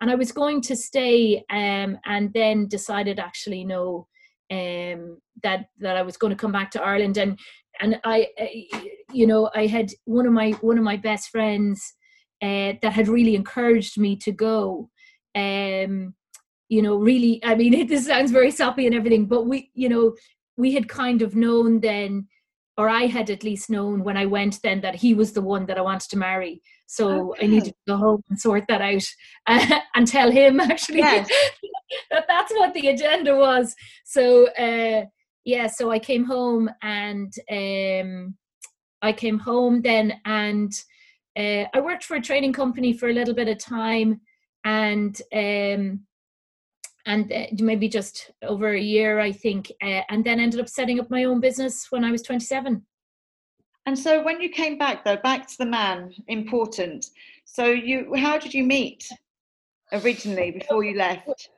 and 0.00 0.10
I 0.10 0.14
was 0.14 0.32
going 0.32 0.60
to 0.62 0.76
stay 0.76 1.44
um, 1.50 1.98
and 2.04 2.32
then 2.32 2.68
decided 2.68 3.18
actually 3.18 3.64
no 3.64 4.06
um, 4.50 5.18
that 5.42 5.66
that 5.78 5.96
I 5.96 6.02
was 6.02 6.16
going 6.16 6.30
to 6.30 6.36
come 6.36 6.52
back 6.52 6.70
to 6.72 6.82
Ireland. 6.82 7.18
And 7.18 7.38
and 7.80 8.00
I 8.04 8.28
uh, 8.40 8.78
you 9.12 9.26
know 9.26 9.50
I 9.54 9.66
had 9.66 9.90
one 10.04 10.26
of 10.26 10.32
my 10.32 10.52
one 10.60 10.78
of 10.78 10.84
my 10.84 10.96
best 10.96 11.30
friends 11.30 11.94
uh, 12.42 12.74
that 12.82 12.92
had 12.92 13.08
really 13.08 13.34
encouraged 13.34 13.98
me 13.98 14.16
to 14.16 14.32
go 14.32 14.90
um, 15.34 16.14
you 16.68 16.82
know 16.82 16.96
really 16.96 17.40
I 17.44 17.54
mean 17.54 17.74
it, 17.74 17.88
this 17.88 18.06
sounds 18.06 18.30
very 18.30 18.50
soppy 18.50 18.86
and 18.86 18.94
everything 18.94 19.26
but 19.26 19.46
we 19.46 19.70
you 19.74 19.88
know 19.88 20.14
we 20.56 20.72
had 20.72 20.88
kind 20.88 21.22
of 21.22 21.34
known 21.34 21.80
then 21.80 22.28
or 22.76 22.88
I 22.88 23.06
had 23.06 23.30
at 23.30 23.42
least 23.42 23.70
known 23.70 24.04
when 24.04 24.16
I 24.16 24.26
went 24.26 24.60
then 24.62 24.80
that 24.82 24.96
he 24.96 25.14
was 25.14 25.32
the 25.32 25.40
one 25.40 25.66
that 25.66 25.78
I 25.78 25.82
wanted 25.82 26.10
to 26.10 26.18
marry. 26.18 26.62
So 26.86 27.30
okay. 27.30 27.46
I 27.46 27.48
needed 27.48 27.70
to 27.70 27.74
go 27.88 27.96
home 27.96 28.22
and 28.28 28.38
sort 28.38 28.64
that 28.68 28.82
out 28.82 29.04
uh, 29.46 29.80
and 29.94 30.06
tell 30.06 30.30
him 30.30 30.60
actually 30.72 30.98
yes. 30.98 31.28
that 32.10 32.26
that's 32.28 32.52
what 32.52 32.74
the 32.74 32.88
agenda 32.88 33.34
was. 33.34 33.74
So 34.04 34.48
uh, 34.50 35.06
yeah, 35.44 35.68
so 35.68 35.90
I 35.90 35.98
came 35.98 36.24
home 36.24 36.68
and 36.82 37.32
um, 37.50 38.34
I 39.00 39.12
came 39.12 39.38
home 39.38 39.80
then 39.80 40.20
and 40.24 40.72
uh, 41.38 41.64
I 41.72 41.80
worked 41.80 42.04
for 42.04 42.16
a 42.16 42.22
training 42.22 42.52
company 42.52 42.92
for 42.92 43.08
a 43.08 43.12
little 43.12 43.34
bit 43.34 43.48
of 43.48 43.58
time 43.58 44.20
and 44.64 45.20
um, 45.32 46.00
and 47.06 47.32
uh, 47.32 47.46
maybe 47.60 47.88
just 47.88 48.32
over 48.42 48.74
a 48.74 48.80
year, 48.80 49.20
I 49.20 49.32
think, 49.32 49.72
uh, 49.82 50.02
and 50.08 50.24
then 50.24 50.40
ended 50.40 50.60
up 50.60 50.68
setting 50.68 51.00
up 51.00 51.08
my 51.08 51.24
own 51.24 51.40
business 51.40 51.86
when 51.90 52.04
I 52.04 52.10
was 52.10 52.22
27. 52.22 52.84
And 53.86 53.98
so, 53.98 54.22
when 54.22 54.40
you 54.40 54.48
came 54.48 54.76
back, 54.76 55.04
though, 55.04 55.16
back 55.16 55.46
to 55.46 55.58
the 55.58 55.66
man, 55.66 56.12
important. 56.26 57.06
So, 57.44 57.66
you, 57.66 58.12
how 58.16 58.36
did 58.36 58.52
you 58.52 58.64
meet 58.64 59.08
originally 59.92 60.50
before 60.50 60.82
you 60.82 60.96
left? 60.96 61.48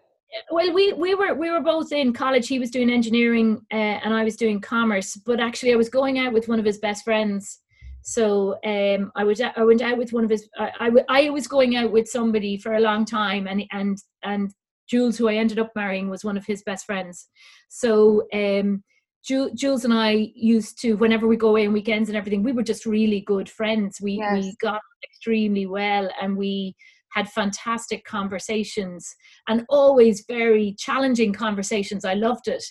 Well, 0.50 0.72
we 0.74 0.92
we 0.92 1.14
were 1.14 1.34
we 1.34 1.50
were 1.50 1.60
both 1.60 1.90
in 1.90 2.12
college. 2.12 2.48
He 2.48 2.58
was 2.58 2.70
doing 2.70 2.90
engineering, 2.90 3.62
uh, 3.72 3.74
and 4.04 4.12
I 4.12 4.24
was 4.24 4.36
doing 4.36 4.60
commerce. 4.60 5.16
But 5.16 5.40
actually, 5.40 5.72
I 5.72 5.76
was 5.76 5.88
going 5.88 6.18
out 6.18 6.34
with 6.34 6.48
one 6.48 6.58
of 6.58 6.66
his 6.66 6.78
best 6.78 7.02
friends. 7.02 7.60
So 8.02 8.58
um, 8.64 9.10
I 9.16 9.24
was 9.24 9.40
I 9.40 9.62
went 9.62 9.80
out 9.80 9.96
with 9.96 10.12
one 10.12 10.24
of 10.24 10.30
his. 10.30 10.46
I, 10.58 10.70
I, 10.80 10.90
I 11.08 11.30
was 11.30 11.48
going 11.48 11.76
out 11.76 11.92
with 11.92 12.08
somebody 12.08 12.58
for 12.58 12.74
a 12.74 12.80
long 12.80 13.06
time, 13.06 13.46
and 13.46 13.64
and 13.72 13.96
and 14.22 14.52
Jules, 14.88 15.18
who 15.18 15.28
I 15.28 15.34
ended 15.34 15.58
up 15.58 15.72
marrying, 15.74 16.08
was 16.08 16.24
one 16.24 16.36
of 16.36 16.46
his 16.46 16.62
best 16.62 16.86
friends. 16.86 17.28
So 17.68 18.26
um, 18.32 18.82
Jules 19.24 19.84
and 19.84 19.92
I 19.92 20.30
used 20.34 20.80
to, 20.80 20.94
whenever 20.94 21.26
we 21.26 21.36
go 21.36 21.48
away 21.48 21.66
on 21.66 21.72
weekends 21.72 22.08
and 22.08 22.16
everything, 22.16 22.42
we 22.42 22.52
were 22.52 22.62
just 22.62 22.86
really 22.86 23.20
good 23.20 23.48
friends. 23.48 24.00
We 24.00 24.12
yes. 24.12 24.32
we 24.32 24.56
got 24.60 24.80
extremely 25.04 25.66
well, 25.66 26.08
and 26.20 26.36
we 26.36 26.74
had 27.12 27.28
fantastic 27.28 28.04
conversations 28.04 29.14
and 29.48 29.64
always 29.68 30.24
very 30.28 30.74
challenging 30.78 31.32
conversations. 31.32 32.04
I 32.04 32.14
loved 32.14 32.48
it. 32.48 32.64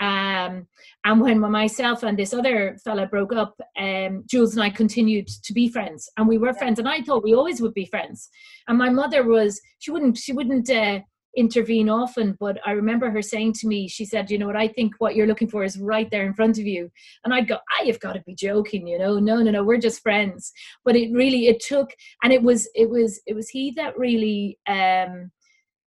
Um, 0.00 0.68
and 1.04 1.20
when 1.20 1.40
myself 1.40 2.04
and 2.04 2.16
this 2.16 2.32
other 2.32 2.76
fella 2.84 3.06
broke 3.06 3.32
up, 3.32 3.54
um, 3.78 4.24
Jules 4.30 4.54
and 4.54 4.62
I 4.62 4.70
continued 4.70 5.26
to 5.44 5.52
be 5.52 5.68
friends, 5.68 6.08
and 6.16 6.28
we 6.28 6.38
were 6.38 6.48
yeah. 6.48 6.58
friends. 6.58 6.78
And 6.78 6.88
I 6.88 7.02
thought 7.02 7.24
we 7.24 7.34
always 7.34 7.60
would 7.60 7.74
be 7.74 7.86
friends. 7.86 8.28
And 8.68 8.78
my 8.78 8.90
mother 8.90 9.24
was 9.24 9.60
she 9.80 9.90
wouldn't 9.90 10.16
she 10.16 10.32
wouldn't 10.32 10.70
uh, 10.70 11.00
intervene 11.38 11.88
often, 11.88 12.36
but 12.40 12.58
I 12.66 12.72
remember 12.72 13.10
her 13.10 13.22
saying 13.22 13.54
to 13.54 13.68
me, 13.68 13.86
she 13.86 14.04
said, 14.04 14.30
you 14.30 14.38
know 14.38 14.46
what, 14.46 14.56
I 14.56 14.68
think 14.68 14.94
what 14.98 15.14
you're 15.14 15.26
looking 15.26 15.48
for 15.48 15.62
is 15.62 15.78
right 15.78 16.10
there 16.10 16.26
in 16.26 16.34
front 16.34 16.58
of 16.58 16.66
you. 16.66 16.90
And 17.24 17.32
I'd 17.32 17.48
go, 17.48 17.58
I 17.80 17.84
have 17.84 18.00
got 18.00 18.14
to 18.14 18.22
be 18.26 18.34
joking, 18.34 18.86
you 18.86 18.98
know, 18.98 19.18
no, 19.18 19.36
no, 19.36 19.50
no, 19.50 19.62
we're 19.62 19.78
just 19.78 20.02
friends. 20.02 20.52
But 20.84 20.96
it 20.96 21.12
really, 21.12 21.46
it 21.46 21.60
took, 21.60 21.90
and 22.22 22.32
it 22.32 22.42
was, 22.42 22.68
it 22.74 22.90
was, 22.90 23.20
it 23.26 23.34
was 23.34 23.48
he 23.48 23.70
that 23.76 23.96
really, 23.96 24.58
um, 24.66 25.30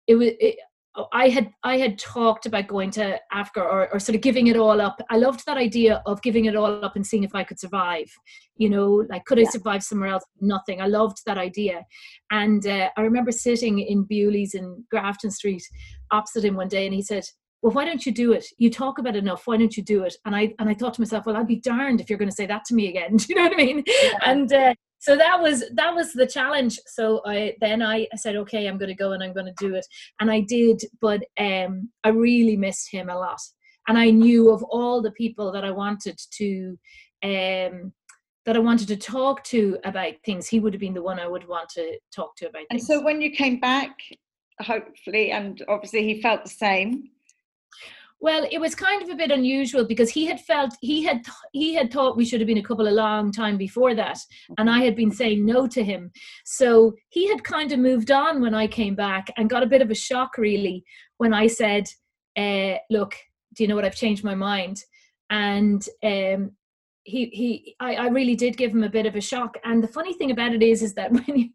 it 0.08 0.15
was, 0.15 0.29
it, 0.39 0.56
I 1.12 1.29
had 1.29 1.51
I 1.63 1.77
had 1.77 1.97
talked 1.97 2.45
about 2.45 2.67
going 2.67 2.91
to 2.91 3.19
Africa 3.32 3.62
or, 3.62 3.91
or 3.91 3.99
sort 3.99 4.15
of 4.15 4.21
giving 4.21 4.47
it 4.47 4.58
all 4.58 4.79
up. 4.79 5.01
I 5.10 5.17
loved 5.17 5.45
that 5.45 5.58
idea 5.58 6.03
of 6.06 6.21
giving 6.21 6.45
it 6.45 6.56
all 6.56 6.86
up 6.86 6.95
and 6.95 7.06
seeing 7.06 7.23
if 7.23 7.34
I 7.34 7.43
could 7.43 7.60
survive. 7.60 8.12
You 8.58 8.69
know, 8.69 9.06
like 9.10 9.25
could 9.25 9.39
I 9.39 9.45
survive 9.45 9.84
somewhere 9.84 10.10
else? 10.10 10.23
Nothing. 10.39 10.82
I 10.82 10.88
loved 10.88 11.17
that 11.25 11.38
idea. 11.38 11.84
And 12.32 12.65
uh, 12.67 12.89
I 12.95 13.01
remember 13.01 13.32
sitting 13.32 13.79
in 13.79 14.03
Bewley's 14.03 14.53
in 14.53 14.86
Grafton 14.91 15.32
Street 15.32 15.63
opposite 16.12 16.45
him 16.45 16.56
one 16.56 16.67
day, 16.67 16.86
and 16.86 16.93
he 16.93 17.01
said, 17.01 17.23
"Well, 17.63 17.73
why 17.73 17.86
don't 17.86 18.06
you 18.06 18.12
do 18.12 18.32
it? 18.32 18.45
You 18.60 18.69
talk 18.69 18.99
about 18.99 19.15
it 19.15 19.23
enough. 19.23 19.47
Why 19.47 19.58
don't 19.58 19.75
you 19.75 19.84
do 19.84 20.03
it?" 20.03 20.15
And 20.25 20.36
I 20.36 20.53
and 20.60 20.69
I 20.69 20.75
thought 20.75 20.93
to 20.95 21.01
myself, 21.01 21.25
"Well, 21.25 21.38
I'd 21.38 21.47
be 21.47 21.60
darned 21.60 22.01
if 22.01 22.10
you're 22.10 22.19
going 22.19 22.29
to 22.29 22.36
say 22.36 22.45
that 22.45 22.65
to 22.65 22.75
me 22.75 22.89
again." 22.89 23.17
do 23.17 23.25
you 23.29 23.36
know 23.36 23.43
what 23.43 23.53
I 23.53 23.58
mean? 23.58 23.84
Yeah. 23.88 24.12
And 24.25 24.53
uh, 24.53 24.73
so 25.04 25.18
that 25.18 25.42
was 25.42 25.66
that 25.74 25.94
was 25.94 26.13
the 26.13 26.26
challenge 26.26 26.80
so 26.88 27.22
i 27.26 27.54
then 27.60 27.82
i 27.82 28.08
said 28.16 28.38
okay 28.38 28.68
i'm 28.68 28.78
going 28.78 28.88
to 28.96 29.04
go 29.04 29.12
and 29.12 29.22
i'm 29.22 29.34
going 29.34 29.46
to 29.46 29.68
do 29.68 29.76
it 29.76 29.86
and 30.22 30.32
i 30.32 30.39
did 30.39 30.82
but 31.02 31.22
um 31.39 31.89
i 32.04 32.10
really 32.10 32.56
missed 32.56 32.89
him 32.89 33.10
a 33.10 33.18
lot 33.18 33.39
and 33.88 33.98
i 33.98 34.10
knew 34.10 34.50
of 34.50 34.63
all 34.63 35.02
the 35.02 35.12
people 35.12 35.52
that 35.52 35.66
i 35.66 35.72
wanted 35.72 36.18
to 36.32 36.78
um 37.24 37.92
that 38.46 38.58
I 38.58 38.60
wanted 38.60 38.89
to 38.89 38.98
talk 38.98 39.42
to 39.46 39.78
about 39.86 40.16
things, 40.26 40.50
he 40.50 40.60
would 40.60 40.74
have 40.74 40.82
been 40.82 40.94
the 40.94 41.02
one 41.02 41.18
I 41.18 41.28
would 41.28 41.48
want 41.48 41.70
to 41.70 41.98
talk 42.13 42.36
to 42.38 42.50
about. 42.50 42.68
Things. 42.68 42.68
And 42.72 42.84
so 42.84 43.02
when 43.02 43.22
you 43.22 43.32
came 43.32 43.58
back, 43.60 43.96
hopefully, 44.60 45.32
and 45.32 45.63
obviously 45.70 46.04
he 46.04 46.22
felt 46.22 46.44
the 46.44 46.50
same. 46.50 47.10
Well, 48.23 48.47
it 48.49 48.57
was 48.57 48.73
kind 48.73 49.03
of 49.03 49.09
a 49.09 49.15
bit 49.15 49.31
unusual 49.31 49.83
because 49.83 50.09
he 50.09 50.25
had 50.25 50.39
felt 50.39 50.73
he 50.79 51.03
had 51.03 51.25
he 51.51 51.73
had 51.73 51.91
thought 51.91 52.15
we 52.15 52.23
should 52.23 52.39
have 52.39 52.47
been 52.47 52.57
a 52.57 52.63
couple 52.63 52.88
a 52.88 52.99
long 53.05 53.33
time 53.33 53.57
before 53.57 53.93
that, 53.95 54.17
and 54.57 54.69
I 54.69 54.79
had 54.79 54.95
been 54.95 55.12
saying 55.12 55.45
no 55.45 55.67
to 55.67 55.83
him. 55.83 56.09
So 56.45 56.93
he 57.09 57.27
had 57.27 57.43
kind 57.43 57.73
of 57.73 57.79
moved 57.79 58.12
on 58.12 58.39
when 58.39 58.55
I 58.55 58.65
came 58.65 58.95
back 58.95 59.27
and 59.36 59.49
got 59.49 59.62
a 59.62 59.67
bit 59.67 59.81
of 59.81 59.91
a 59.91 59.95
shock 59.95 60.38
really 60.38 60.86
when 61.17 61.33
I 61.33 61.47
said, 61.47 61.89
uh, 62.38 62.75
"Look, 62.89 63.13
do 63.55 63.63
you 63.65 63.67
know 63.67 63.75
what? 63.75 63.83
I've 63.83 63.93
changed 64.03 64.23
my 64.23 64.36
mind." 64.36 64.77
And 65.29 65.86
um, 66.01 66.51
he 67.06 67.26
he 67.34 67.76
I, 67.80 67.96
I 67.96 68.08
really 68.08 68.36
did 68.36 68.56
give 68.56 68.72
him 68.72 68.84
a 68.84 68.89
bit 68.89 69.06
of 69.06 69.16
a 69.16 69.22
shock. 69.22 69.58
And 69.63 69.84
the 69.84 69.88
funny 69.88 70.13
thing 70.13 70.32
about 70.32 70.54
it 70.54 70.63
is 70.63 70.82
is 70.82 70.94
that 70.94 71.12
when 71.12 71.24
he, 71.24 71.54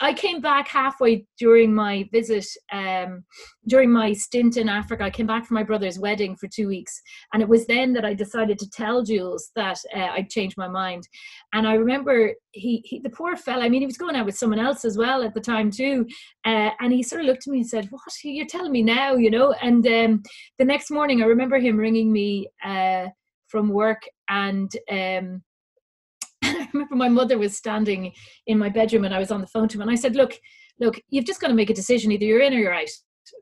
i 0.00 0.12
came 0.12 0.40
back 0.40 0.68
halfway 0.68 1.24
during 1.38 1.74
my 1.74 2.08
visit 2.12 2.46
um 2.72 3.24
during 3.68 3.90
my 3.90 4.12
stint 4.12 4.56
in 4.56 4.68
africa 4.68 5.04
i 5.04 5.10
came 5.10 5.26
back 5.26 5.46
for 5.46 5.54
my 5.54 5.62
brother's 5.62 5.98
wedding 5.98 6.36
for 6.36 6.48
two 6.48 6.68
weeks. 6.68 7.00
And 7.32 7.42
it 7.42 7.48
was 7.48 7.66
then 7.66 7.92
that 7.94 8.04
i 8.04 8.14
decided 8.14 8.58
to 8.58 8.70
tell 8.70 9.02
jules 9.02 9.50
that 9.56 9.78
uh, 9.94 10.10
i'd 10.16 10.30
changed 10.30 10.56
my 10.56 10.68
mind. 10.68 11.08
And 11.52 11.66
i 11.66 11.74
remember 11.74 12.32
he, 12.52 12.82
he 12.84 12.98
the 12.98 13.10
poor 13.10 13.36
fella 13.36 13.64
i 13.64 13.68
mean 13.68 13.82
he 13.82 13.86
was 13.86 13.98
going 13.98 14.16
out 14.16 14.26
with 14.26 14.36
someone 14.36 14.58
else 14.58 14.84
as 14.84 14.98
well 14.98 15.22
at 15.22 15.34
the 15.34 15.40
time 15.40 15.70
too 15.70 16.06
uh, 16.44 16.70
and 16.80 16.92
he 16.92 17.02
sort 17.02 17.20
of 17.20 17.26
looked 17.28 17.46
at 17.46 17.50
me 17.50 17.58
and 17.58 17.68
said 17.68 17.88
what 17.90 18.02
you're 18.24 18.46
telling 18.46 18.72
me 18.72 18.82
now? 18.82 19.14
you 19.14 19.30
know? 19.30 19.52
And 19.62 19.86
um 19.86 20.22
the 20.58 20.64
next 20.64 20.90
morning 20.90 21.22
i 21.22 21.26
remember 21.26 21.58
him 21.58 21.76
ringing 21.76 22.12
me 22.12 22.48
uh 22.64 23.06
from 23.50 23.68
work 23.68 24.02
and 24.28 24.72
um, 24.90 25.42
I 26.44 26.68
remember 26.72 26.96
my 26.96 27.08
mother 27.08 27.38
was 27.38 27.56
standing 27.56 28.12
in 28.46 28.58
my 28.58 28.68
bedroom 28.68 29.04
and 29.04 29.14
I 29.14 29.18
was 29.18 29.30
on 29.30 29.40
the 29.40 29.46
phone 29.46 29.68
to 29.68 29.76
him 29.76 29.82
and 29.82 29.90
I 29.90 29.94
said, 29.94 30.16
look, 30.16 30.38
look, 30.78 31.00
you've 31.10 31.26
just 31.26 31.40
got 31.40 31.48
to 31.48 31.54
make 31.54 31.70
a 31.70 31.74
decision. 31.74 32.12
Either 32.12 32.24
you're 32.24 32.40
in 32.40 32.54
or 32.54 32.58
you're 32.58 32.74
out. 32.74 32.88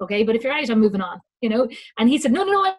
Okay. 0.02 0.24
But 0.24 0.36
if 0.36 0.42
you're 0.42 0.52
out, 0.52 0.68
I'm 0.68 0.80
moving 0.80 1.00
on, 1.00 1.20
you 1.40 1.48
know? 1.48 1.68
And 1.98 2.08
he 2.08 2.18
said, 2.18 2.32
no, 2.32 2.44
no, 2.44 2.52
no, 2.52 2.74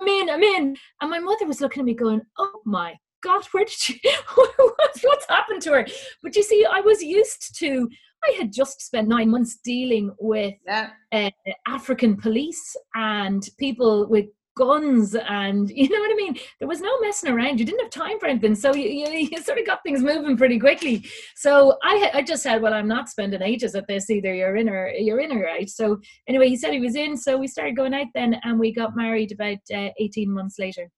I'm 0.00 0.08
in, 0.08 0.30
I'm 0.30 0.42
in. 0.42 0.76
And 1.00 1.10
my 1.10 1.18
mother 1.18 1.46
was 1.46 1.60
looking 1.60 1.80
at 1.80 1.86
me 1.86 1.94
going, 1.94 2.22
oh 2.38 2.60
my 2.64 2.94
God, 3.22 3.44
where 3.52 3.64
did 3.64 4.00
what's, 4.34 5.02
what's 5.02 5.28
happened 5.28 5.62
to 5.62 5.72
her? 5.72 5.86
But 6.22 6.36
you 6.36 6.42
see, 6.42 6.64
I 6.70 6.80
was 6.80 7.02
used 7.02 7.58
to, 7.58 7.88
I 8.24 8.32
had 8.38 8.52
just 8.52 8.80
spent 8.80 9.08
nine 9.08 9.30
months 9.30 9.58
dealing 9.62 10.12
with 10.18 10.54
yeah. 10.66 10.90
uh, 11.12 11.30
African 11.66 12.16
police 12.16 12.76
and 12.94 13.46
people 13.58 14.08
with 14.08 14.26
guns 14.58 15.14
and 15.14 15.70
you 15.74 15.88
know 15.88 16.00
what 16.00 16.12
I 16.12 16.16
mean? 16.16 16.38
There 16.58 16.68
was 16.68 16.80
no 16.80 17.00
messing 17.00 17.30
around. 17.30 17.58
You 17.58 17.64
didn't 17.64 17.80
have 17.80 17.90
time 17.90 18.18
for 18.18 18.26
anything. 18.26 18.54
So 18.54 18.74
you, 18.74 18.88
you, 18.88 19.28
you 19.30 19.42
sort 19.42 19.58
of 19.58 19.66
got 19.66 19.82
things 19.82 20.02
moving 20.02 20.36
pretty 20.36 20.58
quickly. 20.58 21.06
So 21.36 21.78
I, 21.82 22.10
I 22.14 22.22
just 22.22 22.42
said, 22.42 22.60
well, 22.60 22.74
I'm 22.74 22.88
not 22.88 23.08
spending 23.08 23.40
ages 23.40 23.74
at 23.74 23.86
this 23.86 24.10
either. 24.10 24.34
You're 24.34 24.56
in 24.56 24.68
or 24.68 24.88
you're 24.88 25.20
in 25.20 25.32
or 25.32 25.48
out. 25.48 25.68
So 25.68 26.00
anyway, 26.26 26.48
he 26.48 26.56
said 26.56 26.72
he 26.72 26.80
was 26.80 26.96
in. 26.96 27.16
So 27.16 27.38
we 27.38 27.46
started 27.46 27.76
going 27.76 27.94
out 27.94 28.08
then 28.14 28.36
and 28.42 28.58
we 28.58 28.72
got 28.74 28.96
married 28.96 29.32
about 29.32 29.58
uh, 29.74 29.90
18 29.98 30.30
months 30.30 30.58
later. 30.58 30.90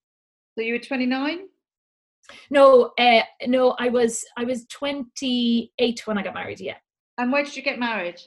So 0.56 0.64
you 0.64 0.72
were 0.74 0.80
29? 0.80 1.40
No, 2.50 2.92
uh, 2.98 3.22
no, 3.46 3.74
I 3.78 3.88
was, 3.88 4.24
I 4.36 4.44
was 4.44 4.66
28 4.66 6.06
when 6.06 6.18
I 6.18 6.22
got 6.22 6.34
married. 6.34 6.60
Yeah. 6.60 6.76
And 7.18 7.32
where 7.32 7.44
did 7.44 7.56
you 7.56 7.62
get 7.62 7.78
married? 7.78 8.20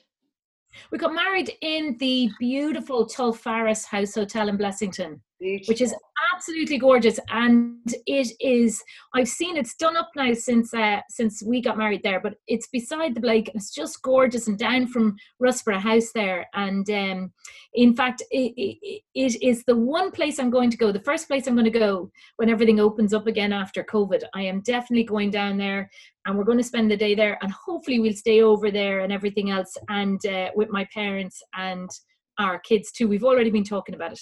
We 0.92 0.98
got 0.98 1.14
married 1.14 1.52
in 1.62 1.98
the 1.98 2.30
beautiful 2.40 3.06
Tulfarris 3.08 3.86
House 3.86 4.16
Hotel 4.16 4.50
in 4.50 4.58
Blessington, 4.58 5.20
Beautiful. 5.39 5.72
which 5.72 5.82
is 5.82 5.93
absolutely 6.34 6.78
gorgeous. 6.78 7.19
And 7.30 7.78
it 8.06 8.32
is, 8.39 8.82
I've 9.13 9.28
seen 9.28 9.58
it's 9.58 9.76
done 9.76 9.98
up 9.98 10.10
now 10.15 10.34
since 10.34 10.74
uh, 10.74 11.02
since 11.10 11.43
we 11.43 11.62
got 11.62 11.78
married 11.78 12.02
there, 12.04 12.19
but 12.22 12.36
it's 12.48 12.67
beside 12.67 13.13
the 13.13 13.22
Blake. 13.22 13.52
It's 13.54 13.74
just 13.74 14.02
gorgeous 14.02 14.48
and 14.48 14.58
down 14.58 14.88
from 14.88 15.15
Russborough 15.41 15.80
House 15.80 16.12
there. 16.13 16.48
And 16.54 16.89
um, 16.89 17.34
in 17.74 17.96
fact, 17.96 18.24
it, 18.32 18.54
it, 18.56 19.02
it 19.13 19.43
is 19.43 19.63
the 19.65 19.76
one 19.76 20.12
place 20.12 20.39
I'm 20.39 20.50
going 20.50 20.69
to 20.69 20.78
go, 20.78 20.91
the 20.91 21.00
first 21.00 21.28
place 21.28 21.48
I'm 21.48 21.56
going 21.56 21.72
to 21.72 21.80
go 21.80 22.12
when 22.38 22.50
everything 22.50 22.80
opens 22.80 23.13
up 23.13 23.28
again 23.28 23.52
after 23.52 23.84
COVID. 23.84 24.24
I 24.34 24.43
am 24.43 24.62
definitely 24.62 25.04
going 25.04 25.32
down 25.32 25.58
there 25.58 25.89
and 26.26 26.38
we're 26.38 26.43
going 26.43 26.58
to 26.58 26.63
spend 26.63 26.89
the 26.89 26.98
day 26.98 27.15
there 27.15 27.38
and 27.41 27.52
hopefully 27.52 28.00
we'll 28.00 28.13
stay 28.13 28.41
over 28.41 28.72
there 28.72 29.02
and 29.02 29.12
everything 29.12 29.50
else 29.50 29.76
and 29.89 30.26
uh, 30.26 30.50
with 30.56 30.69
my 30.69 30.88
parents 30.93 31.41
and 31.56 31.89
our 32.39 32.60
kids 32.60 32.91
too 32.91 33.08
we've 33.08 33.24
already 33.24 33.50
been 33.50 33.63
talking 33.63 33.96
about 33.96 34.13
it 34.13 34.19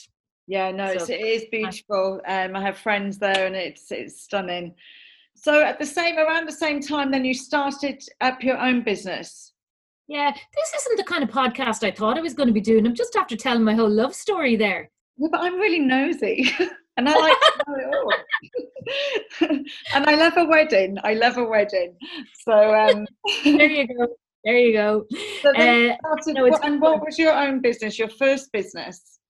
yeah 0.51 0.69
no 0.69 0.97
so, 0.97 1.13
it 1.13 1.21
is 1.21 1.45
beautiful 1.49 2.19
um, 2.27 2.55
i 2.57 2.61
have 2.61 2.77
friends 2.77 3.17
there 3.17 3.45
and 3.47 3.55
it's 3.55 3.89
it's 3.89 4.21
stunning 4.21 4.73
so 5.33 5.63
at 5.63 5.79
the 5.79 5.85
same 5.85 6.17
around 6.17 6.45
the 6.45 6.51
same 6.51 6.81
time 6.81 7.09
then 7.09 7.23
you 7.23 7.33
started 7.33 8.03
up 8.19 8.43
your 8.43 8.57
own 8.57 8.83
business 8.83 9.53
yeah 10.09 10.29
this 10.29 10.73
isn't 10.81 10.97
the 10.97 11.05
kind 11.05 11.23
of 11.23 11.29
podcast 11.29 11.87
i 11.87 11.91
thought 11.91 12.17
i 12.17 12.21
was 12.21 12.33
going 12.33 12.47
to 12.47 12.53
be 12.53 12.59
doing 12.59 12.85
i'm 12.85 12.93
just 12.93 13.15
after 13.15 13.37
telling 13.37 13.63
my 13.63 13.73
whole 13.73 13.89
love 13.89 14.13
story 14.13 14.57
there 14.57 14.91
yeah, 15.17 15.29
but 15.31 15.39
i'm 15.39 15.55
really 15.55 15.79
nosy 15.79 16.51
and 16.97 17.07
I 17.07 17.17
like 17.17 17.39
to 17.39 17.63
know 17.67 17.75
it 17.77 19.49
all. 19.49 19.57
and 19.95 20.05
I 20.05 20.15
love 20.15 20.33
a 20.35 20.43
wedding. 20.43 20.97
I 21.05 21.13
love 21.13 21.37
a 21.37 21.43
wedding. 21.45 21.95
So 22.43 22.75
um, 22.75 23.07
there 23.45 23.65
you 23.65 23.87
go. 23.87 24.07
There 24.43 24.57
you 24.57 24.73
go. 24.73 25.05
So 25.41 25.51
uh, 25.51 25.95
started, 25.95 26.33
no, 26.33 26.59
and 26.63 26.81
what 26.81 26.99
was 26.99 27.17
your 27.17 27.33
own 27.33 27.61
business? 27.61 27.97
Your 27.97 28.09
first 28.09 28.51
business? 28.51 29.20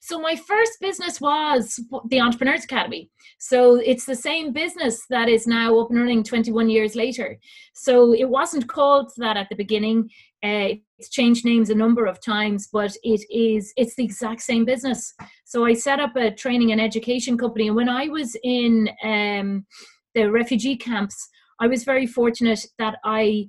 So 0.00 0.20
my 0.20 0.36
first 0.36 0.72
business 0.80 1.20
was 1.20 1.80
the 2.08 2.20
Entrepreneurs 2.20 2.64
Academy. 2.64 3.10
So 3.38 3.76
it's 3.76 4.04
the 4.04 4.16
same 4.16 4.52
business 4.52 5.02
that 5.10 5.28
is 5.28 5.46
now 5.46 5.78
up 5.78 5.90
and 5.90 6.00
running 6.00 6.22
21 6.22 6.68
years 6.68 6.94
later. 6.94 7.38
So 7.74 8.12
it 8.12 8.28
wasn't 8.28 8.68
called 8.68 9.10
that 9.18 9.36
at 9.36 9.48
the 9.48 9.56
beginning. 9.56 10.10
Uh, 10.42 10.78
it's 10.98 11.10
changed 11.10 11.44
names 11.44 11.70
a 11.70 11.74
number 11.74 12.06
of 12.06 12.20
times, 12.20 12.68
but 12.72 12.96
it 13.02 13.20
is 13.30 13.72
it's 13.76 13.94
the 13.96 14.04
exact 14.04 14.40
same 14.42 14.64
business. 14.64 15.14
So 15.44 15.64
I 15.64 15.74
set 15.74 16.00
up 16.00 16.16
a 16.16 16.30
training 16.30 16.72
and 16.72 16.80
education 16.80 17.36
company, 17.36 17.68
and 17.68 17.76
when 17.76 17.88
I 17.88 18.08
was 18.08 18.36
in 18.44 18.88
um, 19.02 19.66
the 20.14 20.30
refugee 20.30 20.76
camps, 20.76 21.28
I 21.60 21.66
was 21.66 21.84
very 21.84 22.06
fortunate 22.06 22.64
that 22.78 22.98
I 23.04 23.48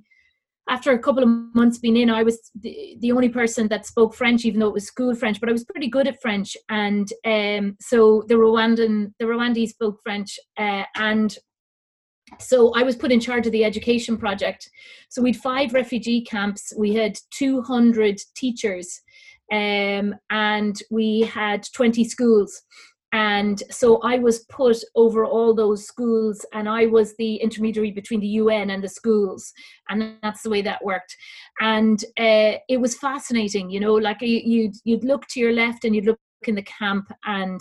after 0.68 0.92
a 0.92 0.98
couple 0.98 1.22
of 1.22 1.28
months 1.54 1.78
being 1.78 1.96
in, 1.96 2.10
I 2.10 2.22
was 2.22 2.50
the, 2.60 2.96
the 3.00 3.12
only 3.12 3.28
person 3.28 3.68
that 3.68 3.86
spoke 3.86 4.14
French, 4.14 4.44
even 4.44 4.60
though 4.60 4.68
it 4.68 4.74
was 4.74 4.86
school 4.86 5.14
French. 5.14 5.40
But 5.40 5.48
I 5.48 5.52
was 5.52 5.64
pretty 5.64 5.88
good 5.88 6.06
at 6.06 6.20
French, 6.20 6.56
and 6.68 7.12
um, 7.24 7.76
so 7.80 8.24
the 8.28 8.34
Rwandan, 8.34 9.12
the 9.18 9.26
Rwandese 9.26 9.70
spoke 9.70 9.98
French, 10.02 10.38
uh, 10.58 10.84
and 10.96 11.36
so 12.38 12.72
I 12.74 12.82
was 12.82 12.96
put 12.96 13.10
in 13.10 13.20
charge 13.20 13.46
of 13.46 13.52
the 13.52 13.64
education 13.64 14.16
project. 14.16 14.70
So 15.08 15.22
we'd 15.22 15.36
five 15.36 15.74
refugee 15.74 16.22
camps. 16.22 16.72
We 16.78 16.94
had 16.94 17.18
200 17.36 18.20
teachers, 18.36 19.00
um, 19.52 20.14
and 20.30 20.80
we 20.90 21.22
had 21.22 21.66
20 21.74 22.04
schools 22.04 22.62
and 23.12 23.62
so 23.70 23.98
i 24.02 24.18
was 24.18 24.40
put 24.44 24.76
over 24.94 25.24
all 25.24 25.54
those 25.54 25.86
schools 25.86 26.44
and 26.52 26.68
i 26.68 26.86
was 26.86 27.16
the 27.16 27.36
intermediary 27.36 27.90
between 27.90 28.20
the 28.20 28.28
un 28.28 28.70
and 28.70 28.84
the 28.84 28.88
schools 28.88 29.52
and 29.88 30.14
that's 30.22 30.42
the 30.42 30.50
way 30.50 30.62
that 30.62 30.84
worked. 30.84 31.16
And 31.60 32.02
uh, 32.18 32.58
it 32.68 32.80
was 32.80 32.96
fascinating 32.96 33.70
you 33.70 33.80
know 33.80 33.94
like 33.94 34.18
you'd 34.20 34.74
you'd 34.84 35.04
look 35.04 35.26
to 35.30 35.40
your 35.40 35.52
left 35.52 35.84
and 35.84 35.94
you'd 35.94 36.06
look 36.06 36.18
in 36.46 36.54
the 36.54 36.62
camp 36.62 37.10
and 37.24 37.60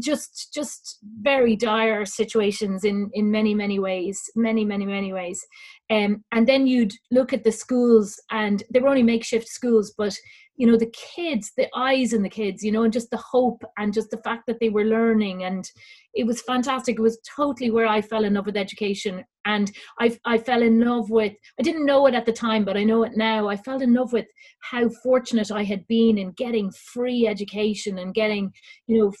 just 0.00 0.52
just 0.52 0.98
very 1.22 1.56
dire 1.56 2.04
situations 2.04 2.84
in 2.84 3.10
in 3.14 3.30
many 3.30 3.54
many 3.54 3.78
ways 3.78 4.20
many 4.36 4.64
many 4.64 4.84
many 4.84 5.12
ways. 5.12 5.44
Um, 5.90 6.24
and 6.32 6.46
then 6.46 6.66
you'd 6.66 6.92
look 7.10 7.32
at 7.32 7.44
the 7.44 7.52
schools 7.52 8.20
and 8.30 8.62
they 8.72 8.80
were 8.80 8.88
only 8.88 9.02
makeshift 9.02 9.48
schools 9.48 9.94
but 9.96 10.14
you 10.58 10.66
know 10.66 10.76
the 10.76 10.92
kids 10.92 11.52
the 11.56 11.68
eyes 11.74 12.12
in 12.12 12.22
the 12.22 12.28
kids 12.28 12.64
you 12.64 12.72
know 12.72 12.82
and 12.82 12.92
just 12.92 13.10
the 13.10 13.16
hope 13.16 13.62
and 13.78 13.94
just 13.94 14.10
the 14.10 14.18
fact 14.18 14.42
that 14.46 14.58
they 14.60 14.68
were 14.68 14.84
learning. 14.84 15.44
And 15.44 15.70
it 16.14 16.26
was 16.26 16.42
fantastic. 16.42 16.98
It 16.98 17.02
was 17.02 17.20
totally 17.36 17.70
where 17.70 17.86
i 17.86 18.02
fell 18.02 18.24
in 18.24 18.34
love 18.34 18.46
with 18.46 18.56
education. 18.56 19.24
And 19.44 19.70
i 20.00 20.18
i 20.26 20.36
fell 20.36 20.62
in 20.62 20.80
love 20.80 21.10
with 21.10 21.32
i 21.58 21.62
didn't 21.62 21.86
know 21.86 22.06
it 22.06 22.14
at 22.14 22.26
the 22.26 22.32
time 22.32 22.64
but 22.64 22.76
i 22.76 22.84
know 22.84 23.04
it 23.04 23.12
now. 23.16 23.48
I 23.48 23.56
fell 23.56 23.80
in 23.80 23.94
love 23.94 24.12
with 24.12 24.26
how 24.60 24.88
fortunate 25.02 25.50
i 25.52 25.62
had 25.62 25.86
been 25.86 26.18
in 26.18 26.32
getting 26.32 26.70
free 26.72 27.26
education 27.26 27.98
and 27.98 28.12
getting 28.12 28.52
you 28.88 28.98
know 28.98 29.12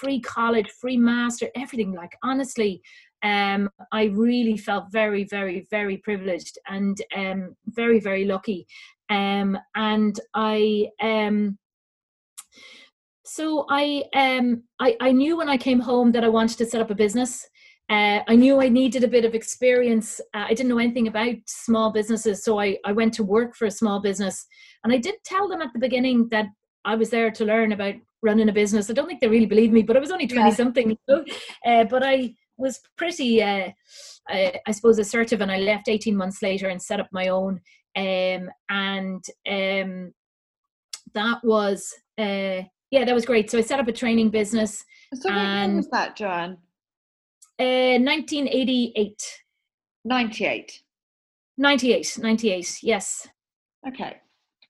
free 0.00 0.20
college 0.20 0.70
free 0.80 0.96
master 0.96 1.48
everything. 1.56 1.92
Like 1.92 2.16
honestly 2.22 2.82
um, 3.24 3.70
I 3.90 4.04
really 4.04 4.56
felt 4.56 4.92
very, 4.92 5.24
very, 5.24 5.66
very 5.70 5.96
privileged 5.96 6.58
and 6.68 6.96
um, 7.16 7.56
very, 7.66 7.98
very 7.98 8.24
lucky 8.24 8.66
um, 9.10 9.58
and 9.74 10.18
I 10.34 10.88
um, 11.00 11.58
so 13.24 13.66
I 13.68 14.04
um 14.14 14.62
I, 14.80 14.96
I 15.00 15.12
knew 15.12 15.36
when 15.36 15.48
I 15.48 15.56
came 15.56 15.80
home 15.80 16.12
that 16.12 16.24
I 16.24 16.28
wanted 16.28 16.58
to 16.58 16.66
set 16.66 16.80
up 16.80 16.90
a 16.90 16.94
business. 16.94 17.46
Uh, 17.90 18.20
I 18.26 18.34
knew 18.34 18.62
I 18.62 18.70
needed 18.70 19.04
a 19.04 19.08
bit 19.08 19.26
of 19.26 19.34
experience. 19.34 20.18
Uh, 20.32 20.46
I 20.48 20.54
didn't 20.54 20.70
know 20.70 20.78
anything 20.78 21.06
about 21.06 21.34
small 21.46 21.92
businesses, 21.92 22.42
so 22.42 22.58
I, 22.58 22.78
I 22.86 22.92
went 22.92 23.12
to 23.14 23.22
work 23.22 23.54
for 23.54 23.66
a 23.66 23.70
small 23.70 24.00
business. 24.00 24.46
And 24.84 24.92
I 24.92 24.96
did 24.96 25.16
tell 25.22 25.48
them 25.48 25.60
at 25.60 25.70
the 25.74 25.78
beginning 25.78 26.28
that 26.30 26.46
I 26.86 26.94
was 26.94 27.10
there 27.10 27.30
to 27.30 27.44
learn 27.44 27.72
about 27.72 27.94
running 28.22 28.48
a 28.48 28.52
business. 28.52 28.88
I 28.88 28.94
don't 28.94 29.06
think 29.06 29.20
they 29.20 29.28
really 29.28 29.44
believed 29.44 29.74
me, 29.74 29.82
but 29.82 29.98
I 29.98 30.00
was 30.00 30.10
only 30.10 30.26
20 30.26 30.48
yeah. 30.48 30.54
something. 30.54 30.90
You 30.90 30.96
know? 31.08 31.24
uh, 31.66 31.84
but 31.84 32.02
I 32.02 32.34
was 32.56 32.80
pretty, 32.96 33.42
uh, 33.42 33.70
I, 34.28 34.60
I 34.66 34.70
suppose, 34.72 34.98
assertive 34.98 35.40
and 35.40 35.50
I 35.50 35.58
left 35.58 35.88
18 35.88 36.16
months 36.16 36.42
later 36.42 36.68
and 36.68 36.80
set 36.80 37.00
up 37.00 37.08
my 37.12 37.28
own 37.28 37.60
um, 37.96 38.50
and 38.68 39.24
um, 39.48 40.12
that 41.14 41.38
was 41.44 41.94
uh, 42.18 42.62
yeah, 42.90 43.04
that 43.04 43.14
was 43.14 43.26
great. 43.26 43.50
So 43.50 43.58
I 43.58 43.62
set 43.62 43.80
up 43.80 43.88
a 43.88 43.92
training 43.92 44.30
business. 44.30 44.84
So 45.14 45.28
when 45.28 45.76
was 45.76 45.88
that, 45.90 46.16
Joanne? 46.16 46.58
Uh, 47.58 47.98
1988. 47.98 49.22
98. 50.04 50.80
98, 51.56 52.18
98, 52.20 52.78
yes. 52.82 53.28
Okay. 53.86 54.20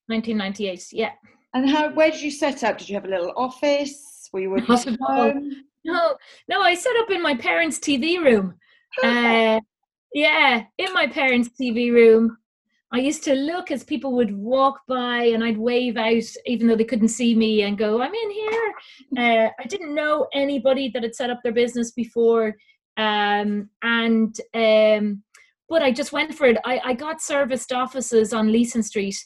1998, 0.06 0.86
yeah. 0.92 1.12
And 1.54 1.68
how? 1.68 1.90
Where 1.90 2.10
did 2.10 2.20
you 2.20 2.30
set 2.30 2.64
up? 2.64 2.78
Did 2.78 2.88
you 2.88 2.94
have 2.94 3.04
a 3.04 3.08
little 3.08 3.32
office? 3.36 4.28
Were 4.32 4.40
you 4.40 4.50
working 4.50 4.76
from 4.76 4.98
home? 5.00 5.52
No, 5.84 6.16
no. 6.48 6.62
I 6.62 6.74
set 6.74 6.96
up 6.96 7.10
in 7.10 7.22
my 7.22 7.34
parents' 7.34 7.78
TV 7.78 8.22
room. 8.22 8.54
Uh, 9.02 9.60
yeah, 10.14 10.64
in 10.78 10.92
my 10.94 11.06
parents' 11.06 11.50
TV 11.60 11.92
room. 11.92 12.36
I 12.92 12.98
used 12.98 13.24
to 13.24 13.34
look 13.34 13.72
as 13.72 13.82
people 13.82 14.12
would 14.12 14.32
walk 14.32 14.80
by 14.86 15.24
and 15.24 15.42
I'd 15.42 15.58
wave 15.58 15.96
out, 15.96 16.22
even 16.46 16.68
though 16.68 16.76
they 16.76 16.84
couldn't 16.84 17.08
see 17.08 17.34
me, 17.34 17.62
and 17.62 17.76
go, 17.76 18.00
I'm 18.00 18.14
in 18.14 18.30
here. 18.30 18.74
Uh, 19.16 19.48
I 19.60 19.64
didn't 19.68 19.94
know 19.94 20.26
anybody 20.32 20.88
that 20.88 21.02
had 21.04 21.14
set 21.14 21.30
up 21.30 21.38
their 21.42 21.52
business 21.52 21.92
before. 21.92 22.54
Um, 22.96 23.68
and, 23.82 24.36
um, 24.54 25.22
but 25.68 25.82
I 25.82 25.92
just 25.92 26.12
went 26.12 26.34
for 26.34 26.46
it. 26.46 26.58
I, 26.64 26.80
I 26.84 26.94
got 26.94 27.22
serviced 27.22 27.72
offices 27.72 28.32
on 28.32 28.50
Leeson 28.50 28.82
Street. 28.82 29.16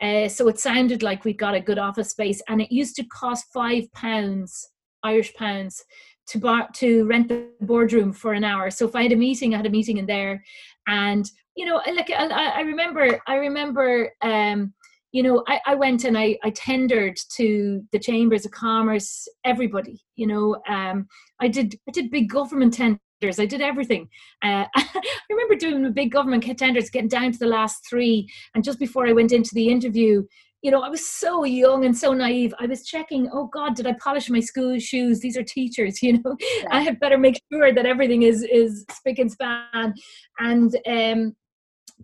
Uh, 0.00 0.28
so 0.28 0.48
it 0.48 0.58
sounded 0.58 1.02
like 1.02 1.24
we 1.24 1.32
got 1.32 1.54
a 1.54 1.60
good 1.60 1.78
office 1.78 2.10
space, 2.10 2.42
and 2.48 2.60
it 2.60 2.72
used 2.72 2.96
to 2.96 3.04
cost 3.04 3.46
five 3.52 3.84
pounds, 3.92 4.68
Irish 5.02 5.34
pounds, 5.34 5.84
to 6.28 6.38
bar- 6.38 6.68
to 6.74 7.04
rent 7.06 7.28
the 7.28 7.48
boardroom 7.60 8.12
for 8.12 8.32
an 8.32 8.44
hour. 8.44 8.70
So 8.70 8.86
if 8.86 8.94
I 8.94 9.02
had 9.02 9.12
a 9.12 9.16
meeting, 9.16 9.54
I 9.54 9.58
had 9.58 9.66
a 9.66 9.70
meeting 9.70 9.98
in 9.98 10.06
there, 10.06 10.42
and 10.86 11.28
you 11.56 11.66
know, 11.66 11.80
like 11.94 12.10
I, 12.10 12.26
I 12.26 12.60
remember, 12.60 13.20
I 13.26 13.34
remember, 13.36 14.10
um, 14.22 14.72
you 15.12 15.22
know, 15.22 15.44
I, 15.46 15.60
I 15.66 15.74
went 15.74 16.04
and 16.04 16.16
I, 16.16 16.38
I 16.42 16.50
tendered 16.50 17.18
to 17.36 17.82
the 17.92 17.98
chambers 17.98 18.46
of 18.46 18.52
commerce, 18.52 19.28
everybody. 19.44 20.00
You 20.16 20.26
know, 20.26 20.56
um, 20.68 21.06
I 21.40 21.48
did 21.48 21.74
I 21.88 21.92
did 21.92 22.10
big 22.10 22.30
government 22.30 22.74
tenders. 22.74 23.38
I 23.38 23.46
did 23.46 23.60
everything. 23.60 24.08
Uh, 24.42 24.64
I 24.74 25.02
remember 25.28 25.54
doing 25.54 25.82
the 25.82 25.90
big 25.90 26.10
government 26.10 26.44
tenders, 26.58 26.90
getting 26.90 27.08
down 27.08 27.32
to 27.32 27.38
the 27.38 27.46
last 27.46 27.86
three, 27.88 28.28
and 28.54 28.64
just 28.64 28.78
before 28.78 29.06
I 29.06 29.12
went 29.12 29.32
into 29.32 29.54
the 29.54 29.68
interview, 29.68 30.24
you 30.62 30.70
know, 30.70 30.80
I 30.80 30.88
was 30.88 31.06
so 31.06 31.44
young 31.44 31.84
and 31.84 31.96
so 31.96 32.12
naive. 32.12 32.54
I 32.60 32.66
was 32.66 32.86
checking, 32.86 33.28
oh 33.32 33.46
God, 33.46 33.74
did 33.74 33.86
I 33.86 33.94
polish 33.94 34.30
my 34.30 34.40
school 34.40 34.78
shoes? 34.78 35.20
These 35.20 35.36
are 35.36 35.42
teachers, 35.42 36.02
you 36.02 36.14
know. 36.14 36.36
Yeah. 36.40 36.68
I 36.70 36.82
had 36.82 37.00
better 37.00 37.18
make 37.18 37.40
sure 37.52 37.72
that 37.72 37.86
everything 37.86 38.22
is 38.22 38.42
is 38.42 38.84
spick 38.90 39.18
and 39.18 39.30
span. 39.30 39.94
And 40.38 40.76
um, 40.86 41.36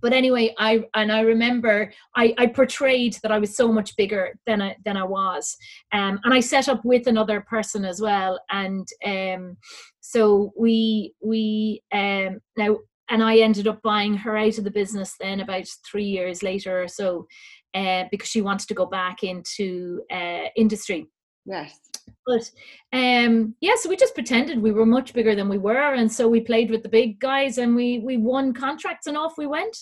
but 0.00 0.12
anyway, 0.12 0.54
I 0.58 0.84
and 0.94 1.10
I 1.10 1.20
remember 1.20 1.92
I, 2.16 2.34
I 2.38 2.46
portrayed 2.46 3.18
that 3.22 3.32
I 3.32 3.38
was 3.38 3.56
so 3.56 3.72
much 3.72 3.96
bigger 3.96 4.34
than 4.46 4.62
I 4.62 4.76
than 4.84 4.96
I 4.96 5.04
was, 5.04 5.56
um, 5.92 6.20
and 6.24 6.34
I 6.34 6.40
set 6.40 6.68
up 6.68 6.84
with 6.84 7.06
another 7.06 7.40
person 7.40 7.84
as 7.84 8.00
well, 8.00 8.40
and 8.50 8.86
um, 9.04 9.56
so 10.00 10.52
we 10.58 11.14
we 11.20 11.82
um 11.92 12.40
now 12.56 12.78
and 13.10 13.22
I 13.22 13.38
ended 13.38 13.68
up 13.68 13.82
buying 13.82 14.14
her 14.14 14.36
out 14.36 14.58
of 14.58 14.64
the 14.64 14.70
business 14.70 15.14
then 15.20 15.40
about 15.40 15.66
three 15.90 16.04
years 16.04 16.42
later 16.42 16.82
or 16.82 16.88
so, 16.88 17.26
uh, 17.74 18.04
because 18.10 18.28
she 18.28 18.40
wanted 18.40 18.68
to 18.68 18.74
go 18.74 18.86
back 18.86 19.22
into 19.22 20.02
uh, 20.12 20.44
industry. 20.56 21.06
Yes. 21.46 21.78
But 22.26 22.50
um, 22.92 23.54
yeah, 23.60 23.74
so 23.76 23.88
we 23.88 23.96
just 23.96 24.14
pretended 24.14 24.60
we 24.60 24.72
were 24.72 24.84
much 24.84 25.14
bigger 25.14 25.34
than 25.34 25.48
we 25.48 25.58
were, 25.58 25.94
and 25.94 26.10
so 26.12 26.28
we 26.28 26.40
played 26.40 26.70
with 26.70 26.82
the 26.82 26.88
big 26.88 27.18
guys, 27.20 27.58
and 27.58 27.74
we 27.74 28.00
we 28.00 28.18
won 28.18 28.52
contracts, 28.52 29.06
and 29.06 29.16
off 29.16 29.38
we 29.38 29.46
went. 29.46 29.76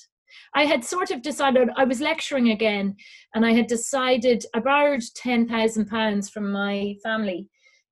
I 0.55 0.65
had 0.65 0.85
sort 0.85 1.11
of 1.11 1.23
decided 1.23 1.71
I 1.77 1.85
was 1.85 2.01
lecturing 2.01 2.51
again, 2.51 2.95
and 3.35 3.45
I 3.45 3.53
had 3.53 3.67
decided 3.67 4.45
I 4.55 4.61
borrowed 4.61 5.03
ten 5.17 5.49
thousand 5.49 5.87
pounds 5.87 6.31
from 6.31 6.53
my 6.53 6.95
family, 7.03 7.49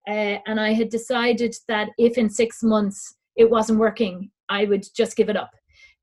uh, 0.09 0.39
and 0.47 0.61
I 0.61 0.73
had 0.73 0.89
decided 0.89 1.55
that 1.67 1.89
if 1.99 2.17
in 2.17 2.31
six 2.31 2.63
months 2.63 3.17
it 3.37 3.51
wasn't 3.51 3.81
working, 3.81 4.31
I 4.49 4.65
would 4.65 4.85
just 4.95 5.17
give 5.17 5.29
it 5.29 5.37
up. 5.37 5.51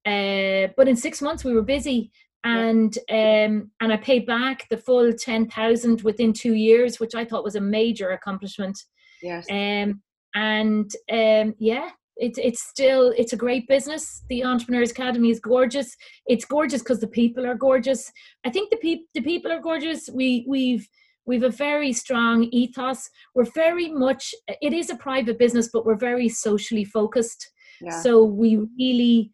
Uh, 0.06 0.74
but 0.78 0.88
in 0.88 0.96
six 0.96 1.22
months 1.22 1.44
we 1.44 1.54
were 1.54 1.62
busy, 1.62 2.12
and 2.44 2.98
um, 3.10 3.72
and 3.80 3.94
I 3.94 3.98
paid 3.98 4.26
back 4.26 4.68
the 4.70 4.78
full 4.78 5.14
ten 5.14 5.48
thousand 5.48 6.02
within 6.02 6.34
two 6.34 6.54
years, 6.54 7.00
which 7.00 7.14
I 7.16 7.26
thought 7.26 7.44
was 7.44 7.56
a 7.56 7.62
major 7.62 8.12
accomplishment. 8.12 8.80
Yes. 9.22 9.46
Um, 9.50 10.02
and 10.34 10.90
um, 11.12 11.54
yeah, 11.60 11.90
it's 12.18 12.40
it's 12.40 12.64
still 12.64 13.14
it's 13.18 13.34
a 13.34 13.38
great 13.38 13.68
business. 13.68 14.24
The 14.30 14.44
Entrepreneurs 14.44 14.92
Academy 14.92 15.30
is 15.30 15.40
gorgeous. 15.40 15.96
It's 16.26 16.46
gorgeous 16.46 16.82
because 16.82 17.00
the 17.00 17.08
people 17.08 17.46
are 17.46 17.56
gorgeous. 17.56 18.12
I 18.46 18.50
think 18.50 18.70
the 18.70 18.78
people 18.78 19.06
the 19.14 19.22
people 19.22 19.52
are 19.52 19.62
gorgeous. 19.62 20.10
We 20.14 20.46
we've 20.48 20.88
we've 21.26 21.44
a 21.44 21.50
very 21.50 21.94
strong 21.94 22.44
ethos. 22.52 23.10
We're 23.36 23.52
very 23.56 23.90
much 23.90 24.34
it 24.62 24.74
is 24.74 24.90
a 24.90 24.96
private 24.96 25.38
business, 25.38 25.70
but 25.72 25.86
we're 25.86 25.96
very 25.96 26.30
socially 26.30 26.86
focused. 26.86 27.52
So 28.02 28.24
we 28.24 28.58
really 28.78 29.32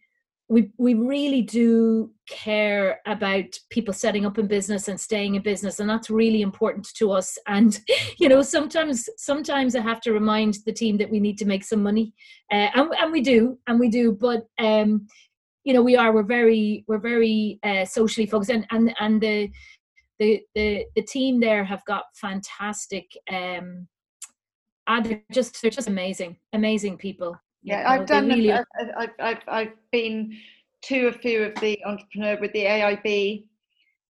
we 0.49 0.71
we 0.77 0.93
really 0.93 1.41
do 1.41 2.11
care 2.29 3.01
about 3.05 3.45
people 3.69 3.93
setting 3.93 4.25
up 4.25 4.37
in 4.37 4.47
business 4.47 4.87
and 4.87 4.99
staying 4.99 5.35
in 5.35 5.41
business 5.41 5.79
and 5.79 5.89
that's 5.89 6.09
really 6.09 6.41
important 6.41 6.87
to 6.95 7.11
us. 7.11 7.37
And 7.47 7.79
you 8.17 8.29
know 8.29 8.41
sometimes 8.41 9.09
sometimes 9.17 9.75
i 9.75 9.81
have 9.81 10.01
to 10.01 10.13
remind 10.13 10.57
the 10.65 10.71
team 10.71 10.97
that 10.97 11.09
we 11.09 11.19
need 11.19 11.37
to 11.39 11.45
make 11.45 11.63
some 11.63 11.81
money 11.83 12.13
uh, 12.51 12.69
and, 12.75 12.93
and 12.99 13.11
we 13.11 13.21
do 13.21 13.57
and 13.67 13.79
we 13.79 13.89
do 13.89 14.11
but 14.11 14.45
um 14.59 15.07
you 15.63 15.73
know 15.73 15.81
we 15.81 15.95
are 15.95 16.11
we're 16.13 16.23
very 16.23 16.83
we're 16.87 16.97
very 16.97 17.59
uh, 17.63 17.85
socially 17.85 18.25
focused 18.25 18.51
and 18.51 18.65
and 18.71 18.93
and 18.99 19.21
the 19.21 19.49
the 20.19 20.41
the 20.55 20.85
the 20.95 21.01
team 21.03 21.39
there 21.39 21.63
have 21.63 21.83
got 21.85 22.05
fantastic 22.15 23.05
um 23.31 23.87
they're 25.03 25.21
just 25.31 25.61
they're 25.61 25.71
just 25.71 25.87
amazing 25.87 26.37
amazing 26.53 26.97
people 26.97 27.37
yeah, 27.67 27.89
I've 27.89 28.05
done. 28.05 28.27
Really 28.29 28.51
I've, 28.51 28.65
I've, 28.97 29.09
I've, 29.19 29.41
I've 29.47 29.73
been 29.91 30.37
to 30.83 31.07
a 31.07 31.11
few 31.11 31.43
of 31.43 31.55
the 31.55 31.83
entrepreneur 31.85 32.39
with 32.39 32.53
the 32.53 32.63
AIB. 32.63 33.43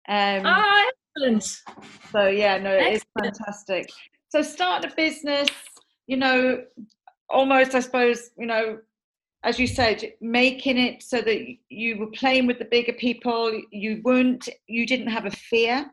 Um, 0.08 0.43
ah, 0.45 0.86
excellent. 1.16 1.62
So 2.12 2.28
yeah, 2.28 2.58
no, 2.58 2.72
it 2.72 2.93
is 2.93 3.06
fantastic. 3.18 3.89
So 4.30 4.41
start 4.41 4.84
a 4.84 4.93
business, 4.95 5.49
you 6.08 6.18
know, 6.18 6.64
almost 7.30 7.74
I 7.76 7.80
suppose, 7.80 8.32
you 8.38 8.45
know, 8.45 8.80
as 9.43 9.60
you 9.60 9.68
said, 9.68 10.03
making 10.20 10.78
it 10.78 11.03
so 11.03 11.22
that 11.22 11.56
you 11.70 11.97
were 11.97 12.12
playing 12.12 12.47
with 12.47 12.60
the 12.60 12.66
bigger 12.66 12.93
people, 12.93 13.62
you 13.72 14.01
weren't, 14.03 14.49
you 14.68 14.86
didn't 14.86 15.08
have 15.08 15.26
a 15.26 15.32
fear. 15.32 15.86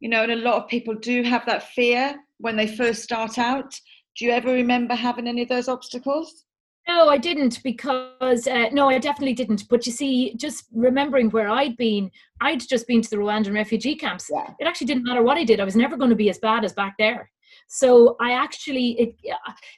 You 0.00 0.10
know, 0.10 0.24
and 0.24 0.32
a 0.32 0.36
lot 0.36 0.62
of 0.62 0.68
people 0.68 0.94
do 0.94 1.22
have 1.22 1.46
that 1.46 1.70
fear 1.70 2.16
when 2.38 2.56
they 2.56 2.66
first 2.66 3.02
start 3.02 3.38
out. 3.38 3.80
Do 4.16 4.24
you 4.24 4.30
ever 4.30 4.52
remember 4.52 4.94
having 4.94 5.26
any 5.26 5.42
of 5.42 5.48
those 5.48 5.68
obstacles? 5.68 6.44
No, 6.86 7.08
I 7.08 7.16
didn't 7.16 7.62
because 7.64 8.46
uh, 8.46 8.68
no, 8.70 8.88
I 8.90 8.98
definitely 8.98 9.34
didn't. 9.34 9.68
But 9.68 9.86
you 9.86 9.92
see, 9.92 10.34
just 10.36 10.66
remembering 10.72 11.30
where 11.30 11.48
I'd 11.48 11.76
been, 11.76 12.10
I'd 12.40 12.60
just 12.60 12.86
been 12.86 13.00
to 13.00 13.10
the 13.10 13.16
Rwandan 13.16 13.54
refugee 13.54 13.96
camps. 13.96 14.30
Yeah. 14.30 14.50
It 14.58 14.66
actually 14.66 14.88
didn't 14.88 15.04
matter 15.04 15.22
what 15.22 15.38
I 15.38 15.44
did; 15.44 15.60
I 15.60 15.64
was 15.64 15.76
never 15.76 15.96
going 15.96 16.10
to 16.10 16.16
be 16.16 16.28
as 16.28 16.38
bad 16.38 16.64
as 16.64 16.74
back 16.74 16.94
there. 16.98 17.30
So 17.68 18.16
I 18.20 18.32
actually, 18.32 18.90
it, 19.00 19.16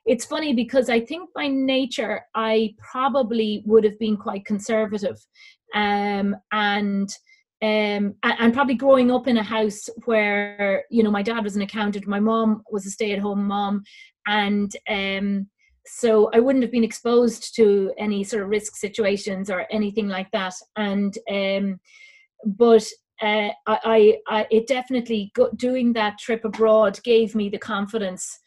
it's 0.07 0.25
funny 0.25 0.53
because 0.53 0.89
I 0.91 1.01
think 1.01 1.31
by 1.35 1.47
nature 1.47 2.23
I 2.35 2.75
probably 2.79 3.63
would 3.67 3.85
have 3.85 3.99
been 3.99 4.17
quite 4.17 4.45
conservative, 4.45 5.17
um, 5.75 6.35
and 6.51 7.09
um, 7.63 8.15
and 8.23 8.53
probably 8.53 8.75
growing 8.75 9.11
up 9.11 9.27
in 9.29 9.39
a 9.39 9.43
house 9.43 9.89
where 10.05 10.85
you 10.91 11.03
know 11.03 11.11
my 11.11 11.23
dad 11.23 11.45
was 11.45 11.57
an 11.57 11.63
accountant, 11.63 12.07
my 12.07 12.21
mom 12.21 12.63
was 12.71 12.85
a 12.85 12.91
stay-at-home 12.91 13.47
mom, 13.47 13.85
and 14.27 14.75
um, 14.89 15.49
so 15.87 16.31
I 16.35 16.41
wouldn't 16.41 16.65
have 16.65 16.73
been 16.73 16.85
exposed 16.85 17.55
to 17.57 17.93
any 17.99 18.25
sort 18.25 18.43
of 18.43 18.49
risk 18.49 18.77
situations 18.77 19.51
or 19.51 19.67
anything 19.71 20.09
like 20.09 20.31
that. 20.33 20.55
And 20.77 21.17
um, 21.31 21.81
but 22.45 22.85
uh, 23.23 23.49
I, 23.67 24.19
I, 24.29 24.47
it 24.51 24.67
definitely 24.67 25.31
go, 25.35 25.51
doing 25.57 25.93
that 25.95 26.19
trip 26.19 26.45
abroad 26.45 27.01
gave 27.03 27.35
me 27.35 27.49
the 27.49 27.59
confidence 27.59 28.39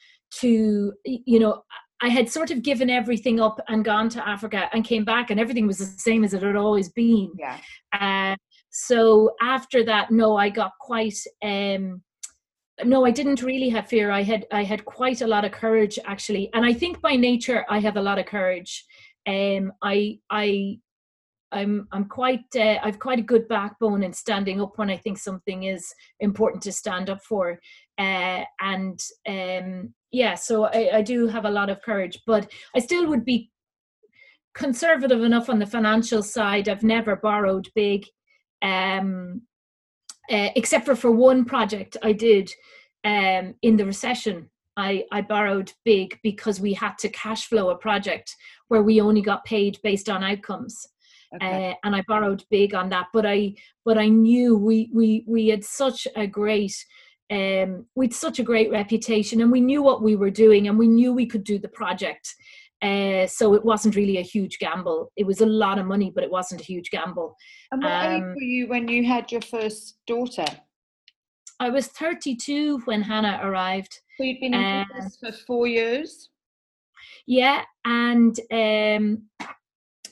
to, 0.41 0.93
you 1.05 1.39
know, 1.39 1.63
I 2.01 2.09
had 2.09 2.29
sort 2.29 2.51
of 2.51 2.61
given 2.61 2.89
everything 2.89 3.39
up 3.39 3.59
and 3.67 3.83
gone 3.83 4.09
to 4.09 4.27
Africa 4.27 4.69
and 4.71 4.85
came 4.85 5.03
back, 5.03 5.31
and 5.31 5.39
everything 5.39 5.67
was 5.67 5.79
the 5.79 5.85
same 5.85 6.23
as 6.23 6.33
it 6.33 6.43
had 6.43 6.55
always 6.55 6.89
been. 6.89 7.31
Yeah. 7.37 7.57
Uh, 7.91 8.35
so 8.69 9.31
after 9.41 9.83
that, 9.83 10.11
no, 10.11 10.37
I 10.37 10.49
got 10.49 10.71
quite. 10.79 11.17
Um, 11.43 12.01
no 12.85 13.05
i 13.05 13.11
didn't 13.11 13.41
really 13.41 13.69
have 13.69 13.87
fear. 13.87 14.11
I 14.11 14.23
had 14.23 14.45
i 14.51 14.63
had 14.63 14.85
quite 14.85 15.21
a 15.21 15.27
lot 15.27 15.45
of 15.45 15.51
courage 15.51 15.99
actually. 16.05 16.49
And 16.53 16.65
i 16.65 16.73
think 16.73 17.01
by 17.01 17.15
nature 17.15 17.65
i 17.69 17.79
have 17.79 17.97
a 17.97 18.01
lot 18.01 18.19
of 18.19 18.25
courage. 18.25 18.85
Um 19.27 19.71
i 19.81 20.19
i 20.29 20.77
i'm 21.51 21.87
i'm 21.91 22.05
quite 22.05 22.45
uh, 22.55 22.77
i've 22.83 22.99
quite 22.99 23.19
a 23.19 23.23
good 23.33 23.47
backbone 23.47 24.03
in 24.03 24.13
standing 24.13 24.61
up 24.61 24.77
when 24.77 24.89
i 24.89 24.97
think 24.97 25.17
something 25.17 25.63
is 25.63 25.93
important 26.19 26.61
to 26.63 26.71
stand 26.71 27.09
up 27.09 27.23
for. 27.23 27.59
Uh 27.97 28.43
and 28.61 28.99
um 29.27 29.93
yeah 30.11 30.35
so 30.35 30.65
I, 30.65 30.97
I 30.97 31.01
do 31.01 31.27
have 31.27 31.45
a 31.45 31.51
lot 31.51 31.69
of 31.69 31.81
courage 31.81 32.19
but 32.25 32.51
i 32.75 32.79
still 32.79 33.07
would 33.07 33.25
be 33.25 33.51
conservative 34.53 35.21
enough 35.21 35.49
on 35.49 35.59
the 35.59 35.65
financial 35.65 36.23
side. 36.23 36.67
I've 36.67 36.83
never 36.83 37.15
borrowed 37.15 37.67
big. 37.75 38.05
Um 38.61 39.41
uh, 40.29 40.49
except 40.55 40.85
for 40.85 40.95
for 40.95 41.11
one 41.11 41.45
project 41.45 41.97
I 42.03 42.13
did 42.13 42.51
um, 43.03 43.55
in 43.61 43.77
the 43.77 43.85
recession. 43.85 44.49
I, 44.77 45.03
I 45.11 45.21
borrowed 45.21 45.73
big 45.83 46.17
because 46.23 46.61
we 46.61 46.73
had 46.73 46.97
to 46.99 47.09
cash 47.09 47.47
flow 47.47 47.69
a 47.69 47.75
project 47.75 48.33
where 48.69 48.81
we 48.81 49.01
only 49.01 49.21
got 49.21 49.43
paid 49.43 49.77
based 49.83 50.09
on 50.09 50.23
outcomes. 50.23 50.87
Okay. 51.35 51.71
Uh, 51.71 51.73
and 51.83 51.95
I 51.95 52.03
borrowed 52.07 52.43
big 52.49 52.73
on 52.73 52.89
that, 52.89 53.07
but 53.13 53.25
I 53.25 53.55
but 53.85 53.97
I 53.97 54.07
knew 54.07 54.57
we 54.57 54.89
we 54.93 55.23
we 55.27 55.49
had 55.49 55.63
such 55.63 56.07
a 56.15 56.25
great 56.25 56.73
um, 57.31 57.85
we'd 57.95 58.13
such 58.13 58.39
a 58.39 58.43
great 58.43 58.71
reputation, 58.71 59.41
and 59.41 59.51
we 59.51 59.61
knew 59.61 59.83
what 59.83 60.01
we 60.01 60.15
were 60.15 60.31
doing, 60.31 60.67
and 60.67 60.79
we 60.79 60.87
knew 60.87 61.13
we 61.13 61.27
could 61.27 61.43
do 61.43 61.59
the 61.59 61.67
project. 61.67 62.33
Uh, 62.81 63.27
so 63.27 63.53
it 63.53 63.65
wasn't 63.65 63.95
really 63.95 64.17
a 64.17 64.23
huge 64.23 64.57
gamble. 64.59 65.11
It 65.17 65.25
was 65.25 65.41
a 65.41 65.45
lot 65.45 65.79
of 65.79 65.85
money, 65.85 66.11
but 66.13 66.23
it 66.23 66.31
wasn't 66.31 66.61
a 66.61 66.63
huge 66.63 66.91
gamble. 66.91 67.35
And 67.71 67.83
what 67.83 67.91
um, 67.91 68.13
age 68.13 68.21
were 68.21 68.41
you 68.41 68.67
when 68.67 68.87
you 68.87 69.05
had 69.05 69.31
your 69.31 69.41
first 69.41 69.97
daughter? 70.07 70.45
I 71.59 71.69
was 71.69 71.87
32 71.87 72.79
when 72.85 73.01
Hannah 73.01 73.41
arrived. 73.43 73.99
So 74.17 74.23
you'd 74.23 74.39
been 74.39 74.53
in 74.53 74.63
um, 74.63 74.85
business 74.93 75.17
for 75.19 75.31
four 75.45 75.67
years. 75.67 76.29
Yeah, 77.27 77.63
and 77.85 78.39
um, 78.51 79.23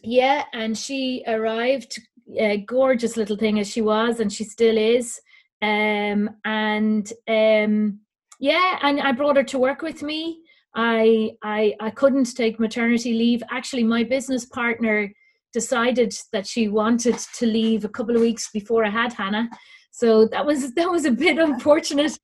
yeah, 0.03 0.43
and 0.53 0.77
she 0.77 1.23
arrived, 1.25 1.99
a 2.37 2.57
gorgeous 2.57 3.15
little 3.15 3.37
thing 3.37 3.59
as 3.59 3.69
she 3.69 3.81
was, 3.81 4.19
and 4.19 4.31
she 4.31 4.43
still 4.43 4.77
is. 4.77 5.19
Um, 5.61 6.29
and 6.45 7.11
um, 7.27 7.99
yeah, 8.39 8.79
and 8.81 8.99
I 8.99 9.11
brought 9.13 9.37
her 9.37 9.43
to 9.43 9.59
work 9.59 9.81
with 9.81 10.03
me 10.03 10.41
I, 10.77 11.31
I 11.43 11.75
I 11.79 11.89
couldn't 11.89 12.35
take 12.35 12.59
maternity 12.59 13.13
leave. 13.13 13.41
Actually, 13.49 13.83
my 13.83 14.03
business 14.03 14.45
partner 14.45 15.11
decided 15.51 16.13
that 16.31 16.45
she 16.45 16.67
wanted 16.67 17.17
to 17.17 17.47
leave 17.47 17.83
a 17.83 17.89
couple 17.89 18.15
of 18.15 18.21
weeks 18.21 18.51
before 18.51 18.85
I 18.85 18.89
had 18.89 19.11
Hannah. 19.11 19.49
So 19.91 20.27
that 20.27 20.45
was 20.45 20.73
that 20.75 20.89
was 20.89 21.05
a 21.05 21.11
bit 21.11 21.39
unfortunate, 21.39 22.17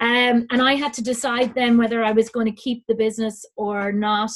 um, 0.00 0.46
and 0.50 0.60
I 0.60 0.74
had 0.74 0.92
to 0.94 1.02
decide 1.02 1.54
then 1.54 1.78
whether 1.78 2.02
I 2.02 2.10
was 2.10 2.28
going 2.28 2.46
to 2.46 2.62
keep 2.62 2.84
the 2.86 2.96
business 2.96 3.44
or 3.56 3.92
not. 3.92 4.32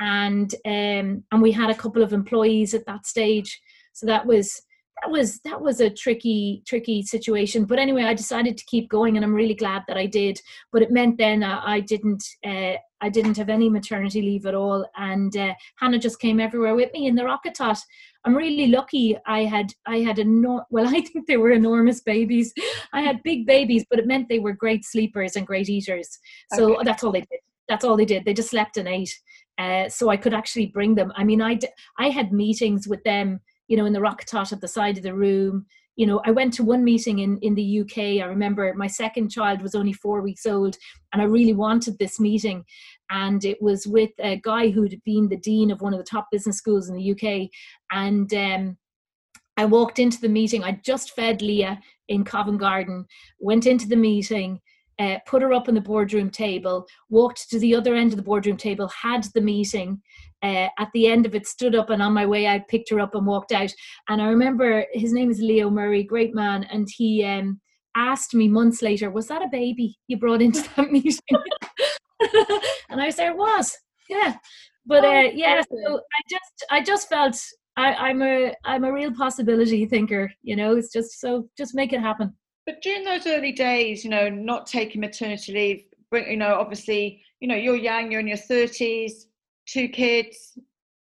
And 0.00 0.52
um, 0.66 1.22
and 1.30 1.40
we 1.40 1.52
had 1.52 1.70
a 1.70 1.74
couple 1.74 2.02
of 2.02 2.12
employees 2.12 2.74
at 2.74 2.84
that 2.86 3.06
stage, 3.06 3.60
so 3.92 4.06
that 4.06 4.26
was 4.26 4.60
that 5.02 5.10
was 5.10 5.40
that 5.40 5.60
was 5.60 5.80
a 5.80 5.90
tricky 5.90 6.62
tricky 6.66 7.02
situation 7.02 7.64
but 7.64 7.78
anyway 7.78 8.04
i 8.04 8.14
decided 8.14 8.56
to 8.56 8.64
keep 8.66 8.88
going 8.88 9.16
and 9.16 9.24
i'm 9.24 9.34
really 9.34 9.54
glad 9.54 9.82
that 9.88 9.96
i 9.96 10.06
did 10.06 10.40
but 10.72 10.82
it 10.82 10.90
meant 10.90 11.18
then 11.18 11.42
uh, 11.42 11.60
i 11.64 11.80
didn't 11.80 12.24
uh, 12.46 12.74
i 13.00 13.08
didn't 13.08 13.36
have 13.36 13.48
any 13.48 13.68
maternity 13.68 14.22
leave 14.22 14.46
at 14.46 14.54
all 14.54 14.86
and 14.96 15.36
uh, 15.36 15.52
hannah 15.78 15.98
just 15.98 16.20
came 16.20 16.40
everywhere 16.40 16.74
with 16.74 16.92
me 16.92 17.06
in 17.06 17.14
the 17.14 17.24
rocket 17.24 17.54
tot. 17.54 17.78
I'm 18.24 18.36
really 18.36 18.68
lucky 18.68 19.16
i 19.26 19.44
had 19.44 19.72
i 19.86 19.98
had 19.98 20.18
a 20.18 20.24
no- 20.24 20.64
well 20.70 20.88
i 20.96 21.00
think 21.00 21.26
they 21.26 21.36
were 21.36 21.50
enormous 21.50 22.00
babies. 22.00 22.52
I 22.92 23.02
had 23.02 23.22
big 23.22 23.46
babies 23.46 23.84
but 23.90 23.98
it 23.98 24.06
meant 24.06 24.28
they 24.28 24.38
were 24.38 24.52
great 24.52 24.84
sleepers 24.84 25.36
and 25.36 25.46
great 25.46 25.68
eaters. 25.68 26.18
So 26.54 26.76
okay. 26.76 26.84
that's 26.84 27.02
all 27.04 27.12
they 27.12 27.20
did. 27.20 27.40
That's 27.68 27.84
all 27.84 27.96
they 27.96 28.04
did. 28.04 28.24
They 28.24 28.34
just 28.34 28.50
slept 28.50 28.76
and 28.76 28.88
ate 28.88 29.14
uh, 29.58 29.88
so 29.88 30.08
i 30.08 30.16
could 30.16 30.34
actually 30.34 30.66
bring 30.66 30.94
them. 30.94 31.12
I 31.16 31.24
mean 31.24 31.42
i 31.42 31.54
d- 31.54 31.68
I 31.98 32.08
had 32.08 32.32
meetings 32.32 32.88
with 32.88 33.02
them 33.04 33.40
you 33.68 33.76
know, 33.76 33.86
in 33.86 33.92
the 33.92 34.00
rock 34.00 34.24
tot 34.24 34.52
at 34.52 34.60
the 34.60 34.68
side 34.68 34.96
of 34.96 35.02
the 35.02 35.14
room. 35.14 35.66
You 35.96 36.06
know, 36.06 36.20
I 36.24 36.32
went 36.32 36.52
to 36.54 36.64
one 36.64 36.82
meeting 36.82 37.20
in, 37.20 37.38
in 37.38 37.54
the 37.54 37.80
UK. 37.80 38.22
I 38.22 38.26
remember 38.26 38.72
my 38.74 38.88
second 38.88 39.28
child 39.28 39.62
was 39.62 39.76
only 39.76 39.92
four 39.92 40.22
weeks 40.22 40.44
old, 40.44 40.76
and 41.12 41.22
I 41.22 41.24
really 41.24 41.54
wanted 41.54 41.98
this 41.98 42.18
meeting. 42.18 42.64
And 43.10 43.44
it 43.44 43.62
was 43.62 43.86
with 43.86 44.10
a 44.18 44.40
guy 44.42 44.70
who'd 44.70 45.00
been 45.04 45.28
the 45.28 45.36
dean 45.36 45.70
of 45.70 45.80
one 45.80 45.94
of 45.94 45.98
the 45.98 46.04
top 46.04 46.26
business 46.32 46.56
schools 46.56 46.88
in 46.88 46.96
the 46.96 47.12
UK. 47.12 47.48
And 47.92 48.32
um, 48.34 48.76
I 49.56 49.64
walked 49.66 49.98
into 49.98 50.20
the 50.20 50.28
meeting. 50.28 50.64
I 50.64 50.80
just 50.84 51.14
fed 51.14 51.42
Leah 51.42 51.80
in 52.08 52.24
Covent 52.24 52.58
Garden, 52.58 53.06
went 53.38 53.66
into 53.66 53.86
the 53.86 53.96
meeting, 53.96 54.60
uh, 54.98 55.18
put 55.26 55.42
her 55.42 55.52
up 55.52 55.68
on 55.68 55.74
the 55.74 55.80
boardroom 55.80 56.30
table, 56.30 56.86
walked 57.08 57.50
to 57.50 57.58
the 57.58 57.74
other 57.74 57.94
end 57.94 58.12
of 58.12 58.16
the 58.16 58.22
boardroom 58.22 58.56
table, 58.56 58.88
had 58.88 59.26
the 59.34 59.40
meeting. 59.40 60.00
Uh, 60.44 60.68
at 60.78 60.90
the 60.92 61.06
end 61.06 61.24
of 61.24 61.34
it, 61.34 61.46
stood 61.46 61.74
up, 61.74 61.88
and 61.88 62.02
on 62.02 62.12
my 62.12 62.26
way 62.26 62.44
out, 62.46 62.68
picked 62.68 62.90
her 62.90 63.00
up 63.00 63.14
and 63.14 63.26
walked 63.26 63.52
out. 63.52 63.72
And 64.10 64.20
I 64.20 64.26
remember 64.26 64.84
his 64.92 65.12
name 65.12 65.30
is 65.30 65.40
Leo 65.40 65.70
Murray, 65.70 66.02
great 66.02 66.34
man, 66.34 66.64
and 66.64 66.86
he 66.94 67.24
um, 67.24 67.60
asked 67.96 68.34
me 68.34 68.48
months 68.48 68.82
later, 68.82 69.10
"Was 69.10 69.28
that 69.28 69.42
a 69.42 69.48
baby 69.50 69.96
you 70.06 70.18
brought 70.18 70.42
into 70.42 70.62
that 70.76 70.92
meeting?" 70.92 71.20
and 72.90 73.00
I 73.00 73.08
said, 73.10 73.30
"It 73.30 73.36
was, 73.36 73.74
yeah." 74.10 74.36
But 74.86 75.04
oh, 75.04 75.08
uh, 75.08 75.30
yeah, 75.34 75.62
so 75.62 75.96
I 75.96 76.20
just, 76.28 76.66
I 76.70 76.82
just 76.82 77.08
felt 77.08 77.40
I, 77.76 77.94
I'm 77.94 78.22
a, 78.22 78.54
I'm 78.64 78.84
a 78.84 78.92
real 78.92 79.12
possibility 79.12 79.86
thinker. 79.86 80.30
You 80.42 80.56
know, 80.56 80.76
it's 80.76 80.92
just 80.92 81.20
so, 81.20 81.48
just 81.56 81.74
make 81.74 81.92
it 81.92 82.00
happen. 82.00 82.34
But 82.66 82.82
during 82.82 83.04
those 83.04 83.26
early 83.26 83.52
days, 83.52 84.04
you 84.04 84.10
know, 84.10 84.28
not 84.28 84.66
taking 84.66 85.00
maternity 85.00 85.52
leave, 85.52 85.84
you 86.28 86.36
know, 86.36 86.54
obviously, 86.54 87.22
you 87.40 87.48
know, 87.48 87.56
you're 87.56 87.76
young, 87.76 88.10
you're 88.10 88.20
in 88.20 88.28
your 88.28 88.36
30s, 88.36 89.12
two 89.66 89.88
kids, 89.88 90.58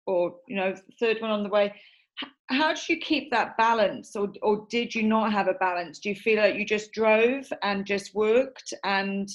or, 0.06 0.36
you 0.48 0.56
know, 0.56 0.76
third 1.00 1.22
one 1.22 1.32
on 1.32 1.44
the 1.44 1.50
way. 1.50 1.74
how 2.50 2.74
did 2.74 2.90
you 2.90 2.98
keep 2.98 3.32
that 3.32 3.58
balance 3.58 4.16
or, 4.16 4.32
or 4.42 4.68
did 4.70 4.94
you 4.94 5.04
not 5.04 5.32
have 5.32 5.48
a 5.48 5.54
balance? 5.56 6.00
Do 6.00 6.10
you 6.10 6.16
feel 6.16 6.38
like 6.38 6.56
you 6.56 6.66
just 6.66 6.92
drove 6.92 7.46
and 7.62 7.86
just 7.86 8.14
worked 8.14 8.74
and 8.84 9.30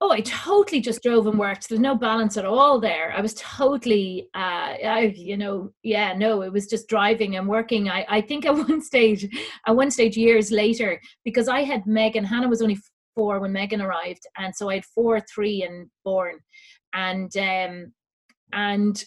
oh 0.00 0.10
i 0.10 0.20
totally 0.20 0.80
just 0.80 1.02
drove 1.02 1.26
and 1.26 1.38
worked. 1.38 1.68
There's 1.68 1.80
no 1.80 1.94
balance 1.94 2.36
at 2.36 2.44
all 2.44 2.78
there. 2.80 3.12
I 3.16 3.20
was 3.20 3.34
totally 3.34 4.28
uh 4.34 4.72
I, 4.98 5.14
you 5.16 5.36
know 5.36 5.72
yeah 5.82 6.12
no 6.14 6.42
it 6.42 6.52
was 6.52 6.66
just 6.66 6.88
driving 6.88 7.36
and 7.36 7.48
working. 7.48 7.88
I 7.88 8.04
i 8.08 8.20
think 8.20 8.44
at 8.44 8.54
one 8.68 8.82
stage 8.82 9.26
at 9.66 9.76
one 9.76 9.90
stage 9.90 10.16
years 10.16 10.50
later 10.50 11.00
because 11.24 11.48
i 11.48 11.60
had 11.62 11.86
megan 11.86 12.24
hannah 12.24 12.48
was 12.48 12.62
only 12.62 12.78
four 13.14 13.40
when 13.40 13.52
megan 13.52 13.80
arrived 13.80 14.24
and 14.38 14.54
so 14.54 14.68
i 14.68 14.74
had 14.74 14.84
four 14.84 15.20
three 15.20 15.62
and 15.62 15.88
born. 16.04 16.36
And 16.92 17.34
um 17.36 17.92
and 18.52 19.04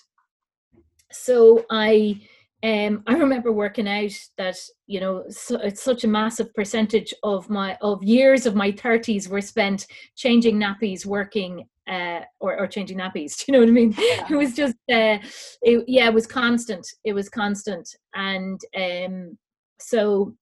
so 1.12 1.66
i 1.70 2.20
um, 2.64 3.04
I 3.06 3.14
remember 3.14 3.52
working 3.52 3.88
out 3.88 4.12
that 4.38 4.58
you 4.88 5.00
know 5.00 5.26
so 5.30 5.58
it's 5.58 5.84
such 5.84 6.04
a 6.04 6.08
massive 6.08 6.52
percentage 6.56 7.14
of 7.22 7.50
my 7.52 7.78
of 7.82 8.04
years 8.04 8.48
of 8.48 8.56
my 8.56 8.72
30s 8.72 9.30
were 9.30 9.42
spent 9.42 9.86
changing 10.16 10.58
nappies, 10.60 11.06
working 11.06 11.68
uh, 11.88 12.22
or, 12.40 12.60
or 12.60 12.68
changing 12.68 12.98
nappies. 12.98 13.38
Do 13.46 13.46
you 13.48 13.54
know 13.54 13.60
what 13.60 13.70
I 13.70 13.72
mean? 13.72 13.96
Yeah. 13.98 14.28
It 14.32 14.36
was 14.36 14.56
just 14.56 14.74
uh, 14.92 15.20
it, 15.62 15.84
yeah, 15.88 16.08
it 16.08 16.14
was 16.14 16.26
constant. 16.26 16.88
It 17.04 17.14
was 17.14 17.30
constant, 17.30 17.88
and 18.16 18.60
um, 18.76 19.38
so 19.80 20.34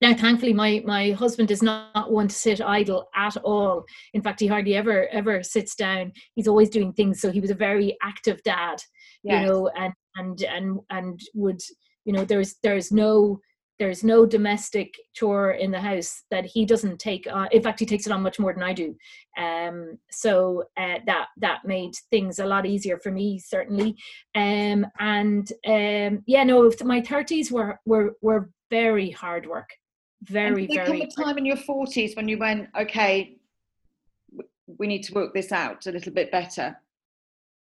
now 0.00 0.14
thankfully 0.14 0.52
my 0.52 0.82
my 0.84 1.10
husband 1.12 1.50
is 1.50 1.62
not 1.62 2.12
one 2.12 2.28
to 2.28 2.34
sit 2.34 2.60
idle 2.60 3.08
at 3.14 3.36
all. 3.38 3.84
In 4.14 4.22
fact 4.22 4.40
he 4.40 4.46
hardly 4.46 4.76
ever 4.76 5.08
ever 5.08 5.42
sits 5.42 5.74
down. 5.74 6.12
He's 6.34 6.48
always 6.48 6.70
doing 6.70 6.92
things. 6.92 7.20
So 7.20 7.30
he 7.30 7.40
was 7.40 7.50
a 7.50 7.54
very 7.54 7.96
active 8.02 8.42
dad 8.42 8.82
yes. 9.22 9.42
you 9.42 9.46
know 9.46 9.70
and 9.76 9.92
and 10.16 10.42
and 10.42 10.80
and 10.90 11.20
would 11.34 11.60
you 12.04 12.12
know 12.12 12.24
there's 12.24 12.56
there's 12.62 12.92
no 12.92 13.40
there's 13.78 14.02
no 14.02 14.24
domestic 14.24 14.94
chore 15.12 15.52
in 15.52 15.70
the 15.70 15.80
house 15.80 16.22
that 16.30 16.46
he 16.46 16.64
doesn't 16.64 16.98
take 16.98 17.26
on. 17.30 17.46
In 17.52 17.62
fact 17.62 17.78
he 17.78 17.84
takes 17.84 18.06
it 18.06 18.12
on 18.12 18.22
much 18.22 18.38
more 18.38 18.54
than 18.54 18.62
i 18.62 18.72
do. 18.72 18.96
Um, 19.36 19.98
so 20.10 20.64
uh, 20.78 20.98
that 21.06 21.28
that 21.38 21.64
made 21.66 21.92
things 22.10 22.38
a 22.38 22.46
lot 22.46 22.64
easier 22.64 22.98
for 22.98 23.10
me 23.10 23.38
certainly. 23.38 23.96
Um, 24.34 24.86
and 24.98 25.50
um, 25.66 26.22
yeah 26.26 26.44
no 26.44 26.70
my 26.84 27.00
30s 27.00 27.50
were 27.50 27.78
were 27.84 28.14
were 28.22 28.50
very 28.70 29.10
hard 29.10 29.46
work 29.46 29.68
very 30.22 30.64
and 30.64 30.74
very 30.74 30.86
come 30.86 31.00
a 31.00 31.24
time 31.24 31.38
in 31.38 31.46
your 31.46 31.56
40s 31.56 32.16
when 32.16 32.28
you 32.28 32.38
went 32.38 32.68
okay 32.78 33.36
we 34.66 34.86
need 34.86 35.02
to 35.02 35.14
work 35.14 35.34
this 35.34 35.52
out 35.52 35.86
a 35.86 35.92
little 35.92 36.12
bit 36.12 36.30
better 36.32 36.76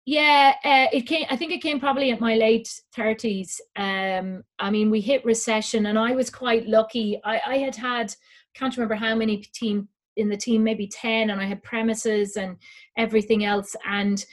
yeah, 0.05 0.55
uh, 0.63 0.87
it 0.91 1.01
came. 1.01 1.27
I 1.29 1.35
think 1.35 1.51
it 1.51 1.61
came 1.61 1.79
probably 1.79 2.09
at 2.09 2.19
my 2.19 2.33
late 2.33 2.81
thirties. 2.95 3.61
Um, 3.75 4.43
I 4.57 4.71
mean, 4.71 4.89
we 4.89 5.01
hit 5.01 5.23
recession, 5.23 5.85
and 5.85 5.99
I 5.99 6.13
was 6.13 6.31
quite 6.31 6.67
lucky. 6.67 7.21
I, 7.23 7.39
I 7.45 7.57
had 7.57 7.75
had 7.75 8.15
can't 8.55 8.75
remember 8.75 8.95
how 8.95 9.13
many 9.13 9.37
team 9.37 9.87
in 10.15 10.27
the 10.27 10.35
team, 10.35 10.63
maybe 10.63 10.87
ten, 10.87 11.29
and 11.29 11.39
I 11.39 11.45
had 11.45 11.61
premises 11.61 12.37
and 12.37 12.57
everything 12.97 13.45
else. 13.45 13.75
And 13.87 14.25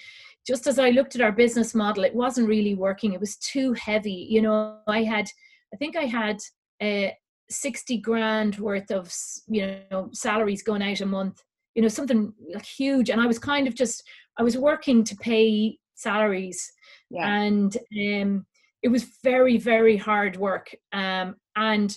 just 0.47 0.67
as 0.67 0.79
I 0.79 0.91
looked 0.91 1.15
at 1.15 1.21
our 1.21 1.33
business 1.33 1.75
model, 1.75 2.05
it 2.05 2.15
wasn't 2.15 2.49
really 2.49 2.75
working. 2.75 3.13
It 3.13 3.21
was 3.21 3.37
too 3.37 3.75
heavy. 3.75 4.27
You 4.31 4.41
know, 4.41 4.79
I 4.87 5.03
had, 5.03 5.29
I 5.75 5.77
think 5.77 5.95
I 5.95 6.05
had 6.05 6.39
uh, 6.81 7.11
sixty 7.51 7.99
grand 7.99 8.59
worth 8.59 8.91
of 8.91 9.13
you 9.49 9.79
know 9.91 10.09
salaries 10.13 10.63
going 10.63 10.83
out 10.83 11.01
a 11.01 11.07
month. 11.07 11.43
You 11.75 11.83
know, 11.83 11.89
something 11.89 12.33
like 12.53 12.65
huge, 12.65 13.11
and 13.11 13.21
I 13.21 13.27
was 13.27 13.39
kind 13.39 13.67
of 13.67 13.75
just 13.75 14.03
I 14.39 14.43
was 14.43 14.57
working 14.57 15.05
to 15.05 15.17
pay 15.17 15.79
salaries, 15.95 16.73
yeah. 17.11 17.43
and 17.43 17.77
um, 18.01 18.47
it 18.83 18.89
was 18.89 19.19
very 19.23 19.59
very 19.59 19.97
hard 19.97 20.37
work. 20.37 20.75
Um, 20.93 21.37
and 21.57 21.97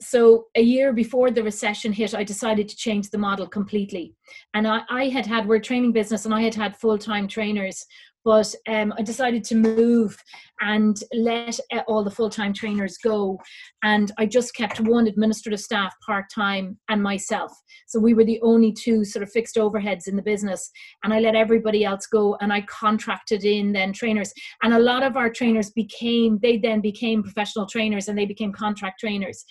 so 0.00 0.46
a 0.54 0.60
year 0.60 0.92
before 0.92 1.30
the 1.30 1.42
recession 1.42 1.92
hit, 1.92 2.14
I 2.14 2.22
decided 2.22 2.68
to 2.68 2.76
change 2.76 3.10
the 3.10 3.18
model 3.18 3.46
completely. 3.46 4.14
And 4.52 4.66
I, 4.66 4.82
I 4.90 5.08
had 5.08 5.26
had 5.26 5.46
we're 5.46 5.56
a 5.56 5.60
training 5.60 5.92
business, 5.92 6.24
and 6.24 6.34
I 6.34 6.42
had 6.42 6.54
had 6.54 6.76
full 6.76 6.98
time 6.98 7.28
trainers 7.28 7.84
but 8.26 8.52
um, 8.66 8.92
I 8.98 9.02
decided 9.02 9.44
to 9.44 9.54
move 9.54 10.20
and 10.60 11.00
let 11.14 11.60
uh, 11.72 11.82
all 11.86 12.02
the 12.02 12.10
full 12.10 12.28
time 12.28 12.52
trainers 12.52 12.98
go. 12.98 13.38
And 13.84 14.10
I 14.18 14.26
just 14.26 14.52
kept 14.56 14.80
one 14.80 15.06
administrative 15.06 15.60
staff 15.60 15.94
part 16.04 16.24
time 16.34 16.76
and 16.88 17.00
myself. 17.00 17.52
So 17.86 18.00
we 18.00 18.14
were 18.14 18.24
the 18.24 18.40
only 18.42 18.72
two 18.72 19.04
sort 19.04 19.22
of 19.22 19.30
fixed 19.30 19.54
overheads 19.54 20.08
in 20.08 20.16
the 20.16 20.22
business. 20.22 20.68
And 21.04 21.14
I 21.14 21.20
let 21.20 21.36
everybody 21.36 21.84
else 21.84 22.08
go 22.08 22.36
and 22.40 22.52
I 22.52 22.62
contracted 22.62 23.44
in 23.44 23.72
then 23.72 23.92
trainers. 23.92 24.32
And 24.64 24.74
a 24.74 24.80
lot 24.80 25.04
of 25.04 25.16
our 25.16 25.30
trainers 25.30 25.70
became, 25.70 26.40
they 26.42 26.56
then 26.56 26.80
became 26.80 27.22
professional 27.22 27.66
trainers 27.66 28.08
and 28.08 28.18
they 28.18 28.26
became 28.26 28.52
contract 28.52 28.98
trainers. 28.98 29.44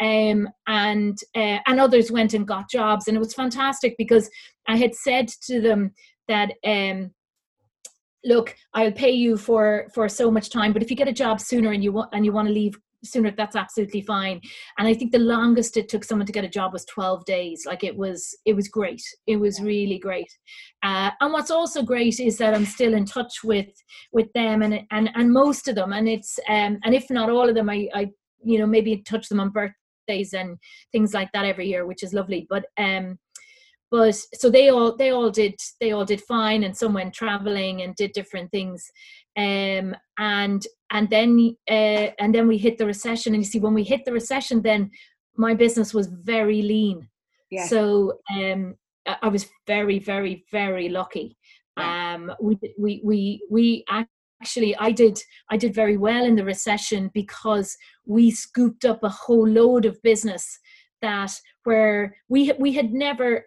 Um, 0.00 0.48
and 0.66 1.18
uh, 1.36 1.58
and 1.66 1.78
others 1.78 2.10
went 2.10 2.32
and 2.32 2.48
got 2.48 2.70
jobs 2.70 3.06
and 3.06 3.16
it 3.16 3.20
was 3.20 3.34
fantastic 3.34 3.94
because 3.98 4.28
I 4.66 4.76
had 4.76 4.94
said 4.94 5.28
to 5.46 5.60
them 5.60 5.92
that 6.26 6.52
um, 6.66 7.10
look 8.24 8.54
i'll 8.74 8.92
pay 8.92 9.10
you 9.10 9.36
for 9.36 9.86
for 9.94 10.08
so 10.08 10.30
much 10.30 10.50
time 10.50 10.72
but 10.72 10.82
if 10.82 10.90
you 10.90 10.96
get 10.96 11.08
a 11.08 11.12
job 11.12 11.40
sooner 11.40 11.72
and 11.72 11.84
you 11.84 11.92
want 11.92 12.08
and 12.12 12.24
you 12.24 12.32
want 12.32 12.48
to 12.48 12.54
leave 12.54 12.74
sooner 13.04 13.30
that's 13.30 13.56
absolutely 13.56 14.00
fine. 14.00 14.40
And 14.78 14.88
i 14.88 14.94
think 14.94 15.12
the 15.12 15.18
longest 15.18 15.76
it 15.76 15.88
took 15.88 16.04
someone 16.04 16.26
to 16.26 16.32
get 16.32 16.44
a 16.44 16.48
job 16.48 16.72
was 16.72 16.84
12 16.86 17.24
days. 17.24 17.64
Like 17.66 17.84
it 17.84 17.96
was 17.96 18.36
it 18.44 18.54
was 18.54 18.68
great. 18.68 19.02
It 19.26 19.36
was 19.36 19.60
really 19.60 19.98
great. 19.98 20.30
Uh, 20.82 21.10
and 21.20 21.32
what's 21.32 21.50
also 21.50 21.82
great 21.82 22.20
is 22.20 22.38
that 22.38 22.54
i'm 22.54 22.66
still 22.66 22.94
in 22.94 23.04
touch 23.04 23.44
with 23.44 23.70
with 24.12 24.32
them 24.34 24.62
and 24.62 24.80
and 24.90 25.10
and 25.14 25.32
most 25.32 25.68
of 25.68 25.74
them. 25.74 25.92
And 25.92 26.08
it's 26.08 26.38
um 26.48 26.78
and 26.84 26.94
if 26.94 27.10
not 27.10 27.30
all 27.30 27.48
of 27.48 27.54
them 27.54 27.70
i 27.70 27.88
i 27.94 28.10
you 28.42 28.58
know 28.58 28.66
maybe 28.66 29.02
touch 29.02 29.28
them 29.28 29.40
on 29.40 29.50
birthdays 29.50 30.34
and 30.34 30.58
things 30.92 31.14
like 31.14 31.30
that 31.32 31.46
every 31.46 31.68
year 31.68 31.86
which 31.86 32.02
is 32.02 32.14
lovely. 32.14 32.46
But 32.48 32.66
um 32.78 33.18
but 33.94 34.16
so 34.34 34.50
they 34.50 34.70
all 34.70 34.96
they 34.96 35.10
all 35.10 35.30
did 35.30 35.54
they 35.80 35.92
all 35.92 36.04
did 36.04 36.20
fine 36.22 36.64
and 36.64 36.76
some 36.76 36.92
went 36.92 37.14
traveling 37.14 37.82
and 37.82 37.94
did 37.94 38.10
different 38.10 38.50
things 38.50 38.90
um, 39.36 39.94
and 40.18 40.66
and 40.90 41.08
then 41.10 41.56
uh, 41.70 42.08
and 42.18 42.34
then 42.34 42.48
we 42.48 42.58
hit 42.58 42.76
the 42.76 42.86
recession 42.86 43.34
and 43.34 43.44
you 43.44 43.48
see 43.48 43.60
when 43.60 43.72
we 43.72 43.84
hit 43.84 44.04
the 44.04 44.12
recession 44.12 44.62
then 44.62 44.90
my 45.36 45.54
business 45.54 45.94
was 45.94 46.08
very 46.08 46.60
lean 46.60 47.08
yeah. 47.52 47.68
so 47.68 48.14
um, 48.36 48.74
i 49.22 49.28
was 49.28 49.46
very 49.64 50.00
very 50.00 50.44
very 50.50 50.88
lucky 50.88 51.36
yeah. 51.78 52.14
um, 52.14 52.32
we 52.40 52.58
we 52.76 53.00
we 53.04 53.46
we 53.48 53.84
actually 54.42 54.74
i 54.78 54.90
did 54.90 55.16
i 55.50 55.56
did 55.56 55.72
very 55.72 55.96
well 55.96 56.24
in 56.24 56.34
the 56.34 56.44
recession 56.44 57.12
because 57.14 57.76
we 58.06 58.28
scooped 58.28 58.84
up 58.84 59.04
a 59.04 59.08
whole 59.08 59.48
load 59.48 59.84
of 59.84 60.02
business 60.02 60.58
that 61.04 61.32
where 61.64 62.16
we 62.28 62.52
we 62.58 62.72
had 62.72 62.92
never 62.92 63.46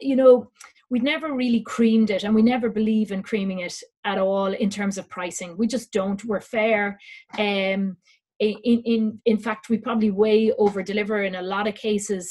you 0.00 0.16
know 0.16 0.50
we'd 0.90 1.02
never 1.02 1.32
really 1.32 1.60
creamed 1.60 2.10
it 2.10 2.24
and 2.24 2.34
we 2.34 2.42
never 2.42 2.68
believe 2.68 3.10
in 3.12 3.22
creaming 3.22 3.60
it 3.60 3.76
at 4.04 4.18
all 4.18 4.52
in 4.52 4.70
terms 4.70 4.98
of 4.98 5.08
pricing. 5.08 5.56
We 5.56 5.66
just 5.66 5.92
don't. 5.92 6.24
We're 6.24 6.40
fair. 6.40 6.98
Um 7.38 7.96
in 8.38 8.78
in 8.92 9.20
in 9.24 9.38
fact 9.38 9.68
we 9.68 9.78
probably 9.78 10.10
way 10.10 10.52
over 10.58 10.82
deliver 10.82 11.22
in 11.22 11.36
a 11.36 11.48
lot 11.54 11.68
of 11.68 11.74
cases. 11.74 12.24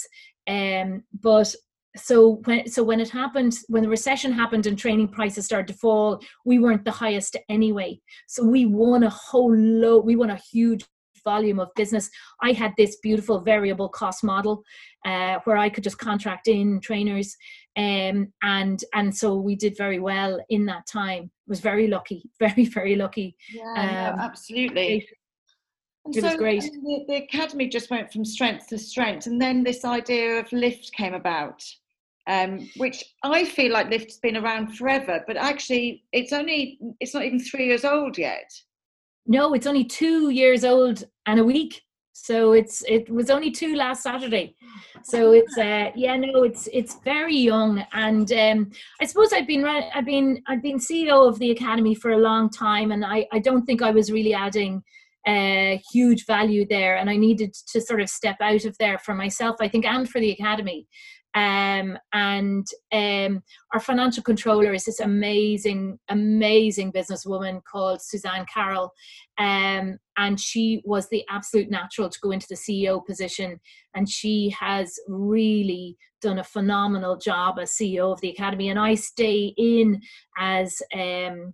Um 0.48 1.04
but 1.30 1.54
so 1.98 2.42
when 2.46 2.68
so 2.68 2.84
when 2.84 3.00
it 3.00 3.10
happened 3.10 3.54
when 3.68 3.84
the 3.84 3.96
recession 3.98 4.32
happened 4.32 4.66
and 4.68 4.78
training 4.78 5.08
prices 5.18 5.46
started 5.46 5.68
to 5.72 5.80
fall 5.84 6.22
we 6.44 6.60
weren't 6.60 6.86
the 6.86 7.00
highest 7.04 7.38
anyway. 7.58 8.00
So 8.28 8.44
we 8.44 8.66
won 8.66 9.04
a 9.04 9.10
whole 9.10 9.56
load 9.56 10.06
we 10.06 10.16
won 10.16 10.32
a 10.32 10.44
huge 10.54 10.84
volume 11.26 11.60
of 11.60 11.74
business. 11.76 12.10
I 12.42 12.54
had 12.54 12.74
this 12.78 12.96
beautiful 13.04 13.42
variable 13.42 13.90
cost 13.90 14.24
model 14.24 14.64
uh, 15.06 15.40
where 15.44 15.58
I 15.58 15.68
could 15.68 15.84
just 15.84 15.98
contract 15.98 16.48
in 16.48 16.80
trainers, 16.80 17.36
um, 17.76 18.32
and 18.42 18.82
and 18.94 19.16
so 19.16 19.36
we 19.36 19.56
did 19.56 19.76
very 19.78 20.00
well 20.00 20.40
in 20.50 20.66
that 20.68 20.88
time. 20.88 21.30
was 21.48 21.60
very 21.60 21.88
lucky, 21.88 22.30
very 22.40 22.66
very 22.66 22.96
lucky. 22.96 23.36
Yeah, 23.54 24.14
um, 24.14 24.20
absolutely. 24.20 25.08
And 26.06 26.16
it 26.16 26.22
so 26.22 26.28
was 26.28 26.36
great. 26.38 26.62
The, 26.62 27.06
the 27.08 27.16
academy 27.16 27.68
just 27.68 27.90
went 27.90 28.14
from 28.14 28.24
strength 28.24 28.68
to 28.68 28.78
strength, 28.78 29.26
and 29.26 29.42
then 29.42 29.64
this 29.64 29.84
idea 29.84 30.40
of 30.40 30.52
lift 30.54 30.94
came 30.94 31.14
about. 31.14 31.62
Um, 32.28 32.68
which 32.78 33.04
I 33.22 33.46
feel 33.46 33.72
like 33.72 33.92
Lift's 33.92 34.18
been 34.18 34.36
around 34.36 34.76
forever, 34.76 35.24
but 35.28 35.38
actually 35.38 36.06
it's 36.12 36.34
only 36.34 36.80
it's 37.00 37.14
not 37.14 37.24
even 37.24 37.40
three 37.40 37.68
years 37.68 37.86
old 37.86 38.18
yet. 38.18 38.52
No, 39.28 39.54
it's 39.54 39.68
only 39.68 39.84
two 39.84 40.30
years 40.30 40.64
old 40.64 41.04
and 41.26 41.40
a 41.40 41.44
week. 41.44 41.82
So 42.14 42.54
it's 42.54 42.82
it 42.88 43.10
was 43.10 43.30
only 43.30 43.52
two 43.52 43.76
last 43.76 44.02
Saturday. 44.04 44.56
So 45.04 45.34
it's 45.34 45.58
uh 45.58 45.92
yeah 45.96 46.16
no 46.16 46.44
it's 46.44 46.68
it's 46.72 46.98
very 47.04 47.36
young 47.36 47.86
and 47.94 48.32
um 48.32 48.72
I 49.02 49.06
suppose 49.06 49.34
I've 49.34 49.48
been 49.48 49.66
I've 49.66 50.06
been 50.06 50.42
I've 50.48 50.64
been 50.64 50.80
CEO 50.80 51.28
of 51.28 51.38
the 51.40 51.52
academy 51.52 51.94
for 51.94 52.12
a 52.12 52.18
long 52.18 52.50
time 52.50 52.92
and 52.92 53.04
I 53.06 53.28
I 53.32 53.40
don't 53.40 53.66
think 53.66 53.82
I 53.82 53.92
was 53.92 54.12
really 54.12 54.34
adding 54.34 54.82
uh, 55.28 55.78
huge 55.92 56.26
value 56.28 56.68
there 56.70 56.98
and 56.98 57.10
I 57.10 57.18
needed 57.18 57.52
to 57.72 57.82
sort 57.82 58.00
of 58.00 58.10
step 58.10 58.38
out 58.42 58.64
of 58.64 58.78
there 58.78 59.00
for 59.00 59.16
myself 59.16 59.56
I 59.60 59.68
think 59.68 59.84
and 59.84 60.08
for 60.08 60.22
the 60.22 60.32
academy 60.32 60.88
Um, 61.36 61.98
and 62.14 62.66
um, 62.94 63.44
our 63.74 63.80
financial 63.80 64.24
controller 64.24 64.74
is 64.74 64.86
this 64.86 65.02
amazing, 65.02 66.00
amazing 66.10 66.94
businesswoman 66.94 67.62
called 67.64 68.02
Suzanne 68.02 68.46
Carroll. 68.52 68.94
Um, 69.38 70.00
and 70.18 70.40
she 70.40 70.82
was 70.86 71.10
the 71.10 71.26
absolute 71.30 71.70
natural 71.70 72.10
to 72.10 72.20
go 72.22 72.32
into 72.32 72.48
the 72.50 72.56
CEO 72.56 73.06
position. 73.06 73.60
And 73.94 74.10
she 74.10 74.56
has 74.58 74.98
really 75.10 75.98
done 76.22 76.40
a 76.40 76.44
phenomenal 76.44 77.18
job 77.18 77.60
as 77.60 77.72
CEO 77.72 78.14
of 78.14 78.22
the 78.22 78.30
Academy. 78.30 78.70
And 78.70 78.80
I 78.80 78.96
stay 78.96 79.54
in 79.58 80.02
as 80.38 80.82
um, 80.94 81.54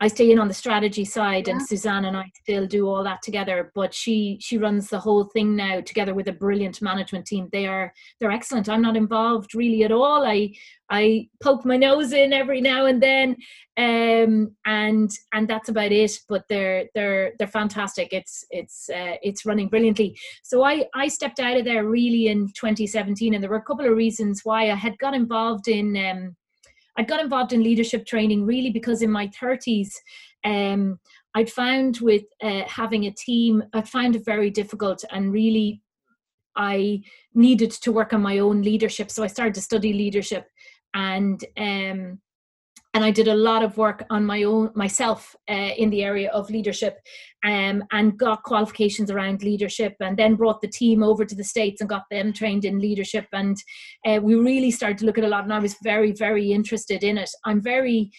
I 0.00 0.06
stay 0.06 0.30
in 0.30 0.38
on 0.38 0.46
the 0.46 0.54
strategy 0.54 1.04
side, 1.04 1.48
yeah. 1.48 1.54
and 1.54 1.66
Suzanne 1.66 2.04
and 2.04 2.16
I 2.16 2.30
still 2.42 2.66
do 2.66 2.88
all 2.88 3.02
that 3.02 3.20
together. 3.22 3.72
But 3.74 3.92
she 3.92 4.38
she 4.40 4.56
runs 4.56 4.88
the 4.88 5.00
whole 5.00 5.24
thing 5.24 5.56
now 5.56 5.80
together 5.80 6.14
with 6.14 6.28
a 6.28 6.32
brilliant 6.32 6.80
management 6.80 7.26
team. 7.26 7.48
They 7.50 7.66
are 7.66 7.92
they're 8.20 8.30
excellent. 8.30 8.68
I'm 8.68 8.82
not 8.82 8.96
involved 8.96 9.54
really 9.54 9.82
at 9.82 9.90
all. 9.90 10.24
I 10.24 10.54
I 10.88 11.28
poke 11.42 11.64
my 11.64 11.76
nose 11.76 12.12
in 12.12 12.32
every 12.32 12.60
now 12.60 12.86
and 12.86 13.02
then, 13.02 13.36
um, 13.76 14.54
and 14.64 15.10
and 15.32 15.48
that's 15.48 15.68
about 15.68 15.90
it. 15.90 16.12
But 16.28 16.44
they're 16.48 16.84
they're 16.94 17.32
they're 17.38 17.48
fantastic. 17.48 18.12
It's 18.12 18.44
it's 18.50 18.88
uh, 18.88 19.16
it's 19.22 19.44
running 19.44 19.68
brilliantly. 19.68 20.16
So 20.44 20.62
I 20.62 20.86
I 20.94 21.08
stepped 21.08 21.40
out 21.40 21.56
of 21.56 21.64
there 21.64 21.88
really 21.88 22.28
in 22.28 22.46
2017, 22.48 23.34
and 23.34 23.42
there 23.42 23.50
were 23.50 23.56
a 23.56 23.62
couple 23.62 23.86
of 23.86 23.96
reasons 23.96 24.42
why 24.44 24.70
I 24.70 24.76
had 24.76 24.96
got 24.98 25.14
involved 25.14 25.66
in. 25.66 25.96
Um, 25.96 26.36
I 26.98 27.02
got 27.02 27.20
involved 27.20 27.52
in 27.52 27.62
leadership 27.62 28.04
training 28.06 28.44
really 28.44 28.70
because 28.70 29.02
in 29.02 29.10
my 29.10 29.28
30s, 29.28 29.92
um, 30.44 30.98
I'd 31.34 31.50
found 31.50 32.00
with 32.00 32.24
uh, 32.42 32.62
having 32.66 33.06
a 33.06 33.12
team, 33.12 33.62
I'd 33.72 33.88
found 33.88 34.16
it 34.16 34.24
very 34.24 34.50
difficult 34.50 35.04
and 35.12 35.32
really 35.32 35.80
I 36.56 37.02
needed 37.34 37.70
to 37.70 37.92
work 37.92 38.12
on 38.12 38.20
my 38.20 38.40
own 38.40 38.62
leadership. 38.62 39.12
So 39.12 39.22
I 39.22 39.28
started 39.28 39.54
to 39.54 39.60
study 39.60 39.92
leadership 39.92 40.46
and 40.92 41.42
um, 41.56 42.20
and 42.98 43.04
I 43.04 43.12
did 43.12 43.28
a 43.28 43.34
lot 43.36 43.62
of 43.62 43.76
work 43.76 44.04
on 44.10 44.26
my 44.26 44.42
own 44.42 44.72
myself 44.74 45.36
uh, 45.48 45.70
in 45.76 45.88
the 45.88 46.02
area 46.02 46.32
of 46.32 46.50
leadership, 46.50 46.98
um, 47.44 47.84
and 47.92 48.18
got 48.18 48.42
qualifications 48.42 49.08
around 49.08 49.40
leadership, 49.40 49.94
and 50.00 50.16
then 50.16 50.34
brought 50.34 50.60
the 50.60 50.66
team 50.66 51.04
over 51.04 51.24
to 51.24 51.36
the 51.36 51.44
states 51.44 51.80
and 51.80 51.88
got 51.88 52.02
them 52.10 52.32
trained 52.32 52.64
in 52.64 52.80
leadership, 52.80 53.26
and 53.32 53.56
uh, 54.04 54.18
we 54.20 54.34
really 54.34 54.72
started 54.72 54.98
to 54.98 55.06
look 55.06 55.16
at 55.16 55.22
a 55.22 55.28
lot, 55.28 55.44
and 55.44 55.52
I 55.52 55.60
was 55.60 55.76
very 55.80 56.10
very 56.10 56.50
interested 56.50 57.04
in 57.04 57.18
it. 57.18 57.30
I'm 57.44 57.62
very, 57.62 58.10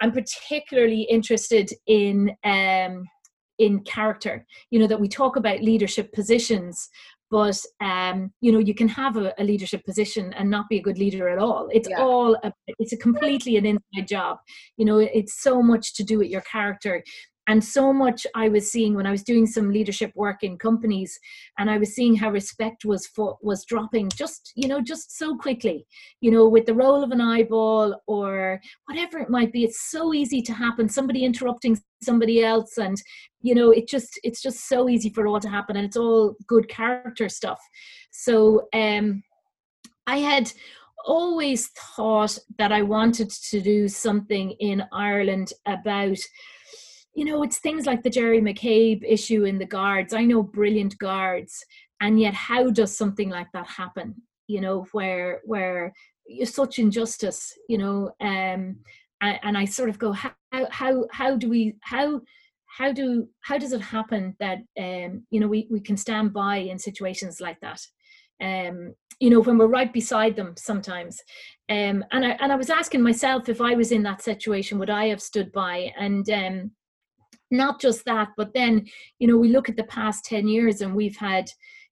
I'm 0.00 0.10
particularly 0.10 1.02
interested 1.02 1.70
in. 1.86 2.32
Um, 2.42 3.04
in 3.58 3.80
character 3.84 4.44
you 4.70 4.78
know 4.78 4.86
that 4.86 5.00
we 5.00 5.08
talk 5.08 5.36
about 5.36 5.62
leadership 5.62 6.12
positions 6.12 6.90
but 7.30 7.58
um, 7.80 8.32
you 8.40 8.52
know 8.52 8.58
you 8.58 8.74
can 8.74 8.88
have 8.88 9.16
a, 9.16 9.32
a, 9.38 9.44
leadership 9.44 9.84
position 9.84 10.32
and 10.34 10.50
not 10.50 10.68
be 10.68 10.78
a 10.78 10.82
good 10.82 10.98
leader 10.98 11.28
at 11.28 11.38
all. 11.38 11.68
It's 11.72 11.88
yeah. 11.88 12.00
all 12.00 12.36
a, 12.42 12.52
it's 12.78 12.92
a 12.92 12.96
completely 12.96 13.56
an 13.56 13.66
inside 13.66 14.08
job. 14.08 14.38
You 14.76 14.84
know 14.86 14.98
it's 14.98 15.42
so 15.42 15.62
much 15.62 15.94
to 15.94 16.04
do 16.04 16.18
with 16.18 16.28
your 16.28 16.42
character 16.42 17.02
and 17.48 17.62
so 17.62 17.92
much 17.92 18.26
i 18.34 18.48
was 18.48 18.70
seeing 18.70 18.94
when 18.94 19.06
i 19.06 19.10
was 19.10 19.22
doing 19.22 19.46
some 19.46 19.70
leadership 19.70 20.12
work 20.14 20.42
in 20.42 20.56
companies 20.58 21.18
and 21.58 21.70
i 21.70 21.78
was 21.78 21.94
seeing 21.94 22.14
how 22.14 22.30
respect 22.30 22.84
was 22.84 23.06
for, 23.06 23.36
was 23.42 23.64
dropping 23.64 24.08
just 24.10 24.52
you 24.56 24.68
know 24.68 24.80
just 24.80 25.16
so 25.16 25.36
quickly 25.36 25.86
you 26.20 26.30
know 26.30 26.48
with 26.48 26.66
the 26.66 26.74
roll 26.74 27.02
of 27.02 27.10
an 27.10 27.20
eyeball 27.20 28.00
or 28.06 28.60
whatever 28.86 29.18
it 29.18 29.30
might 29.30 29.52
be. 29.52 29.64
It's 29.64 29.90
so 29.90 30.14
easy 30.14 30.42
to 30.42 30.52
happen 30.52 30.88
somebody 30.88 31.24
interrupting 31.24 31.78
somebody 32.02 32.44
else 32.44 32.78
and 32.78 33.00
you 33.40 33.54
know 33.54 33.70
it 33.70 33.88
just 33.88 34.18
it's 34.22 34.42
just 34.42 34.68
so 34.68 34.88
easy 34.88 35.10
for 35.10 35.26
all 35.26 35.40
to 35.40 35.48
happen 35.48 35.76
and 35.76 35.86
it's 35.86 35.96
all 35.96 36.36
good 36.46 36.68
character 36.68 37.28
stuff. 37.28 37.60
So 38.10 38.68
um 38.72 39.22
i 40.06 40.18
had 40.18 40.52
always 41.04 41.68
thought 41.68 42.36
that 42.58 42.72
i 42.72 42.82
wanted 42.82 43.30
to 43.30 43.60
do 43.60 43.86
something 43.86 44.50
in 44.58 44.82
ireland 44.92 45.52
about 45.66 46.18
you 47.16 47.24
know, 47.24 47.42
it's 47.42 47.58
things 47.58 47.86
like 47.86 48.02
the 48.02 48.10
Jerry 48.10 48.42
McCabe 48.42 49.02
issue 49.02 49.44
in 49.44 49.58
the 49.58 49.64
guards. 49.64 50.12
I 50.12 50.26
know 50.26 50.42
brilliant 50.42 50.98
guards, 50.98 51.64
and 52.02 52.20
yet 52.20 52.34
how 52.34 52.68
does 52.70 52.94
something 52.96 53.30
like 53.30 53.48
that 53.54 53.66
happen? 53.66 54.14
You 54.48 54.60
know, 54.60 54.86
where 54.92 55.40
where 55.44 55.94
such 56.44 56.78
injustice, 56.78 57.56
you 57.70 57.78
know, 57.78 58.10
um, 58.20 58.76
and, 59.22 59.38
and 59.42 59.56
I 59.56 59.64
sort 59.64 59.88
of 59.88 59.98
go, 59.98 60.12
how 60.12 60.34
how 60.70 61.06
how 61.10 61.36
do 61.36 61.48
we 61.48 61.76
how 61.80 62.20
how 62.66 62.92
do 62.92 63.26
how 63.40 63.56
does 63.56 63.72
it 63.72 63.80
happen 63.80 64.36
that 64.38 64.58
um, 64.78 65.24
you 65.30 65.40
know 65.40 65.48
we 65.48 65.66
we 65.70 65.80
can 65.80 65.96
stand 65.96 66.34
by 66.34 66.58
in 66.58 66.78
situations 66.78 67.40
like 67.40 67.58
that? 67.60 67.80
Um, 68.42 68.94
you 69.20 69.30
know, 69.30 69.40
when 69.40 69.56
we're 69.56 69.68
right 69.68 69.90
beside 69.90 70.36
them 70.36 70.52
sometimes. 70.58 71.22
Um, 71.70 72.04
and 72.12 72.26
I 72.26 72.30
and 72.40 72.52
I 72.52 72.56
was 72.56 72.68
asking 72.68 73.00
myself 73.00 73.48
if 73.48 73.62
I 73.62 73.74
was 73.74 73.90
in 73.90 74.02
that 74.02 74.20
situation, 74.20 74.78
would 74.78 74.90
I 74.90 75.06
have 75.06 75.22
stood 75.22 75.50
by? 75.52 75.94
And 75.98 76.28
um, 76.28 76.72
not 77.50 77.80
just 77.80 78.04
that 78.04 78.28
but 78.36 78.52
then 78.54 78.86
you 79.18 79.26
know 79.26 79.36
we 79.36 79.48
look 79.48 79.68
at 79.68 79.76
the 79.76 79.84
past 79.84 80.24
10 80.24 80.48
years 80.48 80.80
and 80.80 80.94
we've 80.94 81.16
had 81.16 81.48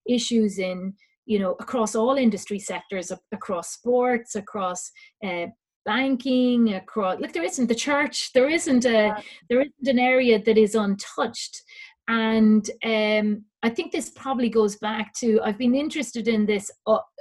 issues 0.06 0.58
in 0.58 0.94
you 1.26 1.38
know 1.38 1.52
across 1.60 1.94
all 1.94 2.16
industry 2.16 2.58
sectors 2.58 3.12
across 3.32 3.72
sports 3.72 4.34
across 4.34 4.90
uh, 5.24 5.46
banking 5.84 6.74
across 6.74 7.20
like 7.20 7.32
there 7.32 7.44
isn't 7.44 7.68
the 7.68 7.74
church 7.74 8.32
there 8.32 8.48
isn't 8.48 8.84
a 8.84 9.14
there 9.48 9.60
isn't 9.60 9.88
an 9.88 9.98
area 9.98 10.42
that 10.42 10.58
is 10.58 10.74
untouched. 10.74 11.62
And 12.06 12.68
um, 12.84 13.44
i 13.62 13.70
think 13.70 13.90
this 13.90 14.10
probably 14.10 14.50
goes 14.50 14.76
back 14.76 15.14
to 15.14 15.40
i've 15.42 15.56
been 15.56 15.74
interested 15.74 16.28
in 16.28 16.44
this 16.44 16.70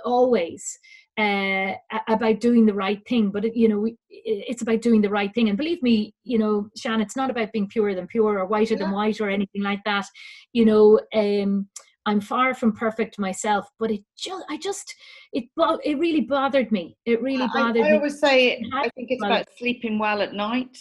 always 0.03 0.77
uh, 1.18 1.74
about 2.07 2.39
doing 2.39 2.66
the 2.66 2.74
right 2.74 3.01
thing. 3.07 3.30
But 3.32 3.45
it, 3.45 3.55
you 3.55 3.68
know, 3.68 3.88
it's 4.09 4.61
about 4.61 4.82
doing 4.82 5.01
the 5.01 5.09
right 5.09 5.34
thing. 5.34 5.49
And 5.49 5.57
believe 5.57 5.82
me, 5.84 6.14
you 6.24 6.38
know, 6.38 6.70
Shan, 6.78 7.01
it's 7.01 7.16
not 7.16 7.30
about 7.30 7.51
being 7.51 7.68
purer 7.68 7.95
than 7.95 8.07
pure 8.07 8.39
or 8.39 8.45
whiter 8.45 8.74
yeah. 8.74 8.80
than 8.80 8.91
white 8.91 9.22
or 9.22 9.30
anything 9.30 9.64
like 9.64 9.82
that. 9.86 10.05
You 10.53 10.66
know, 10.66 10.99
um, 11.14 11.68
I'm 12.05 12.20
far 12.20 12.53
from 12.53 12.74
perfect 12.74 13.18
myself, 13.18 13.66
but 13.80 13.89
it 13.89 14.01
just, 14.18 14.43
I 14.49 14.57
just, 14.57 14.93
it, 15.32 15.45
it 15.84 15.97
really 15.97 16.22
bothered 16.22 16.72
me. 16.72 16.97
It 17.05 17.22
really 17.22 17.47
bothered 17.53 17.78
I, 17.78 17.88
I 17.88 17.89
me. 17.89 17.91
I 17.91 17.95
always 17.95 18.20
say, 18.20 18.61
I 18.74 18.89
think 18.89 19.07
it's 19.09 19.24
about 19.24 19.47
sleeping 19.57 19.99
well 19.99 20.22
at 20.22 20.34
night. 20.34 20.78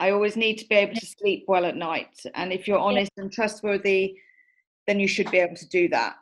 I 0.00 0.10
always 0.10 0.36
need 0.36 0.56
to 0.56 0.66
be 0.66 0.74
able 0.74 0.94
to 0.94 1.06
sleep 1.06 1.44
well 1.46 1.64
at 1.64 1.76
night. 1.76 2.20
And 2.34 2.52
if 2.52 2.66
you're 2.66 2.78
honest 2.78 3.10
yeah. 3.16 3.24
and 3.24 3.32
trustworthy, 3.32 4.16
then 4.86 5.00
you 5.00 5.08
should 5.08 5.30
be 5.30 5.38
able 5.38 5.56
to 5.56 5.68
do 5.68 5.88
that. 5.88 6.16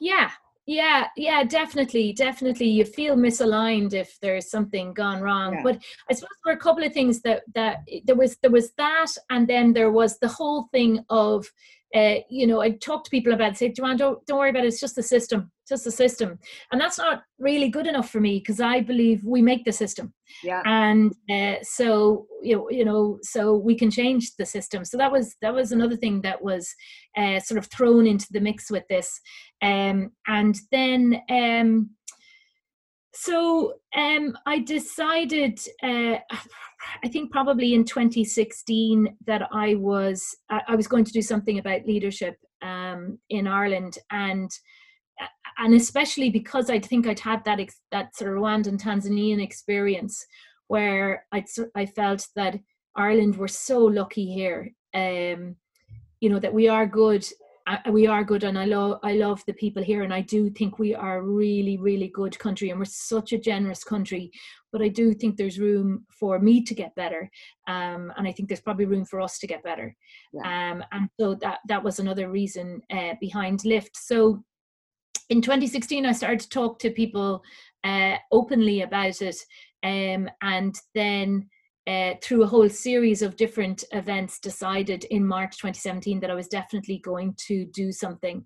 Yeah, 0.00 0.30
yeah 0.70 1.08
yeah 1.16 1.42
definitely 1.42 2.12
definitely 2.12 2.68
you 2.68 2.84
feel 2.84 3.16
misaligned 3.16 3.92
if 3.92 4.16
there's 4.20 4.48
something 4.48 4.94
gone 4.94 5.20
wrong 5.20 5.54
yeah. 5.54 5.62
but 5.64 5.76
i 6.08 6.14
suppose 6.14 6.28
there 6.44 6.54
were 6.54 6.58
a 6.58 6.62
couple 6.62 6.84
of 6.84 6.92
things 6.92 7.20
that 7.22 7.42
that 7.56 7.78
there 8.04 8.14
was 8.14 8.36
there 8.40 8.52
was 8.52 8.70
that 8.78 9.08
and 9.30 9.48
then 9.48 9.72
there 9.72 9.90
was 9.90 10.16
the 10.20 10.28
whole 10.28 10.68
thing 10.70 11.04
of 11.10 11.44
uh, 11.92 12.20
you 12.28 12.46
know, 12.46 12.60
I 12.60 12.70
talk 12.70 13.02
to 13.02 13.10
people 13.10 13.32
about, 13.32 13.56
say, 13.56 13.72
Joanne, 13.72 13.96
don't, 13.96 14.24
don't 14.24 14.38
worry 14.38 14.50
about 14.50 14.62
it. 14.62 14.68
It's 14.68 14.78
just 14.78 14.94
the 14.94 15.02
system, 15.02 15.50
just 15.70 15.84
the 15.84 15.90
system. 15.90 16.38
And 16.70 16.80
that's 16.80 16.98
not 16.98 17.22
really 17.38 17.70
good 17.70 17.86
enough 17.86 18.10
for 18.10 18.20
me 18.20 18.38
because 18.38 18.60
I 18.60 18.82
believe 18.82 19.22
we 19.24 19.40
make 19.40 19.64
the 19.64 19.72
system. 19.72 20.12
Yeah. 20.44 20.62
And 20.66 21.14
uh, 21.30 21.62
so, 21.62 22.26
you 22.42 22.56
know, 22.56 22.70
you 22.70 22.84
know, 22.84 23.18
so 23.22 23.56
we 23.56 23.74
can 23.74 23.90
change 23.90 24.36
the 24.36 24.44
system. 24.44 24.84
So 24.84 24.98
that 24.98 25.10
was, 25.10 25.36
that 25.40 25.54
was 25.54 25.72
another 25.72 25.96
thing 25.96 26.20
that 26.20 26.42
was 26.42 26.68
uh, 27.16 27.40
sort 27.40 27.56
of 27.56 27.66
thrown 27.66 28.06
into 28.06 28.26
the 28.30 28.40
mix 28.40 28.70
with 28.70 28.84
this. 28.88 29.18
Um, 29.62 30.10
and 30.26 30.56
then, 30.70 31.22
um, 31.30 31.90
so 33.12 33.74
um, 33.96 34.36
I 34.46 34.60
decided, 34.60 35.58
uh, 35.82 36.16
I 37.04 37.08
think 37.08 37.30
probably 37.30 37.74
in 37.74 37.84
2016 37.84 39.16
that 39.26 39.48
I 39.52 39.74
was 39.74 40.36
I 40.48 40.74
was 40.74 40.86
going 40.86 41.04
to 41.04 41.12
do 41.12 41.22
something 41.22 41.58
about 41.58 41.86
leadership 41.86 42.36
um, 42.62 43.18
in 43.28 43.46
Ireland, 43.46 43.98
and 44.10 44.50
and 45.60 45.74
especially 45.74 46.30
because 46.30 46.70
I 46.70 46.80
think 46.80 47.06
I'd 47.06 47.20
had 47.20 47.44
that 47.44 47.60
ex- 47.60 47.82
that 47.92 48.16
sort 48.16 48.32
of 48.32 48.42
Rwandan 48.42 48.80
Tanzanian 48.80 49.42
experience 49.42 50.26
where 50.68 51.26
I 51.32 51.44
I 51.76 51.86
felt 51.86 52.26
that 52.34 52.58
Ireland 52.96 53.36
were 53.36 53.48
so 53.48 53.78
lucky 53.78 54.26
here, 54.32 54.72
um, 54.94 55.56
you 56.20 56.30
know, 56.30 56.40
that 56.40 56.54
we 56.54 56.68
are 56.68 56.86
good 56.86 57.24
we 57.90 58.06
are 58.06 58.24
good 58.24 58.44
and 58.44 58.58
I 58.58 58.64
love 58.64 58.98
I 59.02 59.12
love 59.12 59.42
the 59.46 59.52
people 59.52 59.82
here 59.82 60.02
and 60.02 60.12
I 60.12 60.22
do 60.22 60.50
think 60.50 60.78
we 60.78 60.94
are 60.94 61.18
a 61.18 61.22
really 61.22 61.76
really 61.76 62.08
good 62.08 62.38
country 62.38 62.70
and 62.70 62.78
we're 62.78 62.84
such 62.84 63.32
a 63.32 63.38
generous 63.38 63.84
country 63.84 64.30
but 64.72 64.82
I 64.82 64.88
do 64.88 65.12
think 65.14 65.36
there's 65.36 65.58
room 65.58 66.04
for 66.10 66.38
me 66.38 66.62
to 66.64 66.74
get 66.74 66.94
better 66.94 67.30
um, 67.68 68.12
and 68.16 68.26
I 68.26 68.32
think 68.32 68.48
there's 68.48 68.60
probably 68.60 68.86
room 68.86 69.04
for 69.04 69.20
us 69.20 69.38
to 69.38 69.46
get 69.46 69.62
better 69.62 69.94
yeah. 70.32 70.72
um, 70.72 70.84
and 70.92 71.08
so 71.18 71.34
that 71.36 71.60
that 71.68 71.82
was 71.82 71.98
another 71.98 72.28
reason 72.30 72.80
uh, 72.90 73.14
behind 73.20 73.64
lift 73.64 73.96
so 73.96 74.42
in 75.30 75.40
2016 75.40 76.04
I 76.04 76.12
started 76.12 76.40
to 76.40 76.48
talk 76.48 76.78
to 76.80 76.90
people 76.90 77.42
uh, 77.82 78.16
openly 78.30 78.82
about 78.82 79.22
it 79.22 79.36
um, 79.82 80.28
and 80.42 80.78
then 80.94 81.48
uh, 81.86 82.14
through 82.22 82.42
a 82.42 82.46
whole 82.46 82.68
series 82.68 83.22
of 83.22 83.36
different 83.36 83.84
events, 83.92 84.38
decided 84.38 85.04
in 85.04 85.26
March 85.26 85.56
2017 85.56 86.20
that 86.20 86.30
I 86.30 86.34
was 86.34 86.46
definitely 86.46 86.98
going 86.98 87.34
to 87.48 87.64
do 87.66 87.90
something. 87.90 88.44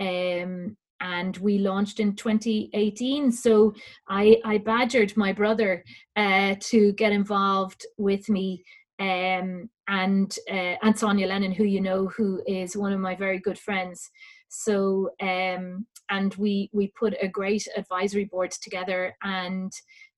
Um, 0.00 0.76
and 1.00 1.36
we 1.38 1.58
launched 1.58 2.00
in 2.00 2.16
2018. 2.16 3.30
So 3.32 3.74
I, 4.08 4.40
I 4.44 4.58
badgered 4.58 5.16
my 5.16 5.32
brother 5.32 5.84
uh, 6.16 6.54
to 6.60 6.92
get 6.92 7.12
involved 7.12 7.84
with 7.98 8.28
me. 8.28 8.64
Um, 9.00 9.70
and 9.86 10.34
uh, 10.50 10.74
and 10.82 10.98
Sonia 10.98 11.28
Lennon, 11.28 11.52
who 11.52 11.64
you 11.64 11.80
know, 11.80 12.08
who 12.08 12.42
is 12.46 12.76
one 12.76 12.92
of 12.92 13.00
my 13.00 13.14
very 13.14 13.38
good 13.38 13.58
friends. 13.58 14.10
So 14.48 15.10
um, 15.20 15.86
and 16.10 16.34
we 16.36 16.70
we 16.72 16.92
put 16.98 17.14
a 17.20 17.28
great 17.28 17.66
advisory 17.76 18.24
board 18.24 18.50
together 18.50 19.14
and 19.22 19.72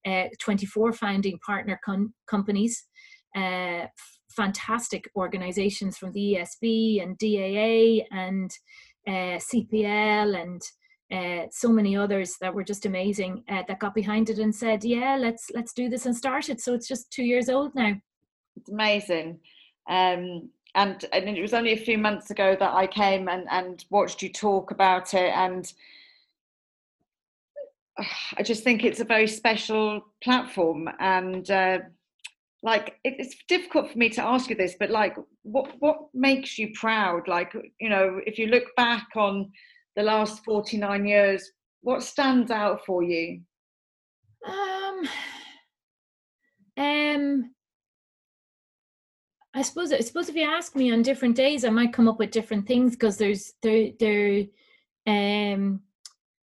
uh, 0.07 0.29
24 0.39 0.93
founding 0.93 1.39
partner 1.45 1.79
com- 1.85 2.15
companies, 2.27 2.85
uh, 3.37 3.87
fantastic 4.31 5.11
organizations 5.17 5.99
from 5.99 6.13
the 6.13 6.39
ESB 6.39 7.03
and 7.03 7.19
DAA 7.19 8.07
and 8.11 8.51
uh, 9.07 9.39
CPL 9.39 10.41
and 10.41 10.63
uh, 11.13 11.47
so 11.51 11.69
many 11.69 11.97
others 11.97 12.37
that 12.41 12.55
were 12.55 12.63
just 12.63 12.87
amazing 12.87 13.43
uh, 13.49 13.63
that 13.67 13.81
got 13.81 13.95
behind 13.95 14.31
it 14.31 14.39
and 14.39 14.55
said, 14.55 14.85
"Yeah, 14.85 15.17
let's 15.17 15.51
let's 15.53 15.73
do 15.73 15.89
this 15.89 16.07
and 16.07 16.17
start 16.17 16.49
it." 16.49 16.61
So 16.61 16.73
it's 16.73 16.87
just 16.87 17.11
two 17.11 17.25
years 17.25 17.49
old 17.49 17.75
now. 17.75 17.95
It's 18.57 18.71
amazing, 18.71 19.41
um, 19.89 20.51
and 20.75 21.05
and 21.13 21.29
it 21.29 21.43
was 21.43 21.55
only 21.55 21.73
a 21.73 21.77
few 21.77 21.99
months 21.99 22.31
ago 22.31 22.57
that 22.59 22.75
I 22.75 22.87
came 22.87 23.29
and 23.29 23.47
and 23.51 23.85
watched 23.91 24.23
you 24.23 24.33
talk 24.33 24.71
about 24.71 25.15
it, 25.15 25.33
and 25.35 25.73
I 28.39 28.43
just 28.43 28.65
think 28.65 28.85
it's 28.85 29.01
a 29.01 29.05
very 29.05 29.27
special 29.27 30.03
platform, 30.23 30.89
and 30.99 31.51
uh, 31.51 31.79
like 32.63 32.99
it, 33.05 33.17
it's 33.19 33.37
difficult 33.49 33.91
for 33.91 33.99
me 33.99 34.09
to 34.11 34.23
ask 34.23 34.51
you 34.51 34.57
this, 34.57 34.77
but 34.79 34.91
like, 34.91 35.17
what 35.43 35.73
what 35.81 36.09
makes 36.15 36.59
you 36.59 36.71
proud? 36.75 37.27
Like, 37.29 37.55
you 37.81 37.89
know, 37.89 38.21
if 38.27 38.39
you 38.39 38.47
look 38.47 38.75
back 38.77 39.09
on 39.17 39.51
the 39.97 40.03
last 40.03 40.45
forty 40.45 40.77
nine 40.77 41.07
years, 41.07 41.51
what 41.83 42.03
stands 42.03 42.51
out 42.51 42.85
for 42.85 43.03
you? 43.03 43.41
Um, 44.47 45.09
um, 46.77 47.51
I 49.55 49.63
suppose 49.63 49.93
I 49.93 50.01
suppose 50.01 50.29
if 50.29 50.37
you 50.37 50.45
ask 50.45 50.77
me 50.77 50.93
on 50.93 51.03
different 51.03 51.37
days, 51.37 51.65
I 51.65 51.71
might 51.71 51.93
come 51.93 52.09
up 52.09 52.19
with 52.19 52.31
different 52.31 52.67
things 52.67 52.93
because 52.93 53.17
there's 53.17 53.55
there 53.63 53.91
there 53.99 54.45
um 55.07 55.81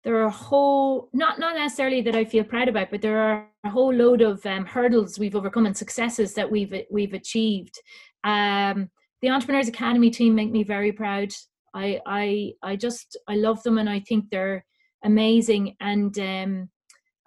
there 0.03 0.15
are 0.15 0.25
a 0.25 0.31
whole 0.31 1.09
not 1.13 1.37
not 1.37 1.55
necessarily 1.55 2.01
that 2.01 2.15
I 2.15 2.25
feel 2.25 2.43
proud 2.43 2.69
about, 2.69 2.89
but 2.89 3.01
there 3.01 3.19
are 3.19 3.49
a 3.65 3.69
whole 3.69 3.93
load 3.93 4.21
of 4.21 4.43
um, 4.45 4.65
hurdles 4.65 5.19
we've 5.19 5.35
overcome 5.35 5.65
and 5.65 5.77
successes 5.77 6.33
that 6.33 6.49
we've 6.49 6.73
we've 6.89 7.13
achieved. 7.13 7.79
Um, 8.23 8.89
the 9.21 9.29
Entrepreneurs 9.29 9.67
Academy 9.67 10.09
team 10.09 10.33
make 10.33 10.51
me 10.51 10.63
very 10.63 10.91
proud. 10.91 11.33
I 11.73 11.99
I 12.05 12.53
I 12.63 12.75
just 12.77 13.17
I 13.27 13.35
love 13.35 13.61
them 13.63 13.77
and 13.77 13.89
I 13.89 13.99
think 13.99 14.29
they're 14.29 14.65
amazing 15.03 15.75
and 15.79 16.17
um, 16.17 16.69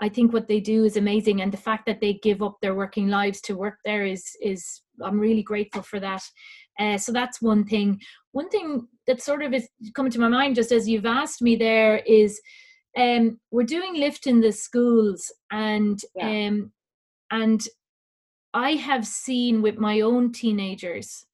I 0.01 0.09
think 0.09 0.33
what 0.33 0.49
they 0.49 0.61
do 0.61 0.85
is 0.85 0.97
amazing 0.97 1.43
and 1.43 1.53
the 1.53 1.59
fact 1.59 1.85
that 1.87 2.01
they 2.01 2.15
give 2.15 2.43
up 2.43 2.57
their 2.61 2.75
working 2.75 3.09
lives 3.09 3.41
to 3.43 3.57
work 3.57 3.79
there 3.85 4.05
is 4.05 4.25
is 4.41 4.83
I'm 5.03 5.21
really 5.21 5.43
grateful 5.43 5.83
for 5.83 6.01
that. 6.01 6.23
Uh, 6.79 6.97
so 6.97 7.13
that's 7.13 7.43
one 7.43 7.65
thing. 7.65 8.01
One 8.33 8.49
thing 8.49 8.87
that 9.07 9.23
sort 9.23 9.43
of 9.43 9.53
is 9.53 9.69
coming 9.95 10.13
to 10.13 10.21
my 10.21 10.29
mind 10.29 10.57
just 10.57 10.73
as 10.73 10.89
you've 10.89 11.07
asked 11.07 11.43
me 11.43 11.57
there 11.57 11.99
is 12.07 12.41
um, 12.97 13.39
we're 13.51 13.63
doing 13.63 13.95
lift 13.95 14.27
in 14.27 14.41
the 14.41 14.53
schools 14.53 15.31
and 15.51 16.01
yeah. 16.17 16.49
um, 16.49 16.73
and 17.31 17.61
I 18.53 18.73
have 18.73 19.07
seen 19.07 19.63
with 19.63 19.79
my 19.79 20.01
own 20.01 20.33
teenagers 20.33 21.27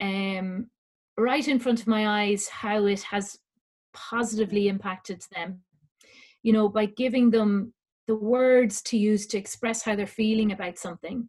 um, 0.00 0.70
right 1.18 1.46
in 1.46 1.58
front 1.58 1.80
of 1.80 1.86
my 1.86 2.24
eyes 2.24 2.48
how 2.48 2.86
it 2.86 3.02
has 3.02 3.38
positively 3.92 4.68
impacted 4.68 5.22
them 5.34 5.60
you 6.42 6.52
know 6.52 6.68
by 6.68 6.86
giving 6.86 7.30
them 7.30 7.72
the 8.06 8.16
words 8.16 8.82
to 8.82 8.96
use 8.96 9.26
to 9.28 9.38
express 9.38 9.82
how 9.82 9.96
they're 9.96 10.06
feeling 10.06 10.52
about 10.52 10.78
something. 10.78 11.28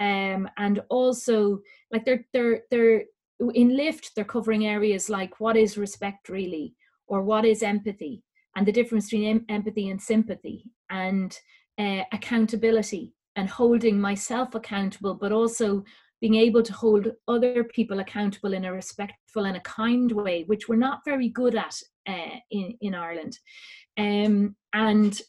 Um, 0.00 0.48
and 0.58 0.80
also 0.90 1.60
like 1.92 2.04
they're 2.04 2.24
they're 2.32 2.62
they're 2.70 3.04
in 3.52 3.76
lift 3.76 4.10
they're 4.14 4.24
covering 4.24 4.66
areas 4.66 5.08
like 5.08 5.38
what 5.38 5.56
is 5.56 5.76
respect 5.76 6.28
really 6.28 6.74
or 7.06 7.22
what 7.22 7.44
is 7.44 7.62
empathy 7.62 8.22
and 8.56 8.66
the 8.66 8.72
difference 8.72 9.06
between 9.06 9.28
em- 9.28 9.44
empathy 9.48 9.90
and 9.90 10.00
sympathy 10.00 10.64
and 10.90 11.38
uh, 11.78 12.02
accountability 12.12 13.12
and 13.36 13.48
holding 13.48 14.00
myself 14.00 14.54
accountable 14.54 15.14
but 15.14 15.32
also 15.32 15.84
being 16.20 16.36
able 16.36 16.62
to 16.62 16.72
hold 16.72 17.08
other 17.28 17.64
people 17.64 18.00
accountable 18.00 18.54
in 18.54 18.64
a 18.64 18.72
respectful 18.72 19.44
and 19.44 19.56
a 19.56 19.60
kind 19.60 20.10
way 20.10 20.44
which 20.46 20.68
we're 20.68 20.76
not 20.76 21.00
very 21.04 21.28
good 21.28 21.54
at 21.54 21.76
uh, 22.08 22.36
in 22.50 22.76
in 22.80 22.94
Ireland. 22.94 23.38
Um, 23.98 24.56
and 24.72 25.20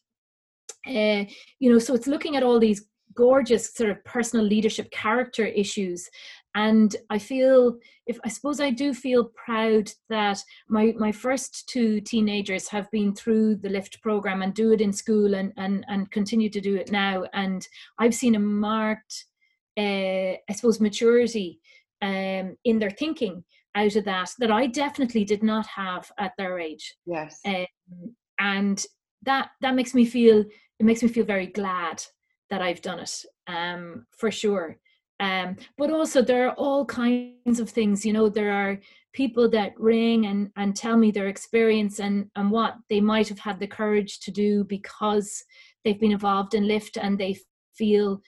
uh, 0.87 1.25
you 1.59 1.71
know 1.71 1.79
so 1.79 1.93
it's 1.93 2.07
looking 2.07 2.35
at 2.35 2.43
all 2.43 2.59
these 2.59 2.85
gorgeous 3.15 3.73
sort 3.73 3.89
of 3.89 4.03
personal 4.03 4.45
leadership 4.45 4.91
character 4.91 5.45
issues. 5.45 6.09
And 6.53 6.95
i 7.09 7.17
feel 7.17 7.77
if 8.07 8.17
i 8.23 8.29
suppose 8.29 8.61
i 8.61 8.69
do 8.69 8.93
feel 8.93 9.31
proud 9.45 9.91
that 10.09 10.41
my 10.69 10.93
my 10.97 11.11
first 11.11 11.67
two 11.67 11.99
teenagers 11.99 12.69
have 12.69 12.89
been 12.91 13.13
through 13.13 13.55
the 13.55 13.69
lift 13.69 14.01
program 14.01 14.41
and 14.41 14.53
do 14.53 14.71
it 14.71 14.79
in 14.79 14.93
school 14.93 15.35
and 15.35 15.51
and 15.57 15.85
and 15.89 16.11
continue 16.11 16.49
to 16.49 16.61
do 16.61 16.75
it 16.75 16.91
now. 16.91 17.25
And 17.33 17.67
i've 17.99 18.15
seen 18.15 18.35
a 18.35 18.39
marked 18.39 19.25
uh, 19.77 20.35
i 20.49 20.53
suppose 20.53 20.79
maturity 20.79 21.59
um, 22.01 22.55
in 22.63 22.79
their 22.79 22.91
thinking 22.91 23.43
out 23.75 23.95
of 23.97 24.05
that 24.05 24.29
that 24.39 24.51
i 24.51 24.65
definitely 24.67 25.25
did 25.25 25.43
not 25.43 25.67
have 25.67 26.09
at 26.17 26.31
their 26.37 26.57
age. 26.57 26.95
Yes. 27.05 27.41
Um, 27.45 27.65
and 28.39 28.85
that 29.25 29.49
that 29.61 29.75
makes 29.75 29.93
me 29.93 30.05
feel 30.05 30.45
it 30.79 30.85
makes 30.85 31.03
me 31.03 31.09
feel 31.09 31.25
very 31.25 31.47
glad 31.47 32.03
that 32.49 32.61
I've 32.61 32.81
done 32.81 32.99
it 32.99 33.25
um, 33.47 34.05
for 34.17 34.31
sure. 34.31 34.77
Um, 35.19 35.55
but 35.77 35.91
also 35.91 36.21
there 36.21 36.47
are 36.49 36.55
all 36.55 36.85
kinds 36.85 37.59
of 37.59 37.69
things, 37.69 38.05
you 38.05 38.11
know, 38.11 38.27
there 38.27 38.51
are 38.51 38.79
people 39.13 39.49
that 39.49 39.79
ring 39.79 40.25
and, 40.25 40.51
and 40.57 40.75
tell 40.75 40.97
me 40.97 41.09
their 41.09 41.27
experience 41.27 41.99
and, 41.99 42.29
and 42.35 42.51
what 42.51 42.75
they 42.89 42.99
might 42.99 43.29
have 43.29 43.39
had 43.39 43.59
the 43.59 43.67
courage 43.67 44.19
to 44.21 44.31
do 44.31 44.65
because 44.65 45.43
they've 45.83 45.99
been 45.99 46.11
involved 46.11 46.53
in 46.53 46.67
lift 46.67 46.97
and 46.97 47.17
they 47.17 47.37
feel 47.75 48.21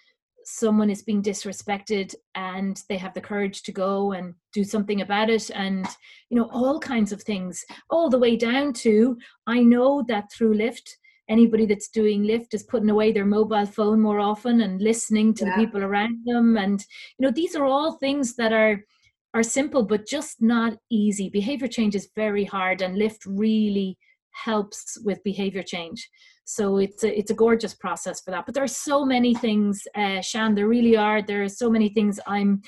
someone 0.49 0.89
is 0.89 1.03
being 1.03 1.21
disrespected 1.21 2.15
and 2.33 2.81
they 2.87 2.95
have 2.95 3.13
the 3.13 3.19
courage 3.19 3.63
to 3.63 3.71
go 3.73 4.13
and 4.13 4.33
do 4.53 4.63
something 4.63 5.01
about 5.01 5.29
it 5.29 5.51
and 5.53 5.85
you 6.29 6.37
know 6.37 6.49
all 6.53 6.79
kinds 6.79 7.11
of 7.11 7.21
things. 7.21 7.65
All 7.89 8.09
the 8.09 8.19
way 8.19 8.37
down 8.37 8.71
to 8.85 9.17
i 9.45 9.59
know 9.59 10.03
that 10.07 10.31
through 10.31 10.53
lift 10.53 10.97
anybody 11.29 11.65
that's 11.65 11.89
doing 11.89 12.23
lift 12.23 12.53
is 12.53 12.63
putting 12.63 12.89
away 12.89 13.11
their 13.11 13.25
mobile 13.25 13.65
phone 13.65 13.99
more 13.99 14.21
often 14.21 14.61
and 14.61 14.81
listening 14.81 15.33
to 15.33 15.45
yeah. 15.45 15.51
the 15.51 15.65
people 15.65 15.83
around 15.83 16.17
them. 16.25 16.55
And 16.57 16.79
you 17.17 17.25
know 17.25 17.31
these 17.31 17.55
are 17.55 17.65
all 17.65 17.97
things 17.97 18.35
that 18.35 18.53
are 18.53 18.81
are 19.33 19.43
simple 19.43 19.83
but 19.83 20.07
just 20.07 20.41
not 20.41 20.77
easy. 20.89 21.29
Behavior 21.29 21.67
change 21.67 21.93
is 21.93 22.09
very 22.15 22.45
hard 22.45 22.81
and 22.81 22.97
lift 22.97 23.25
really 23.25 23.97
helps 24.31 24.97
with 25.03 25.23
behavior 25.23 25.63
change 25.63 26.09
so 26.49 26.77
it's 26.77 27.03
a 27.03 27.19
it's 27.19 27.29
a 27.29 27.33
gorgeous 27.33 27.73
process 27.73 28.21
for 28.21 28.31
that 28.31 28.45
but 28.45 28.55
there 28.55 28.63
are 28.63 28.67
so 28.89 29.05
many 29.05 29.33
things 29.35 29.85
uh 29.95 30.21
shan 30.21 30.55
there 30.55 30.67
really 30.67 30.95
are 30.95 31.21
there 31.21 31.43
are 31.43 31.49
so 31.49 31.69
many 31.69 31.89
things 31.89 32.19
i'm 32.25 32.61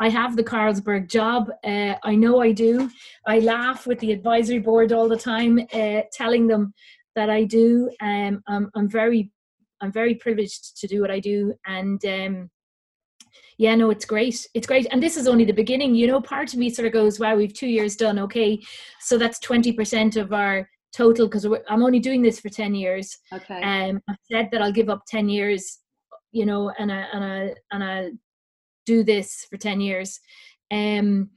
I 0.00 0.08
have 0.10 0.36
the 0.36 0.44
Carlsberg 0.44 1.08
job. 1.08 1.50
Uh, 1.64 1.94
I 2.04 2.14
know 2.14 2.40
I 2.40 2.52
do. 2.52 2.88
I 3.26 3.40
laugh 3.40 3.84
with 3.84 3.98
the 3.98 4.12
advisory 4.12 4.60
board 4.60 4.92
all 4.92 5.08
the 5.08 5.16
time, 5.16 5.58
uh, 5.72 6.02
telling 6.12 6.46
them 6.46 6.72
that 7.16 7.28
I 7.28 7.42
do. 7.42 7.90
Um, 8.00 8.40
I'm, 8.46 8.70
I'm 8.76 8.88
very 8.88 9.32
I'm 9.80 9.92
very 9.92 10.14
privileged 10.14 10.76
to 10.80 10.86
do 10.86 11.00
what 11.00 11.10
I 11.10 11.18
do, 11.20 11.54
and 11.66 12.04
um, 12.04 12.50
yeah, 13.58 13.74
no, 13.74 13.90
it's 13.90 14.04
great. 14.04 14.46
It's 14.54 14.66
great, 14.66 14.86
and 14.90 15.02
this 15.02 15.16
is 15.16 15.26
only 15.26 15.44
the 15.44 15.52
beginning. 15.52 15.94
You 15.94 16.06
know, 16.06 16.20
part 16.20 16.52
of 16.52 16.58
me 16.58 16.70
sort 16.70 16.86
of 16.86 16.92
goes, 16.92 17.18
"Wow, 17.18 17.34
we've 17.36 17.54
two 17.54 17.68
years 17.68 17.96
done. 17.96 18.18
Okay, 18.20 18.60
so 19.00 19.18
that's 19.18 19.40
twenty 19.40 19.72
percent 19.72 20.16
of 20.16 20.32
our 20.32 20.68
total 20.92 21.26
because 21.26 21.44
I'm 21.44 21.82
only 21.82 22.00
doing 22.00 22.22
this 22.22 22.40
for 22.40 22.48
ten 22.48 22.74
years. 22.74 23.16
Okay, 23.32 23.62
um, 23.62 24.00
I've 24.08 24.16
said 24.30 24.48
that 24.52 24.62
I'll 24.62 24.72
give 24.72 24.88
up 24.88 25.02
ten 25.06 25.28
years, 25.28 25.78
you 26.32 26.46
know, 26.46 26.72
and 26.78 26.92
I 26.92 27.06
and 27.12 27.24
I 27.24 27.54
and 27.72 27.84
I 27.84 28.10
do 28.86 29.02
this 29.02 29.46
for 29.50 29.56
ten 29.56 29.80
years, 29.80 30.20
um, 30.70 31.30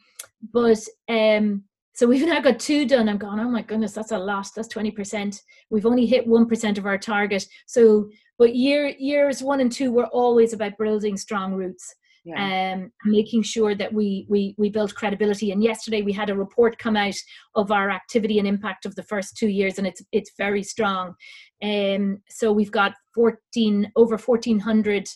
but 0.53 0.79
um, 1.09 1.63
so 1.93 2.07
we've 2.07 2.25
now 2.25 2.39
got 2.39 2.59
two 2.59 2.85
done. 2.85 3.09
I'm 3.09 3.17
going, 3.17 3.39
oh 3.39 3.49
my 3.49 3.61
goodness, 3.61 3.91
that's 3.93 4.11
a 4.11 4.17
lot. 4.17 4.47
That's 4.55 4.73
20%. 4.73 5.39
We've 5.69 5.85
only 5.85 6.05
hit 6.05 6.27
1% 6.27 6.77
of 6.77 6.85
our 6.85 6.97
target. 6.97 7.45
So, 7.67 8.09
but 8.39 8.55
year 8.55 8.87
years 8.97 9.43
one 9.43 9.59
and 9.59 9.71
two 9.71 9.91
were 9.91 10.07
always 10.07 10.53
about 10.53 10.77
building 10.79 11.15
strong 11.15 11.53
roots. 11.53 11.93
Yeah. 12.23 12.73
Um, 12.75 12.91
making 13.03 13.41
sure 13.41 13.73
that 13.73 13.91
we 13.91 14.27
we 14.29 14.53
we 14.57 14.69
build 14.69 14.93
credibility. 14.93 15.51
And 15.51 15.63
yesterday 15.63 16.03
we 16.03 16.13
had 16.13 16.29
a 16.29 16.35
report 16.35 16.77
come 16.77 16.95
out 16.95 17.15
of 17.55 17.71
our 17.71 17.89
activity 17.89 18.37
and 18.37 18.47
impact 18.47 18.85
of 18.85 18.93
the 18.95 19.03
first 19.03 19.35
two 19.35 19.47
years, 19.47 19.79
and 19.79 19.87
it's 19.87 20.03
it's 20.11 20.31
very 20.37 20.61
strong. 20.61 21.15
Um, 21.63 22.21
so 22.29 22.51
we've 22.51 22.71
got 22.71 22.93
14 23.15 23.91
over 23.95 24.17
1,400 24.17 25.07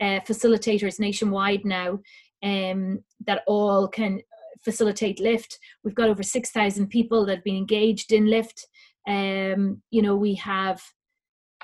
uh, 0.00 0.04
facilitators 0.26 0.98
nationwide 0.98 1.64
now, 1.64 1.98
um, 2.42 3.04
that 3.26 3.42
all 3.46 3.86
can 3.88 4.20
facilitate 4.64 5.20
lift 5.20 5.58
we've 5.84 5.94
got 5.94 6.08
over 6.08 6.22
6000 6.22 6.88
people 6.88 7.26
that 7.26 7.36
have 7.36 7.44
been 7.44 7.56
engaged 7.56 8.12
in 8.12 8.26
lift 8.26 8.66
Um, 9.06 9.82
you 9.90 10.00
know, 10.02 10.16
we 10.16 10.34
have 10.36 10.80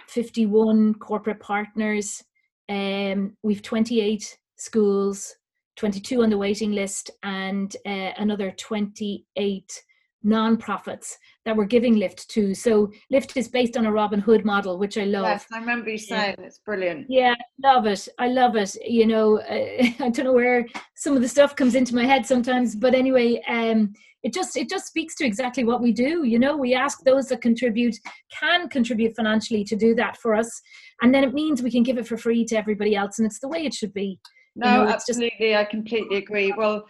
51 0.09 0.95
corporate 0.95 1.41
partners. 1.41 2.23
Um, 2.69 3.37
we've 3.43 3.63
28 3.63 4.39
schools, 4.61 5.35
22 5.77 6.23
on 6.23 6.31
the 6.31 6.39
waiting 6.39 6.73
list, 6.73 7.11
and 7.23 7.75
uh, 7.87 8.13
another 8.19 8.51
28 8.53 9.83
non-profits 10.23 11.17
that 11.45 11.57
we're 11.57 11.65
giving 11.65 11.97
lift 11.97 12.29
to 12.29 12.55
so 12.55 12.91
lift 13.11 13.35
is 13.37 13.49
based 13.49 13.77
on 13.77 13.87
a 13.87 13.93
robin 13.93 14.21
hood 14.21 14.45
model 14.45 14.79
which 14.79 14.99
i 14.99 15.05
love. 15.05 15.25
Yes 15.25 15.47
i 15.53 15.59
remember 15.59 15.89
you 15.89 15.99
saying 15.99 16.35
yeah. 16.39 16.45
it's 16.45 16.59
brilliant. 16.59 17.07
Yeah 17.09 17.35
love 17.63 17.87
it. 17.87 18.07
I 18.19 18.29
love 18.29 18.57
it. 18.57 18.75
You 18.85 19.07
know 19.07 19.39
uh, 19.41 19.45
i 20.05 20.11
don't 20.11 20.25
know 20.25 20.35
where 20.35 20.67
some 20.95 21.17
of 21.17 21.23
the 21.23 21.29
stuff 21.29 21.57
comes 21.57 21.75
into 21.75 21.95
my 21.95 22.05
head 22.05 22.27
sometimes 22.27 22.77
but 22.77 22.95
anyway 22.95 23.41
um 23.49 23.95
it 24.23 24.35
just 24.35 24.57
it 24.59 24.69
just 24.69 24.87
speaks 24.87 25.15
to 25.17 25.25
exactly 25.25 25.65
what 25.65 25.81
we 25.81 25.93
do 25.93 26.25
you 26.25 26.39
know? 26.39 26.55
We 26.57 26.75
ask 26.75 27.01
those 27.05 27.29
that 27.29 27.41
contribute 27.41 27.97
can 28.39 28.69
contribute 28.69 29.17
financially 29.17 29.65
to 29.65 29.77
do 29.77 29.95
that 29.95 30.19
for 30.19 30.35
us 30.35 30.61
and 31.01 31.15
then 31.15 31.25
it 31.25 31.33
means 31.33 31.63
we 31.63 31.71
can 31.71 31.83
give 31.83 31.97
it 31.97 32.07
for 32.07 32.19
free 32.19 32.45
to 32.47 32.57
everybody 32.57 32.95
else 32.95 33.19
and 33.19 33.27
it's 33.27 33.41
the 33.41 33.49
way 33.49 33.65
it 33.65 33.73
should 33.73 33.95
be 33.95 34.19
no 34.57 34.71
you 34.71 34.85
know, 34.85 34.91
absolutely 34.91 35.51
just, 35.51 35.61
i 35.61 35.65
completely 35.65 36.17
agree 36.17 36.53
well 36.57 36.85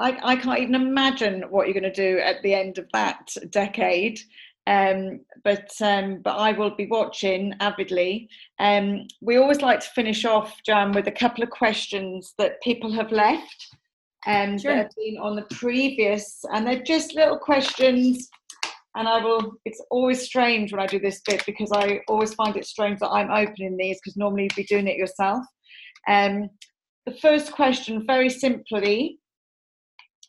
I, 0.00 0.18
I 0.22 0.36
can't 0.36 0.58
even 0.58 0.74
imagine 0.74 1.42
what 1.50 1.66
you're 1.66 1.78
going 1.78 1.92
to 1.92 2.14
do 2.14 2.18
at 2.18 2.42
the 2.42 2.54
end 2.54 2.78
of 2.78 2.86
that 2.94 3.28
decade. 3.50 4.18
Um, 4.66 5.20
but 5.44 5.70
um, 5.80 6.20
but 6.22 6.36
I 6.36 6.52
will 6.52 6.74
be 6.74 6.86
watching 6.86 7.54
avidly. 7.60 8.28
Um, 8.58 9.06
we 9.20 9.36
always 9.36 9.60
like 9.62 9.80
to 9.80 9.90
finish 9.90 10.24
off, 10.24 10.56
Jan, 10.64 10.92
with 10.92 11.06
a 11.06 11.12
couple 11.12 11.44
of 11.44 11.50
questions 11.50 12.34
that 12.38 12.62
people 12.62 12.90
have 12.92 13.12
left 13.12 13.68
and 14.26 14.52
um, 14.52 14.58
sure. 14.58 14.72
that 14.72 14.82
have 14.84 14.90
been 14.96 15.18
on 15.18 15.36
the 15.36 15.46
previous, 15.54 16.44
and 16.52 16.66
they're 16.66 16.82
just 16.82 17.14
little 17.14 17.38
questions. 17.38 18.28
And 18.96 19.08
I 19.08 19.22
will. 19.22 19.52
It's 19.64 19.82
always 19.90 20.22
strange 20.22 20.72
when 20.72 20.80
I 20.80 20.86
do 20.86 20.98
this 20.98 21.20
bit 21.26 21.44
because 21.46 21.70
I 21.72 22.00
always 22.08 22.34
find 22.34 22.56
it 22.56 22.66
strange 22.66 23.00
that 23.00 23.10
I'm 23.10 23.30
opening 23.30 23.76
these 23.76 23.98
because 23.98 24.16
normally 24.16 24.44
you'd 24.44 24.56
be 24.56 24.64
doing 24.64 24.88
it 24.88 24.96
yourself. 24.96 25.44
Um, 26.08 26.50
the 27.06 27.14
first 27.14 27.52
question, 27.52 28.06
very 28.06 28.28
simply, 28.28 29.20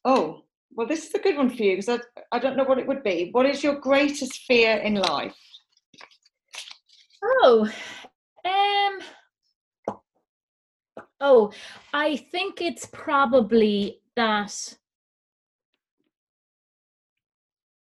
Oh, 0.04 0.42
well, 0.74 0.88
this 0.88 1.08
is 1.08 1.14
a 1.14 1.20
good 1.20 1.38
one 1.38 1.50
for 1.50 1.64
you 1.64 1.76
because 1.76 1.90
I, 1.90 2.00
I 2.36 2.40
don't 2.40 2.58
know 2.58 2.64
what 2.64 2.80
it 2.80 2.88
would 2.88 3.04
be. 3.04 3.30
What 3.32 3.46
is 3.46 3.64
your 3.64 3.76
greatest 3.76 4.42
fear 4.48 4.78
in 4.78 4.96
life? 4.96 5.36
Oh, 7.24 7.70
um, 8.46 9.00
oh, 11.20 11.52
I 11.94 12.18
think 12.18 12.62
it's 12.62 12.88
probably 12.88 14.02
that. 14.16 14.76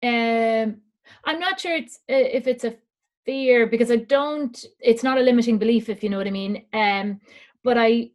Um, 0.03 0.83
I'm 1.25 1.41
not 1.41 1.59
sure 1.59 1.75
it's 1.75 2.01
uh, 2.11 2.12
if 2.12 2.47
it's 2.47 2.64
a 2.64 2.77
fear 3.25 3.66
because 3.66 3.91
I 3.91 3.97
don't. 3.97 4.62
It's 4.81 5.03
not 5.03 5.16
a 5.16 5.22
limiting 5.22 5.57
belief, 5.57 5.89
if 5.89 6.03
you 6.03 6.11
know 6.11 6.18
what 6.18 6.27
I 6.27 6.31
mean. 6.31 6.66
Um, 6.75 7.20
but 7.65 7.77
I, 7.79 8.11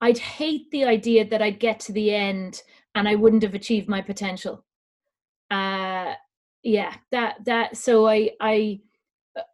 I'd 0.00 0.18
hate 0.18 0.70
the 0.70 0.84
idea 0.84 1.28
that 1.28 1.42
I'd 1.42 1.60
get 1.60 1.80
to 1.80 1.92
the 1.92 2.14
end 2.14 2.62
and 2.94 3.08
I 3.08 3.16
wouldn't 3.16 3.42
have 3.42 3.54
achieved 3.54 3.88
my 3.88 4.00
potential. 4.00 4.64
Uh, 5.50 6.14
yeah, 6.62 6.94
that 7.10 7.44
that. 7.44 7.76
So 7.76 8.08
I 8.08 8.30
I 8.40 8.80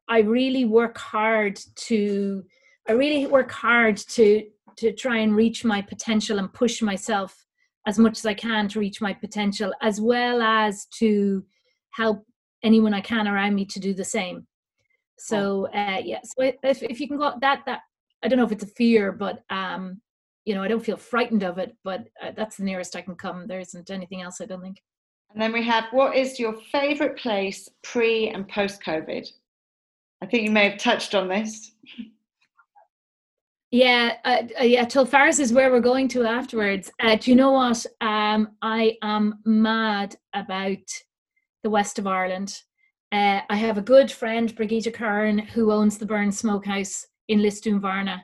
I 0.09 0.21
really 0.21 0.65
work 0.65 0.99
hard 0.99 1.59
to 1.87 2.45
I 2.89 2.93
really 2.93 3.27
work 3.27 3.51
hard 3.51 3.97
to 3.97 4.45
to 4.77 4.93
try 4.93 5.19
and 5.19 5.35
reach 5.35 5.65
my 5.65 5.81
potential 5.81 6.39
and 6.39 6.53
push 6.53 6.83
myself 6.83 7.47
as 7.87 7.99
much 7.99 8.19
as 8.19 8.27
I 8.27 8.35
can 8.35 8.69
to 8.69 8.81
reach 8.81 9.01
my 9.01 9.15
potential, 9.15 9.73
as 9.81 10.01
well 10.01 10.43
as 10.43 10.87
to 10.99 11.45
help 11.93 12.27
anyone 12.63 12.93
I 12.93 13.01
can 13.01 13.29
around 13.29 13.55
me 13.55 13.65
to 13.67 13.81
do 13.81 13.95
the 13.95 14.05
same. 14.05 14.47
So 15.19 15.69
uh, 15.69 16.01
yeah, 16.05 16.21
so 16.25 16.53
if 16.63 16.83
if 16.83 17.01
you 17.01 17.09
can 17.09 17.19
go 17.19 17.35
that 17.41 17.63
that 17.67 17.81
I 18.27 18.29
don't 18.29 18.41
know 18.41 18.45
if 18.45 18.51
it's 18.51 18.65
a 18.65 18.67
fear, 18.75 19.13
but 19.13 19.45
um, 19.51 20.01
you 20.45 20.55
know, 20.57 20.65
I 20.65 20.67
don't 20.67 20.85
feel 20.85 20.97
frightened 20.97 21.45
of 21.45 21.59
it, 21.59 21.77
but 21.85 22.09
uh, 22.21 22.33
that's 22.37 22.57
the 22.57 22.65
nearest 22.65 22.97
I 22.97 23.01
can 23.01 23.15
come. 23.15 23.47
There 23.47 23.61
isn't 23.61 23.89
anything 23.89 24.21
else, 24.21 24.41
I 24.41 24.47
don't 24.47 24.61
think. 24.61 24.83
And 25.33 25.41
then 25.41 25.53
we 25.53 25.63
have 25.63 25.85
what 25.93 26.17
is 26.17 26.41
your 26.41 26.55
favorite 26.73 27.17
place 27.19 27.69
pre 27.85 28.31
and 28.31 28.49
post 28.49 28.83
COVID? 28.83 29.29
I 30.23 30.27
think 30.27 30.43
you 30.43 30.51
may 30.51 30.71
have 30.71 30.79
touched 30.81 31.15
on 31.15 31.29
this. 31.29 31.71
Yeah, 33.71 34.15
uh, 34.25 34.43
uh, 34.61 34.65
yeah. 34.65 34.87
Tulfarris 34.87 35.39
is 35.39 35.53
where 35.53 35.71
we're 35.71 35.79
going 35.79 36.09
to 36.09 36.25
afterwards. 36.25 36.91
Uh, 37.01 37.15
do 37.15 37.31
you 37.31 37.37
know 37.37 37.53
what? 37.53 37.87
Um, 38.01 38.57
I 38.61 38.97
am 39.03 39.39
mad 39.45 40.17
about 40.35 40.91
the 41.63 41.71
west 41.71 42.01
of 42.01 42.09
Ireland. 42.09 42.61
Uh, 43.13 43.41
I 43.49 43.55
have 43.55 43.79
a 43.79 43.83
good 43.83 44.11
friend, 44.11 44.53
Brigitte 44.57 44.95
Kern, 44.95 45.39
who 45.39 45.71
owns 45.71 45.99
the 45.99 46.07
Burren 46.07 46.33
Smokehouse 46.33 47.07
in 47.29 47.41
Lisdoonvarna, 47.41 48.21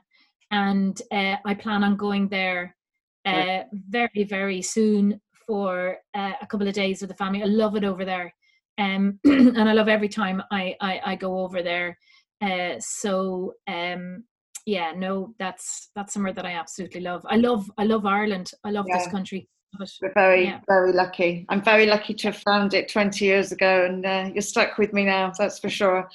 and 0.50 1.00
uh, 1.11 1.36
I 1.44 1.55
plan 1.55 1.84
on 1.84 1.96
going 1.96 2.28
there 2.28 2.76
uh, 3.24 3.62
very 3.72 4.24
very 4.24 4.62
soon 4.62 5.20
for 5.46 5.98
uh, 6.14 6.32
a 6.40 6.46
couple 6.46 6.68
of 6.68 6.74
days 6.74 7.00
with 7.00 7.11
the 7.11 7.16
family. 7.16 7.42
I 7.42 7.46
love 7.46 7.76
it 7.76 7.84
over 7.84 8.05
there, 8.05 8.34
um, 8.78 9.18
and 9.24 9.68
I 9.68 9.72
love 9.72 9.88
every 9.88 10.09
time 10.09 10.42
I 10.50 10.76
I, 10.80 11.00
I 11.05 11.16
go 11.16 11.40
over 11.40 11.62
there. 11.62 11.98
Uh, 12.40 12.74
so 12.80 13.55
um, 13.68 14.24
yeah, 14.66 14.92
no, 14.96 15.34
that's 15.38 15.90
that's 15.94 16.12
somewhere 16.12 16.32
that 16.32 16.46
I 16.46 16.53
absolutely 16.53 17.00
love. 17.00 17.24
I 17.28 17.36
love 17.36 17.70
I 17.78 17.84
love 17.84 18.07
Ireland. 18.07 18.50
I 18.64 18.70
love 18.70 18.86
yeah. 18.88 18.98
this 18.98 19.09
country. 19.09 19.48
We're 19.78 20.12
very, 20.14 20.44
yeah. 20.44 20.60
very 20.68 20.92
lucky. 20.92 21.46
I'm 21.48 21.62
very 21.62 21.86
lucky 21.86 22.14
to 22.14 22.28
have 22.28 22.36
found 22.36 22.74
it 22.74 22.88
20 22.88 23.24
years 23.24 23.52
ago, 23.52 23.86
and 23.86 24.04
uh, 24.04 24.30
you're 24.32 24.42
stuck 24.42 24.78
with 24.78 24.92
me 24.92 25.04
now, 25.04 25.32
that's 25.36 25.58
for 25.58 25.70
sure. 25.70 26.08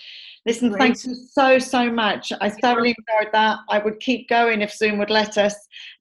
Listen, 0.46 0.70
Great. 0.70 0.80
thank 0.80 1.06
you 1.06 1.16
so, 1.16 1.60
so 1.60 1.92
much. 1.92 2.32
I 2.40 2.50
thoroughly 2.50 2.96
enjoyed 2.98 3.34
that. 3.34 3.60
I 3.70 3.80
would 3.80 4.00
keep 4.00 4.30
going 4.30 4.62
if 4.62 4.74
Zoom 4.74 4.98
would 5.00 5.10
let 5.10 5.38
us. 5.38 5.56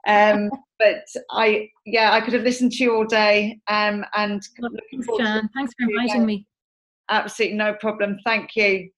Um, 0.07 0.51
but 0.79 1.05
I, 1.31 1.71
yeah, 1.85 2.13
I 2.13 2.21
could 2.21 2.35
have 2.35 2.45
listened 2.45 2.73
to 2.73 2.85
you 2.85 2.95
all 2.95 3.07
day. 3.07 3.59
Um, 3.69 4.05
and 4.15 4.43
thanks, 4.61 5.07
Jan. 5.19 5.49
Thanks 5.55 5.73
for 5.79 5.91
inviting 5.91 6.27
me. 6.27 6.47
Absolutely 7.09 7.57
no 7.57 7.75
problem. 7.75 8.19
Thank 8.25 8.55
you. 8.55 8.91